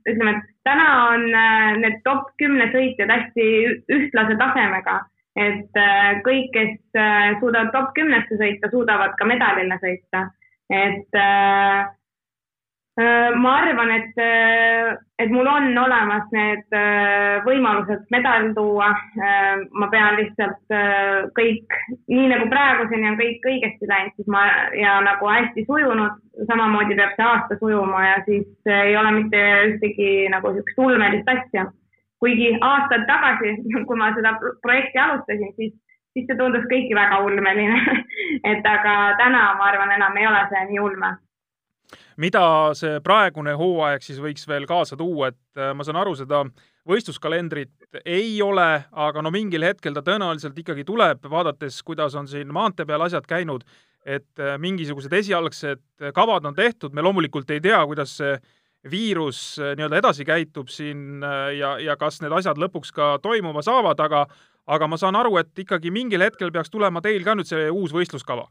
ütleme, 0.09 0.33
et 0.37 0.51
täna 0.65 0.89
on 1.11 1.25
äh, 1.35 1.79
need 1.83 2.01
top 2.07 2.31
kümne 2.43 2.69
sõitjad 2.75 3.11
hästi 3.11 3.47
ühtlase 3.97 4.37
tasemega, 4.41 4.99
et 5.39 5.81
äh, 5.81 6.11
kõik, 6.27 6.51
kes 6.55 6.77
äh, 6.99 7.33
suudavad 7.41 7.73
top 7.75 7.95
kümnesse 7.99 8.39
sõita, 8.41 8.71
suudavad 8.73 9.17
ka 9.19 9.29
medalile 9.29 9.79
sõita, 9.83 10.27
et 10.71 11.19
äh, 11.19 11.89
ma 12.99 13.51
arvan, 13.63 13.91
et, 13.91 14.19
äh, 14.19 14.97
et 15.19 15.31
mul 15.31 15.47
on 15.47 15.79
olemas 15.79 16.27
need 16.35 16.75
äh, 16.75 17.39
võimalused 17.47 18.03
medal 18.11 18.51
tuua. 18.55 18.91
ma 19.73 19.87
pean 19.93 20.17
lihtsalt 20.19 20.75
kõik, 21.37 21.77
nii 22.09 22.29
nagu 22.33 22.49
praeguseni 22.51 23.09
on 23.09 23.19
kõik 23.19 23.47
õigesti 23.47 23.89
läinud, 23.89 24.15
siis 24.17 24.29
ma 24.29 24.43
ja 24.75 24.99
nagu 25.05 25.29
hästi 25.29 25.65
sujunud, 25.69 26.19
samamoodi 26.49 26.97
peab 26.99 27.15
see 27.17 27.27
aasta 27.27 27.59
sujuma 27.61 28.03
ja 28.07 28.17
siis 28.27 28.49
ei 28.67 28.97
ole 28.97 29.13
mitte 29.21 29.45
ühtegi 29.71 30.11
nagu 30.33 30.51
niisugust 30.51 30.83
ulmelist 30.83 31.29
asja. 31.29 31.71
kuigi 32.21 32.57
aastaid 32.61 33.07
tagasi, 33.07 33.57
kui 33.87 33.97
ma 33.97 34.13
seda 34.17 34.35
projekti 34.63 34.99
alustasin, 34.99 35.55
siis, 35.57 35.75
siis 36.13 36.27
see 36.27 36.37
tundus 36.37 36.67
kõiki 36.73 36.97
väga 36.97 37.23
ulmeline 37.25 37.81
et 38.51 38.67
aga 38.67 39.01
täna 39.23 39.51
ma 39.57 39.71
arvan, 39.71 39.95
enam 39.95 40.17
ei 40.17 40.27
ole 40.27 40.47
see 40.51 40.69
nii 40.73 40.87
ulme 40.91 41.15
mida 42.21 42.43
see 42.77 43.01
praegune 43.05 43.55
hooaeg 43.59 44.05
siis 44.05 44.21
võiks 44.23 44.47
veel 44.49 44.67
kaasa 44.69 44.99
tuua, 45.01 45.31
et 45.31 45.61
äh, 45.61 45.73
ma 45.77 45.87
saan 45.87 46.01
aru, 46.01 46.15
seda 46.19 46.45
võistluskalendrit 46.89 48.01
ei 48.05 48.39
ole, 48.43 48.69
aga 48.91 49.23
no 49.23 49.33
mingil 49.35 49.65
hetkel 49.67 49.97
ta 49.97 50.03
tõenäoliselt 50.07 50.59
ikkagi 50.61 50.85
tuleb, 50.89 51.25
vaadates, 51.31 51.81
kuidas 51.87 52.17
on 52.19 52.29
siin 52.31 52.53
maantee 52.53 52.89
peal 52.89 53.05
asjad 53.07 53.29
käinud, 53.31 53.65
et 54.05 54.41
äh, 54.41 54.57
mingisugused 54.61 55.13
esialgsed 55.21 56.13
kavad 56.17 56.49
on 56.49 56.57
tehtud, 56.57 56.97
me 56.97 57.05
loomulikult 57.05 57.51
ei 57.53 57.63
tea, 57.65 57.81
kuidas 57.89 58.17
see 58.21 58.37
viirus 58.91 59.43
äh, 59.61 59.75
nii-öelda 59.77 60.01
edasi 60.01 60.25
käitub 60.29 60.71
siin 60.73 61.25
ja, 61.57 61.75
ja 61.81 61.99
kas 62.01 62.21
need 62.25 62.33
asjad 62.37 62.61
lõpuks 62.61 62.95
ka 62.97 63.17
toimuma 63.23 63.65
saavad, 63.65 64.01
aga 64.01 64.25
aga 64.71 64.87
ma 64.87 64.97
saan 65.01 65.17
aru, 65.19 65.35
et 65.41 65.59
ikkagi 65.59 65.91
mingil 65.91 66.23
hetkel 66.23 66.53
peaks 66.55 66.71
tulema 66.71 67.01
teil 67.03 67.25
ka 67.27 67.35
nüüd 67.35 67.49
see 67.49 67.71
uus 67.73 67.95
võistluskava 67.97 68.47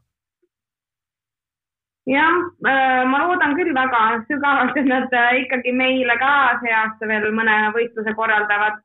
jah, 2.10 2.36
äh, 2.66 3.04
ma 3.06 3.24
loodan 3.24 3.56
küll 3.58 3.72
väga 3.74 4.02
sügavalt, 4.28 4.76
et 4.76 4.86
nad 4.90 5.12
äh, 5.14 5.42
ikkagi 5.44 5.72
meile 5.76 6.16
ka 6.18 6.60
see 6.62 6.72
aasta 6.74 7.08
veel 7.10 7.30
mõne 7.36 7.56
võistluse 7.76 8.14
korraldavad. 8.18 8.80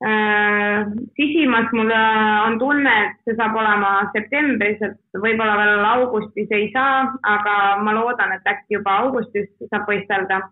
Äh, 0.00 0.88
sisimas 1.16 1.72
mul 1.76 1.92
on 1.92 2.58
tunne, 2.60 2.92
et 3.04 3.16
see 3.24 3.36
saab 3.36 3.56
olema 3.60 3.92
septembris, 4.14 4.80
et 4.84 5.20
võib-olla 5.24 5.56
veel 5.60 5.86
augustis 5.92 6.52
ei 6.56 6.70
saa, 6.74 7.06
aga 7.34 7.56
ma 7.84 7.96
loodan, 7.96 8.32
et 8.36 8.48
äkki 8.48 8.78
juba 8.78 9.00
augustis 9.04 9.48
saab 9.68 9.88
võistelda. 9.88 10.42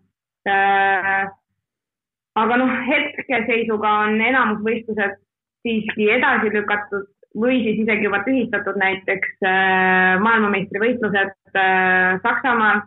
aga 2.38 2.56
noh, 2.56 2.70
hetkeseisuga 2.86 3.88
on 4.06 4.20
enamus 4.22 4.60
võistlused 4.64 5.18
siiski 5.66 6.06
edasi 6.14 6.52
lükatud 6.54 7.08
või 7.38 7.62
siis 7.64 7.82
isegi 7.84 8.06
juba 8.08 8.22
tühistatud 8.26 8.78
näiteks 8.80 9.34
äh, 9.46 10.20
maailmameistrivõistlused 10.24 11.34
äh, 11.54 12.20
Saksamaal 12.22 12.86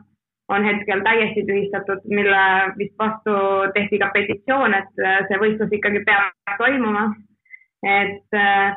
on 0.51 0.65
hetkel 0.65 1.01
täiesti 1.05 1.43
tühistatud, 1.47 2.03
mille 2.11 2.43
vist 2.77 2.95
vastu 2.99 3.33
tehti 3.75 3.99
ka 4.01 4.11
petitsioon, 4.13 4.75
et 4.75 5.03
äh, 5.03 5.19
see 5.29 5.41
võistlus 5.41 5.75
ikkagi 5.77 6.05
peab 6.07 6.55
toimuma. 6.59 7.11
et, 7.81 8.35
äh, 8.37 8.75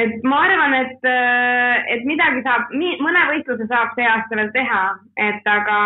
et 0.00 0.22
ma 0.24 0.38
arvan, 0.46 0.74
et, 0.74 1.02
äh, 1.04 1.82
et 1.94 2.06
midagi 2.08 2.40
saab, 2.46 2.70
mõne 2.72 3.24
võistluse 3.32 3.66
saab 3.68 3.92
see 3.96 4.06
aasta 4.08 4.38
veel 4.38 4.48
teha, 4.54 4.82
et 5.20 5.50
aga 5.56 5.78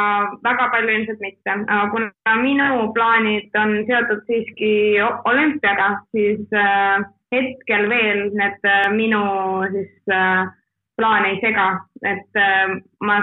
väga 0.45 0.69
palju 0.75 0.95
ilmselt 0.99 1.25
mitte, 1.25 1.57
aga 1.57 1.89
kuna 1.95 2.37
minu 2.45 2.93
plaanid 2.95 3.59
on 3.63 3.75
seotud 3.89 4.23
siiski 4.29 4.73
olümpiaga, 5.03 5.89
siis 6.15 6.47
hetkel 7.35 7.89
veel 7.91 8.31
need 8.39 8.67
minu 8.95 9.23
siis 9.73 9.93
plaane 10.97 11.33
ei 11.35 11.41
sega, 11.43 11.67
et 12.07 12.39
ma 13.05 13.21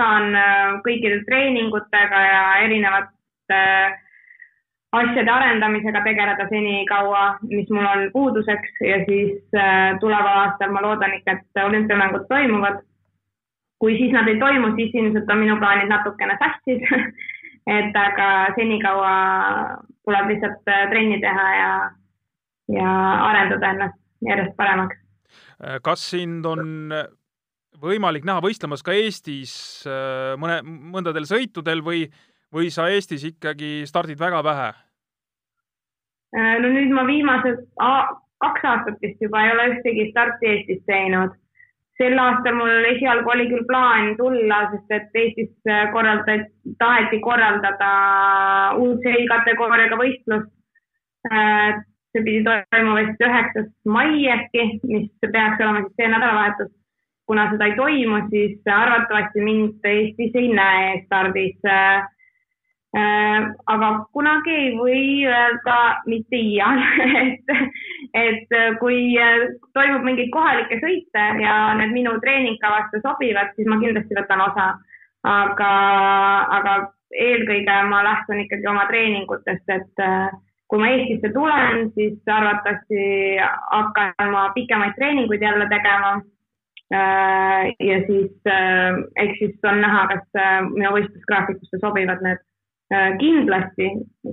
saan 0.00 0.36
äh, 0.36 0.76
kõikide 0.84 1.22
treeningutega 1.28 2.20
ja 2.26 2.44
erinevate 2.64 3.56
äh, 3.56 3.98
asjade 4.96 5.30
arendamisega 5.30 6.02
tegeleda 6.06 6.46
senikaua, 6.50 7.24
mis 7.50 7.68
mul 7.70 7.86
on 7.86 8.06
puuduseks. 8.14 8.80
Ja 8.86 9.02
siis 9.08 9.42
äh, 9.56 9.98
tuleval 10.02 10.44
aastal 10.44 10.72
ma 10.74 10.84
loodan 10.84 11.14
ikka, 11.18 11.38
et 11.38 11.64
olümpiamängud 11.64 12.28
toimuvad. 12.30 12.86
kui 13.80 13.94
siis 13.96 14.10
nad 14.12 14.28
ei 14.28 14.36
toimu, 14.36 14.74
siis 14.76 14.90
ilmselt 14.94 15.30
on 15.32 15.38
minu 15.40 15.54
plaanid 15.56 15.88
natukene 15.88 16.34
sassis 16.36 16.82
et 17.78 17.94
aga 17.96 18.26
senikaua 18.52 19.12
tuleb 20.04 20.28
lihtsalt 20.28 20.68
trenni 20.90 21.16
teha 21.22 21.46
ja, 21.56 21.70
ja 22.74 22.90
arendada 23.28 23.72
ennast 23.74 23.98
järjest 24.26 24.56
paremaks. 24.56 24.96
kas 25.82 26.10
sind 26.10 26.46
on 26.46 26.92
võimalik 27.80 28.26
näha 28.28 28.42
võistlemas 28.44 28.84
ka 28.84 28.94
Eestis 28.96 29.54
äh, 29.88 30.36
mõne, 30.40 30.60
mõndadel 30.64 31.26
sõitudel 31.28 31.82
või, 31.84 32.04
või 32.52 32.70
sa 32.72 32.88
Eestis 32.92 33.24
ikkagi 33.28 33.86
stardid 33.88 34.20
väga 34.20 34.42
vähe? 34.46 34.70
Äh, 36.36 36.56
no 36.62 36.72
nüüd 36.72 36.92
ma 36.94 37.06
viimased 37.08 37.66
kaks 38.40 38.64
aastat 38.72 38.98
vist 39.02 39.20
juba 39.22 39.44
ei 39.44 39.54
ole 39.54 39.68
ühtegi 39.74 40.10
starti 40.12 40.54
Eestis 40.54 40.82
teinud. 40.88 41.36
sel 42.00 42.16
aastal 42.16 42.54
mul 42.56 42.86
esialgu 42.94 43.28
oli 43.28 43.44
küll 43.50 43.66
plaan 43.68 44.14
tulla, 44.16 44.62
sest 44.72 44.94
et 44.96 45.18
Eestis 45.22 45.50
äh, 45.68 45.90
korraldati, 45.92 46.48
taheti 46.80 47.20
korraldada 47.20 47.90
uus 48.80 49.04
A-kategooriaga 49.04 49.98
võistlust. 50.00 50.52
See 52.12 52.26
pidi 52.26 52.44
toimuma 52.46 53.00
vist 53.00 53.24
üheksas 53.24 53.70
mai 53.84 54.26
äkki, 54.34 54.66
mis 54.90 55.10
peaks 55.22 55.62
olema 55.62 55.84
siis 55.86 55.96
see 55.96 56.10
nädalavahetus 56.10 56.72
kuna 57.30 57.44
seda 57.50 57.66
ei 57.70 57.76
toimu, 57.78 58.16
siis 58.30 58.70
arvatavasti 58.74 59.42
mind 59.46 59.84
Eestis 59.86 60.32
ei 60.34 60.48
näe 60.50 61.02
stardis. 61.04 61.68
Äh, 61.70 63.44
aga 63.70 63.90
kunagi 64.12 64.50
ei 64.50 64.72
või 64.74 65.02
öelda 65.30 65.76
mitte 66.10 66.40
iial, 66.40 66.80
et, 67.22 67.52
et 68.18 68.56
kui 68.80 69.14
toimub 69.78 70.02
mingeid 70.08 70.32
kohalikke 70.34 70.80
sõite 70.82 71.26
ja 71.44 71.54
need 71.78 71.94
minu 71.94 72.16
treeningkavasse 72.24 72.98
sobivad, 73.04 73.54
siis 73.54 73.70
ma 73.70 73.78
kindlasti 73.78 74.18
võtan 74.18 74.42
osa. 74.48 74.66
aga, 75.22 75.70
aga 76.58 76.74
eelkõige 77.14 77.78
ma 77.92 78.02
lähtun 78.02 78.42
ikkagi 78.42 78.66
oma 78.72 78.88
treeningutest, 78.90 79.70
et 79.70 80.02
äh, 80.02 80.34
kui 80.70 80.78
ma 80.78 80.90
Eestisse 80.94 81.32
tulen, 81.34 81.88
siis 81.94 82.18
arvatavasti 82.30 83.06
hakkan 83.70 84.30
ma 84.30 84.48
pikemaid 84.54 84.94
treeninguid 84.94 85.42
jälle 85.42 85.66
tegema 85.68 86.20
Äh, 86.94 87.74
ja 87.78 87.98
siis 88.06 88.32
äh, 88.50 88.96
eks 89.22 89.38
siis 89.38 89.58
on 89.62 89.78
näha, 89.78 90.06
kas 90.10 90.24
äh, 90.34 90.56
minu 90.66 90.90
võistlusgraafikusse 90.96 91.82
sobivad 91.82 92.24
need. 92.26 92.46
kindlasti, 93.20 93.84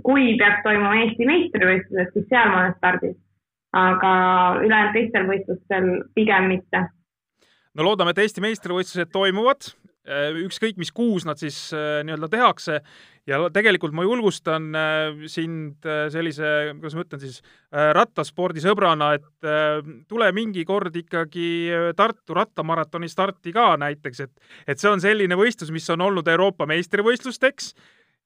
kui 0.02 0.32
peaks 0.40 0.64
toimuma 0.66 0.96
Eesti 0.98 1.28
meistrivõistlused, 1.30 2.08
siis 2.16 2.24
seal 2.26 2.48
ma 2.50 2.64
olen 2.64 2.72
stardis, 2.80 3.20
aga 3.78 4.14
ülejäänud 4.64 4.96
teistel 4.96 5.28
võistlustel 5.30 5.92
pigem 6.18 6.48
mitte. 6.50 6.82
no 7.78 7.86
loodame, 7.86 8.16
et 8.16 8.24
Eesti 8.24 8.42
meistrivõistlused 8.42 9.14
toimuvad, 9.14 9.70
ükskõik 10.42 10.82
mis 10.82 10.90
kuus 10.90 11.28
nad 11.30 11.38
siis 11.38 11.60
nii-öelda 11.78 12.32
tehakse 12.34 12.80
ja 13.28 13.40
tegelikult 13.54 13.96
ma 13.96 14.06
julgustan 14.08 14.70
äh, 14.76 15.28
sind 15.32 15.86
äh, 15.86 16.08
sellise, 16.14 16.74
kuidas 16.80 16.98
ma 16.98 17.06
ütlen 17.06 17.22
siis, 17.24 17.42
äh, 17.74 17.92
rattaspordisõbrana, 17.98 19.14
et 19.20 20.08
tule 20.10 20.32
mingi 20.36 20.64
kord 20.68 20.96
ikkagi 20.96 21.48
Tartu 21.98 22.36
rattamaratoni 22.38 23.10
starti 23.12 23.54
ka 23.56 23.70
näiteks, 23.80 24.26
et, 24.26 24.52
et 24.68 24.82
see 24.82 24.92
on 24.92 25.04
selline 25.04 25.38
võistlus, 25.40 25.72
mis 25.76 25.88
on 25.94 26.04
olnud 26.08 26.28
Euroopa 26.28 26.68
meistrivõistlusteks. 26.70 27.74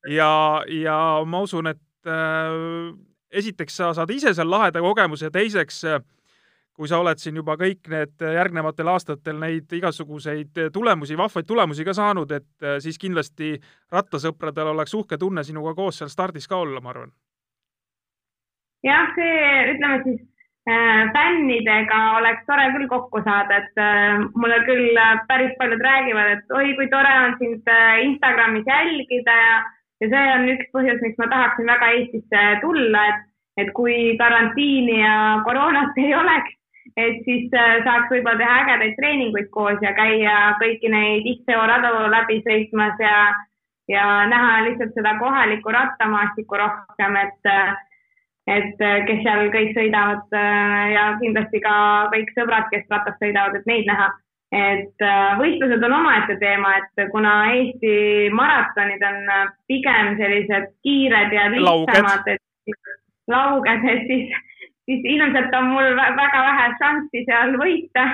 Ja, 0.10 0.32
ja 0.66 0.98
ma 1.30 1.44
usun, 1.46 1.70
et 1.70 2.10
esiteks 3.32 3.78
sa 3.80 3.92
saad 3.96 4.12
ise 4.14 4.34
seal 4.36 4.50
laheda 4.52 4.82
kogemuse 4.84 5.30
ja 5.30 5.34
teiseks 5.34 5.84
äh, 5.88 6.02
kui 6.78 6.88
sa 6.88 7.02
oled 7.02 7.20
siin 7.20 7.36
juba 7.38 7.58
kõik 7.60 7.90
need 7.92 8.24
järgnevatel 8.36 8.90
aastatel 8.94 9.40
neid 9.42 9.74
igasuguseid 9.76 10.62
tulemusi, 10.74 11.18
vahvaid 11.20 11.48
tulemusi 11.48 11.86
ka 11.86 11.96
saanud, 11.98 12.32
et 12.32 12.66
äh, 12.66 12.80
siis 12.84 13.00
kindlasti 13.02 13.54
rattasõpradel 13.92 14.72
oleks 14.74 14.96
uhke 14.96 15.20
tunne 15.20 15.44
sinuga 15.44 15.76
koos 15.78 16.00
seal 16.02 16.12
stardis 16.12 16.48
ka 16.48 16.62
olla, 16.64 16.82
ma 16.82 16.94
arvan. 16.94 17.12
jah, 18.88 19.12
see, 19.18 19.42
ütleme 19.74 20.00
siis 20.06 20.22
äh, 20.72 21.12
fännidega 21.14 22.00
oleks 22.22 22.48
tore 22.48 22.70
küll 22.78 22.88
kokku 22.94 23.22
saada, 23.28 23.60
et 23.62 23.84
äh, 23.84 24.24
mulle 24.36 24.62
küll 24.70 25.02
päris 25.28 25.52
paljud 25.60 25.84
räägivad, 25.86 26.32
et 26.38 26.56
oi, 26.56 26.72
kui 26.80 26.88
tore 26.94 27.12
on 27.26 27.36
sind 27.42 27.70
Instagramis 28.08 28.72
jälgida 28.72 29.36
ja, 29.44 29.60
ja 30.02 30.10
see 30.16 30.24
on 30.38 30.48
üks 30.56 30.72
põhjus, 30.74 31.04
miks 31.04 31.20
ma 31.20 31.30
tahaksin 31.36 31.70
väga 31.76 31.92
Eestisse 32.00 32.48
tulla, 32.64 33.06
et, 33.12 33.30
et 33.66 33.76
kui 33.76 34.16
karantiini 34.18 34.98
ja 35.04 35.20
koroonat 35.46 36.02
ei 36.02 36.16
oleks, 36.16 36.58
et 37.02 37.22
siis 37.26 37.54
äh, 37.58 37.78
saaks 37.86 38.10
võib-olla 38.12 38.40
teha 38.40 38.58
ägedaid 38.64 38.98
treeninguid 38.98 39.48
koos 39.54 39.80
ja 39.84 39.94
käia 39.98 40.36
kõiki 40.62 40.92
neid 40.92 41.28
XTO 41.36 41.62
radu 41.70 42.08
läbi 42.14 42.40
sõitmas 42.46 43.00
ja, 43.02 43.16
ja 43.92 44.08
näha 44.32 44.58
lihtsalt 44.68 44.98
seda 44.98 45.16
kohalikku 45.20 45.74
rattamaastikku 45.76 46.60
rohkem, 46.62 47.18
et, 47.22 47.50
äh, 47.52 47.72
et 48.58 48.84
äh, 48.88 49.00
kes 49.08 49.24
seal 49.26 49.48
kõik 49.54 49.74
sõidavad 49.78 50.38
ja 50.96 51.06
kindlasti 51.22 51.64
ka 51.64 51.78
kõik 52.14 52.36
sõbrad, 52.38 52.70
kes 52.74 52.86
ratast 52.92 53.24
sõidavad, 53.24 53.58
et 53.60 53.72
neid 53.72 53.90
näha. 53.90 54.12
et 54.52 55.04
võistlused 55.40 55.84
on 55.88 55.94
omaette 55.96 56.36
teema, 56.42 56.74
et 56.82 57.06
kuna 57.14 57.32
Eesti 57.54 57.94
maratonid 58.36 59.04
on 59.08 59.30
pigem 59.72 60.18
sellised 60.20 60.74
kiired 60.84 61.32
ja 61.32 61.46
lihtsamad, 61.54 62.28
et 62.28 62.76
lauged, 63.32 63.86
et 63.94 64.04
siis 64.10 64.36
siis 64.92 65.08
ilmselt 65.16 65.56
on 65.58 65.72
mul 65.72 65.96
väga 65.96 66.44
vähe 66.48 66.68
šanssi 66.82 67.24
seal 67.30 67.58
võita. 67.62 68.06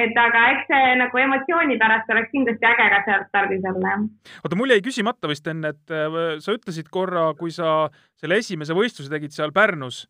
et 0.00 0.16
aga 0.16 0.42
eks 0.54 0.70
see 0.70 0.92
nagu 0.96 1.18
emotsiooni 1.20 1.74
pärast 1.76 2.08
oleks 2.14 2.30
kindlasti 2.32 2.64
äge 2.64 2.84
ka 2.88 3.00
seal 3.04 3.24
stardis 3.28 3.66
olla, 3.68 3.98
oota, 4.40 4.56
mul 4.56 4.72
jäi 4.72 4.80
küsimata 4.86 5.28
vist 5.28 5.50
enne, 5.52 5.74
et 5.74 5.92
äh, 5.92 6.16
sa 6.40 6.54
ütlesid 6.56 6.88
korra, 6.92 7.26
kui 7.36 7.52
sa 7.52 7.90
selle 8.16 8.38
esimese 8.40 8.76
võistluse 8.76 9.12
tegid 9.12 9.36
seal 9.36 9.52
Pärnus, 9.52 10.06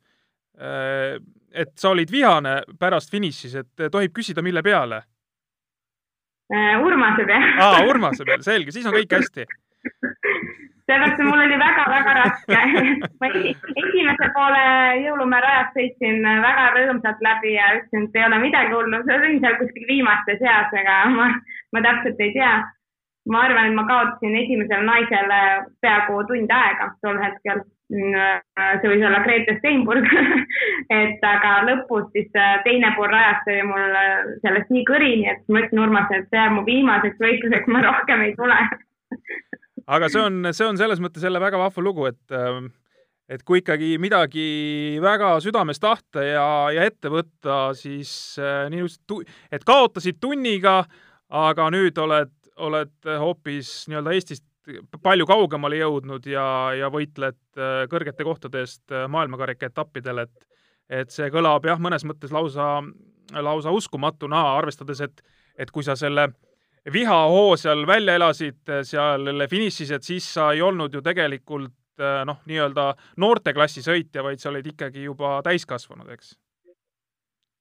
äh, 0.63 1.19
et 1.51 1.75
sa 1.75 1.91
olid 1.91 2.15
vihane 2.15 2.61
pärast 2.79 3.11
finišis, 3.11 3.59
et 3.65 3.85
tohib 3.91 4.15
küsida, 4.15 4.47
mille 4.47 4.63
peale? 4.63 5.03
Äh, 6.55 6.79
Urmase 6.79 7.27
peale. 7.27 7.53
aa, 7.67 7.83
Urmase 7.91 8.31
peale, 8.31 8.47
selge, 8.47 8.71
siis 8.77 8.87
on 8.87 8.95
kõik 8.95 9.19
hästi 9.19 9.49
seepärast 10.87 11.19
mul 11.19 11.41
oli 11.41 11.59
väga-väga 11.59 12.15
raske 12.19 12.61
ma 13.21 13.29
esimese 13.83 14.29
poole 14.37 14.65
jõulumäe 15.05 15.43
rajast 15.45 15.79
sõitsin 15.79 16.21
väga 16.45 16.71
rõõmsalt 16.77 17.25
läbi 17.25 17.55
ja 17.57 17.71
ütlesin, 17.79 18.09
et 18.09 18.19
ei 18.21 18.27
ole 18.29 18.41
midagi 18.43 18.77
hullu, 18.77 19.03
see 19.05 19.19
olin 19.19 19.41
seal 19.41 19.59
kuskil 19.61 19.87
viimaste 19.89 20.39
seas, 20.43 20.73
aga 20.81 20.97
ma, 21.17 21.29
ma 21.73 21.85
täpselt 21.89 22.21
ei 22.21 22.33
tea. 22.37 22.57
ma 23.33 23.41
arvan, 23.41 23.71
et 23.71 23.77
ma 23.79 23.87
kaotasin 23.89 24.35
esimesele 24.37 24.85
naisele 24.85 25.39
peaaegu 25.81 26.25
tund 26.29 26.51
aega 26.53 26.91
tol 27.01 27.17
hetkel. 27.23 27.65
see 27.89 28.91
võis 28.91 29.05
olla 29.07 29.21
Grete 29.25 29.57
Steinburg 29.59 30.07
et 31.01 31.25
aga 31.25 31.51
lõpus 31.69 32.11
siis 32.13 32.29
teine 32.65 32.93
pool 32.97 33.09
rajast 33.13 33.49
oli 33.49 33.63
mul 33.69 33.99
sellest 34.45 34.73
nii 34.73 34.85
kõrini, 34.89 35.29
et 35.33 35.45
ma 35.49 35.61
ütlesin 35.63 35.85
Urmasele, 35.85 36.25
et 36.25 36.29
see 36.29 36.41
jääb 36.41 36.57
mu 36.59 36.65
viimaseks 36.69 37.21
võistluseks, 37.25 37.73
ma 37.73 37.85
rohkem 37.85 38.25
ei 38.29 38.37
tule 38.41 38.61
aga 39.87 40.09
see 40.13 40.23
on, 40.23 40.49
see 40.53 40.67
on 40.67 40.81
selles 40.81 41.03
mõttes 41.03 41.25
jälle 41.25 41.43
väga 41.43 41.61
vahva 41.61 41.85
lugu, 41.85 42.09
et 42.11 42.35
ähm, 42.37 42.71
et 43.29 43.43
kui 43.47 43.63
ikkagi 43.63 43.95
midagi 44.01 44.99
väga 45.01 45.39
südames 45.41 45.81
tahta 45.81 46.25
ja, 46.27 46.47
ja 46.75 46.85
ette 46.85 47.09
võtta, 47.13 47.73
siis 47.79 48.11
äh, 48.41 48.67
nii 48.73 48.85
just, 48.85 49.01
et 49.53 49.65
kaotasid 49.65 50.21
tunniga, 50.21 50.83
aga 51.33 51.71
nüüd 51.73 51.99
oled, 51.99 52.35
oled 52.61 53.15
hoopis 53.23 53.87
nii-öelda 53.89 54.13
Eestist 54.13 54.45
palju 55.05 55.27
kaugemale 55.29 55.79
jõudnud 55.81 56.27
ja, 56.29 56.47
ja 56.77 56.91
võitled 56.93 57.41
äh, 57.57 57.85
kõrgete 57.93 58.25
kohtade 58.25 58.65
eest 58.65 58.93
äh, 58.93 59.09
maailmakarika 59.13 59.73
etappidel, 59.73 60.25
et 60.27 60.51
et 60.93 61.09
see 61.09 61.31
kõlab 61.33 61.65
jah, 61.65 61.79
mõnes 61.81 62.03
mõttes 62.05 62.33
lausa 62.33 62.83
lausa 63.33 63.73
uskumatuna, 63.73 64.43
arvestades, 64.59 65.01
et, 65.01 65.23
et 65.57 65.71
kui 65.73 65.85
sa 65.85 65.97
selle 65.97 66.29
vihahoo 66.93 67.57
seal 67.57 67.87
välja 67.87 68.19
elasid 68.19 68.75
seal 68.85 69.47
finišis, 69.51 69.91
et 69.97 70.03
siis 70.03 70.27
sa 70.35 70.53
ei 70.53 70.63
olnud 70.63 70.95
ju 70.95 71.03
tegelikult 71.05 71.73
noh, 72.27 72.41
nii-öelda 72.51 72.89
noorteklassi 73.23 73.85
sõitja, 73.85 74.25
vaid 74.27 74.43
sa 74.43 74.51
olid 74.51 74.67
ikkagi 74.67 75.05
juba 75.07 75.37
täiskasvanud, 75.47 76.09
eks? 76.11 76.35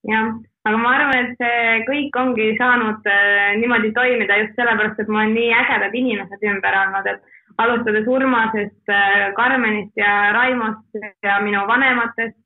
jah, 0.10 0.34
aga 0.68 0.80
ma 0.80 0.96
arvan, 0.98 1.14
et 1.22 1.40
see 1.40 1.76
kõik 1.88 2.18
ongi 2.20 2.50
saanud 2.60 3.08
äh, 3.10 3.54
niimoodi 3.62 3.94
toimida 3.96 4.40
just 4.42 4.58
sellepärast, 4.60 5.00
et 5.00 5.12
mul 5.12 5.24
on 5.24 5.36
nii 5.38 5.52
ägedad 5.56 5.96
inimesed 5.96 6.44
ümber 6.50 6.80
olnud, 6.82 7.08
et 7.14 7.64
alustades 7.64 8.10
Urmasest 8.10 8.92
äh,, 8.92 9.32
Karmenist 9.38 9.94
ja 10.00 10.34
Raimost 10.36 11.04
ja 11.24 11.40
minu 11.46 11.64
vanematest 11.70 12.40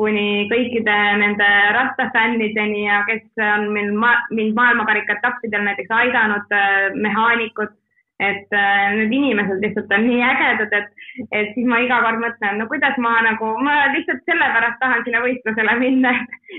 kuni 0.00 0.46
kõikide 0.48 0.96
nende 1.20 1.48
rattafännideni 1.76 2.86
ja 2.86 3.02
kes 3.08 3.42
on 3.44 3.68
mind 3.74 3.92
ma,, 4.00 4.14
mind 4.32 4.56
maailmakarikaetappidel 4.56 5.66
näiteks 5.66 5.92
aidanud 5.92 6.54
äh,, 6.56 6.88
mehaanikud, 6.96 7.74
et 8.20 8.56
äh, 8.56 8.86
need 8.96 9.12
inimesed 9.16 9.60
lihtsalt 9.64 9.92
on 9.96 10.06
nii 10.06 10.22
ägedad, 10.24 10.72
et, 10.78 11.04
et 11.32 11.52
siis 11.56 11.68
ma 11.68 11.82
iga 11.84 12.00
kord 12.04 12.20
mõtlen, 12.22 12.60
no 12.60 12.68
kuidas 12.70 12.96
ma 13.00 13.14
nagu, 13.24 13.52
ma 13.64 13.76
lihtsalt 13.94 14.24
sellepärast 14.28 14.80
tahan 14.80 15.04
sinna 15.04 15.22
võistlusele 15.24 15.76
minna, 15.80 16.14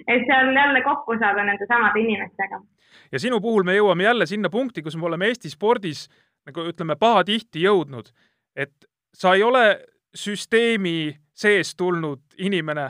et 0.05 0.25
seal 0.29 0.53
jälle 0.57 0.85
kokku 0.85 1.17
saada 1.21 1.45
nende 1.47 1.69
samade 1.69 2.01
inimestega. 2.01 2.61
ja 3.11 3.21
sinu 3.25 3.41
puhul 3.41 3.65
me 3.65 3.77
jõuame 3.77 4.09
jälle 4.09 4.29
sinna 4.29 4.49
punkti, 4.49 4.85
kus 4.85 4.97
me 4.97 5.09
oleme 5.09 5.29
Eesti 5.31 5.49
spordis 5.53 6.07
nagu 6.45 6.65
ütleme, 6.69 6.97
pahatihti 6.97 7.65
jõudnud, 7.65 8.09
et 8.55 8.73
sa 9.13 9.35
ei 9.37 9.43
ole 9.43 9.65
süsteemi 10.17 11.13
seest 11.33 11.77
tulnud 11.77 12.21
inimene 12.37 12.89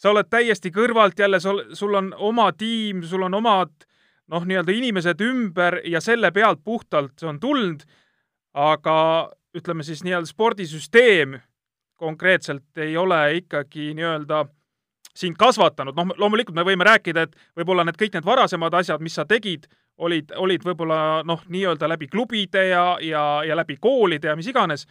sa 0.00 0.10
oled 0.14 0.28
täiesti 0.32 0.72
kõrvalt 0.72 1.18
jälle, 1.20 1.40
sul 1.40 1.94
on 1.94 2.14
oma 2.16 2.50
tiim, 2.56 3.02
sul 3.04 3.26
on 3.26 3.36
omad 3.36 3.72
noh, 4.30 4.46
nii-öelda 4.46 4.72
inimesed 4.72 5.20
ümber 5.26 5.80
ja 5.84 6.00
selle 6.00 6.30
pealt 6.32 6.62
puhtalt 6.64 7.18
see 7.18 7.28
on 7.28 7.40
tulnud, 7.42 7.84
aga 8.54 8.96
ütleme 9.56 9.84
siis 9.86 10.04
nii-öelda 10.06 10.30
spordisüsteem 10.30 11.36
konkreetselt 12.00 12.80
ei 12.80 12.96
ole 12.96 13.20
ikkagi 13.42 13.90
nii-öelda 13.98 14.44
sind 15.20 15.36
kasvatanud, 15.36 15.96
noh, 15.98 16.14
loomulikult 16.22 16.56
me 16.56 16.64
võime 16.64 16.86
rääkida, 16.86 17.26
et 17.26 17.34
võib-olla 17.58 17.84
need 17.84 17.98
kõik 18.00 18.14
need 18.16 18.26
varasemad 18.26 18.74
asjad, 18.78 19.02
mis 19.04 19.18
sa 19.18 19.26
tegid, 19.28 19.66
olid, 20.00 20.30
olid 20.38 20.64
võib-olla 20.64 21.20
noh, 21.26 21.42
nii-öelda 21.50 21.90
läbi 21.90 22.08
klubide 22.08 22.68
ja, 22.70 22.84
ja, 23.04 23.24
ja 23.44 23.58
läbi 23.58 23.76
koolide 23.82 24.30
ja 24.30 24.36
mis 24.38 24.48
iganes, 24.48 24.86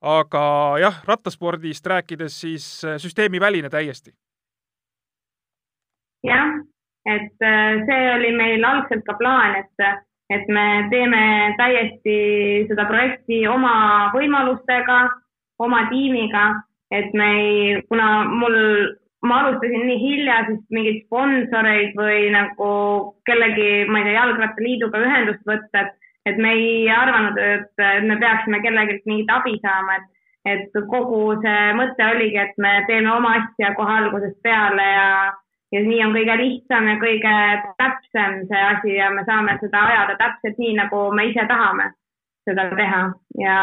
aga 0.00 0.44
jah, 0.80 1.02
rattaspordist 1.04 1.90
rääkides 1.92 2.40
siis 2.46 2.68
süsteemiväline 3.02 3.68
täiesti 3.72 4.14
jah, 6.26 6.52
et 7.06 7.44
äh, 7.44 7.80
see 7.86 8.02
oli 8.14 8.32
meil 8.36 8.64
algselt 8.66 9.04
ka 9.06 9.16
plaan, 9.20 9.56
et, 9.62 10.04
et 10.34 10.48
me 10.52 10.66
teeme 10.92 11.22
täiesti 11.60 12.18
seda 12.70 12.86
projekti 12.90 13.44
oma 13.50 14.12
võimalustega, 14.14 15.00
oma 15.62 15.86
tiimiga, 15.90 16.48
et 16.94 17.14
me 17.14 17.28
ei, 17.40 17.82
kuna 17.90 18.08
mul, 18.30 18.56
ma 19.26 19.42
alustasin 19.42 19.86
nii 19.88 20.00
hilja, 20.02 20.42
siis 20.48 20.64
mingeid 20.74 21.04
sponsoreid 21.06 21.94
või 21.98 22.26
nagu 22.34 22.72
kellegi, 23.28 23.86
ma 23.90 24.02
ei 24.02 24.10
tea, 24.10 24.18
Jalgrattaliiduga 24.18 25.06
ühendust 25.06 25.48
võtta, 25.48 25.86
et, 25.86 26.12
et 26.30 26.42
me 26.42 26.52
ei 26.58 26.84
arvanud, 26.90 27.38
et 27.38 27.86
me 28.06 28.18
peaksime 28.20 28.60
kellelgi 28.66 29.00
mingit 29.06 29.32
abi 29.34 29.56
saama, 29.62 29.98
et 30.00 30.12
et 30.46 30.76
kogu 30.90 31.34
see 31.42 31.72
mõte 31.74 32.04
oligi, 32.06 32.38
et 32.38 32.54
me 32.62 32.78
teeme 32.86 33.10
oma 33.10 33.32
asja 33.40 33.72
kohe 33.74 33.96
algusest 34.00 34.38
peale 34.46 34.84
ja 34.86 35.08
ja 35.74 35.82
nii 35.82 36.02
on 36.04 36.14
kõige 36.14 36.36
lihtsam 36.40 36.88
ja 36.88 36.96
kõige 37.02 37.36
täpsem 37.80 38.42
see 38.50 38.64
asi 38.70 38.96
ja 38.96 39.10
me 39.14 39.24
saame 39.26 39.56
seda 39.60 39.86
ajada 39.90 40.18
täpselt 40.20 40.58
nii, 40.62 40.74
nagu 40.78 41.06
me 41.16 41.28
ise 41.30 41.46
tahame 41.48 41.90
seda 42.46 42.68
teha 42.78 43.00
ja 43.42 43.56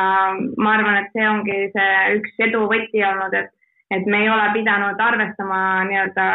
ma 0.58 0.74
arvan, 0.78 1.00
et 1.00 1.14
see 1.16 1.28
ongi 1.28 1.60
see 1.76 2.18
üks 2.18 2.44
edu 2.48 2.66
võti 2.72 3.06
olnud, 3.08 3.36
et, 3.40 3.54
et 3.96 4.10
me 4.10 4.26
ei 4.26 4.30
ole 4.34 4.50
pidanud 4.58 5.00
arvestama 5.00 5.62
nii-öelda 5.88 6.28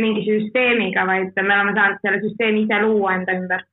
mingi 0.00 0.24
süsteemiga, 0.26 1.06
vaid 1.06 1.34
me 1.36 1.54
oleme 1.54 1.74
saanud 1.76 2.02
selle 2.02 2.20
süsteemi 2.22 2.64
ise 2.64 2.80
luua 2.82 3.14
enda 3.18 3.38
ümber. 3.38 3.64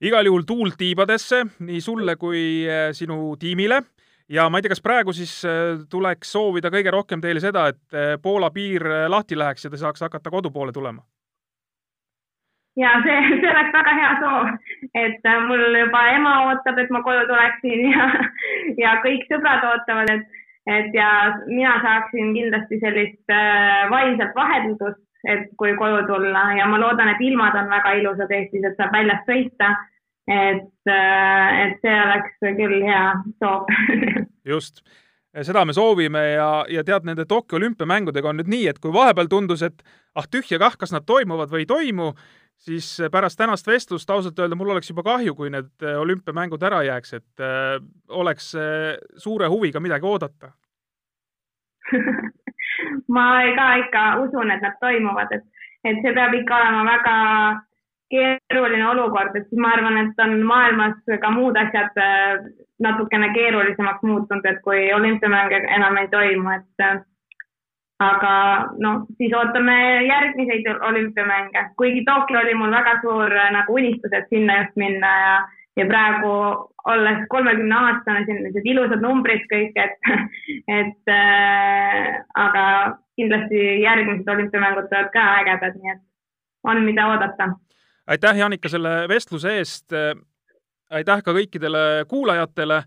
igal 0.00 0.24
juhul 0.24 0.44
tuult 0.48 0.78
tiibadesse 0.80 1.42
nii 1.60 1.80
sulle 1.84 2.16
kui 2.16 2.64
eh, 2.64 2.92
sinu 2.96 3.36
tiimile 3.36 3.82
ja 4.30 4.48
ma 4.50 4.58
ei 4.58 4.64
tea, 4.64 4.74
kas 4.74 4.82
praegu 4.84 5.12
siis 5.16 5.32
äh, 5.44 5.80
tuleks 5.90 6.32
soovida 6.32 6.70
kõige 6.72 6.92
rohkem 6.94 7.22
teile 7.22 7.42
seda, 7.42 7.66
et 7.72 7.96
äh, 7.96 8.12
Poola 8.22 8.50
piir 8.54 8.86
äh, 8.86 9.06
lahti 9.10 9.38
läheks 9.38 9.66
ja 9.66 9.72
te 9.72 9.80
saaks 9.80 10.06
hakata 10.06 10.30
kodu 10.30 10.52
poole 10.54 10.72
tulema? 10.72 11.02
ja 12.78 12.92
see, 13.04 13.16
see 13.42 13.50
oleks 13.50 13.72
väga 13.74 13.94
hea 13.98 14.10
soov, 14.22 14.50
et 15.02 15.26
mul 15.48 15.78
juba 15.80 16.04
ema 16.14 16.34
ootab, 16.46 16.78
et 16.78 16.92
ma 16.94 17.02
koju 17.04 17.26
tuleksin 17.28 17.82
ja, 17.90 18.06
ja 18.84 18.94
kõik 19.04 19.26
sõbrad 19.32 19.66
ootavad, 19.72 20.12
et, 20.14 20.40
et 20.78 20.94
ja 20.94 21.10
mina 21.50 21.74
saaksin 21.82 22.30
kindlasti 22.38 22.78
sellist 22.80 23.34
vaimset 23.90 24.32
vaheldust, 24.38 25.02
et 25.28 25.50
kui 25.60 25.74
koju 25.76 26.06
tulla 26.08 26.46
ja 26.56 26.70
ma 26.70 26.78
loodan, 26.80 27.10
et 27.10 27.20
ilmad 27.26 27.58
on 27.58 27.68
väga 27.74 27.98
ilusad 27.98 28.32
Eestis, 28.32 28.64
et 28.64 28.78
saab 28.78 28.94
väljas 28.94 29.26
sõita 29.26 29.74
et, 30.28 30.90
äh, 30.90 31.60
et 31.64 31.78
see 31.84 32.00
oleks 32.00 32.42
küll 32.58 32.82
hea 32.86 33.04
soov. 33.42 33.70
Just, 34.52 34.82
seda 35.42 35.64
me 35.64 35.74
soovime 35.76 36.24
ja, 36.34 36.50
ja 36.68 36.84
tead, 36.84 37.06
nende 37.08 37.26
Tokyo 37.28 37.60
olümpiamängudega 37.60 38.30
on 38.30 38.40
nüüd 38.40 38.50
nii, 38.50 38.66
et 38.72 38.80
kui 38.82 38.92
vahepeal 38.94 39.30
tundus, 39.30 39.62
et 39.66 39.82
ah 40.14 40.26
tühja 40.26 40.58
kah, 40.62 40.76
kas 40.78 40.94
nad 40.94 41.06
toimuvad 41.08 41.52
või 41.52 41.64
ei 41.64 41.70
toimu, 41.70 42.12
siis 42.60 42.88
pärast 43.12 43.38
tänast 43.40 43.66
vestlust 43.66 44.10
ausalt 44.10 44.38
öelda 44.38 44.58
mul 44.58 44.74
oleks 44.74 44.90
juba 44.90 45.02
kahju, 45.06 45.34
kui 45.34 45.50
need 45.52 45.70
äh, 45.86 46.00
olümpiamängud 46.00 46.62
ära 46.62 46.82
jääks, 46.84 47.14
et 47.20 47.44
äh, 47.44 47.78
oleks 48.08 48.52
äh, 48.58 48.98
suure 49.16 49.48
huviga 49.48 49.80
midagi 49.80 50.06
oodata. 50.06 50.52
Ma 53.14 53.24
ka 53.56 53.66
ikka 53.82 54.04
usun, 54.24 54.50
et 54.50 54.62
nad 54.62 54.76
toimuvad, 54.80 55.32
et, 55.34 55.44
et 55.84 55.98
see 56.04 56.14
peab 56.14 56.34
ikka 56.36 56.58
olema 56.60 56.84
väga 56.86 57.16
keeruline 58.10 58.86
olukord, 58.90 59.36
et 59.36 59.52
ma 59.56 59.74
arvan, 59.76 59.98
et 60.02 60.24
on 60.24 60.40
maailmas 60.46 60.98
ka 61.22 61.30
muud 61.34 61.56
asjad 61.56 62.00
äh, 62.00 62.48
natukene 62.82 63.30
keerulisemaks 63.34 64.02
muutunud, 64.02 64.46
et 64.46 64.60
kui 64.64 64.88
olümpiamänge 64.94 65.62
enam 65.76 65.96
ei 66.00 66.08
toimu, 66.12 66.50
et 66.56 66.84
äh, 66.86 66.98
aga 68.00 68.32
noh, 68.80 69.04
siis 69.20 69.32
ootame 69.36 69.76
järgmiseid 70.08 70.68
olümpiamänge, 70.88 71.64
kuigi 71.76 72.04
Tokyo 72.08 72.40
oli 72.40 72.54
mul 72.56 72.72
väga 72.72 72.98
suur 73.04 73.36
äh, 73.36 73.50
nagu 73.56 73.76
unistus, 73.76 74.12
et 74.16 74.28
sinna 74.32 74.62
just 74.62 74.76
minna 74.80 75.14
ja, 75.24 75.34
ja 75.76 75.86
praegu 75.90 76.34
olles 76.90 77.24
kolmekümne 77.28 77.76
aastane, 77.76 78.24
sellised 78.26 78.68
ilusad 78.72 79.04
numbrid 79.04 79.44
kõik, 79.52 79.76
et, 79.76 80.12
et 80.80 81.14
äh, 81.14 82.20
aga 82.46 82.64
kindlasti 83.20 83.66
järgmised 83.84 84.28
olümpiamängud 84.34 84.88
tulevad 84.88 85.12
ka 85.12 85.26
ägedad, 85.42 85.76
nii 85.76 85.92
et 85.96 86.06
on, 86.64 86.80
mida 86.84 87.06
oodata 87.12 87.52
aitäh, 88.10 88.36
Janika, 88.36 88.68
selle 88.68 89.08
vestluse 89.08 89.54
eest. 89.58 89.94
aitäh 90.90 91.22
ka 91.22 91.32
kõikidele 91.32 92.04
kuulajatele. 92.08 92.82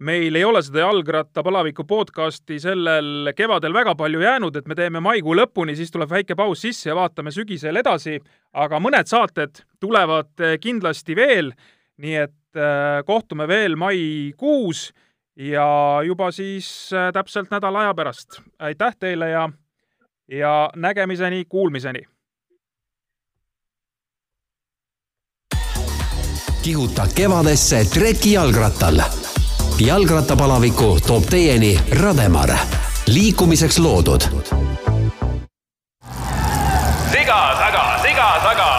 meil 0.00 0.34
ei 0.34 0.44
ole 0.44 0.58
seda 0.62 0.80
jalgrattapalaviku 0.82 1.84
podcasti 1.86 2.58
sellel 2.60 3.30
kevadel 3.36 3.72
väga 3.72 3.94
palju 3.94 4.20
jäänud, 4.20 4.56
et 4.56 4.66
me 4.66 4.74
teeme 4.74 5.00
maikuu 5.00 5.36
lõpuni, 5.38 5.76
siis 5.76 5.90
tuleb 5.90 6.10
väike 6.10 6.34
paus 6.34 6.60
sisse 6.60 6.90
ja 6.90 6.94
vaatame 6.94 7.30
sügisel 7.30 7.76
edasi. 7.76 8.20
aga 8.52 8.80
mõned 8.80 9.06
saated 9.06 9.64
tulevad 9.80 10.60
kindlasti 10.60 11.16
veel. 11.16 11.52
nii 11.96 12.14
et 12.14 12.56
äh, 12.56 13.04
kohtume 13.06 13.48
veel 13.48 13.76
maikuus 13.76 14.92
ja 15.36 16.00
juba 16.04 16.30
siis 16.30 16.92
äh, 16.92 17.12
täpselt 17.12 17.50
nädala 17.50 17.80
aja 17.80 17.94
pärast. 17.94 18.42
aitäh 18.58 18.96
teile 18.98 19.30
ja, 19.30 19.48
ja 20.28 20.70
nägemiseni, 20.76 21.44
kuulmiseni 21.44 22.13
kihuta 26.64 27.06
kevadesse 27.14 27.84
treki 27.84 28.32
jalgrattal. 28.32 29.00
jalgrattapalaviku 29.78 30.98
toob 31.06 31.24
teieni 31.30 31.80
Rademar, 32.00 32.50
liikumiseks 33.06 33.78
loodud. 33.78 34.20
siga 37.12 37.40
taga, 37.60 37.84
siga 38.02 38.28
taga, 38.42 38.73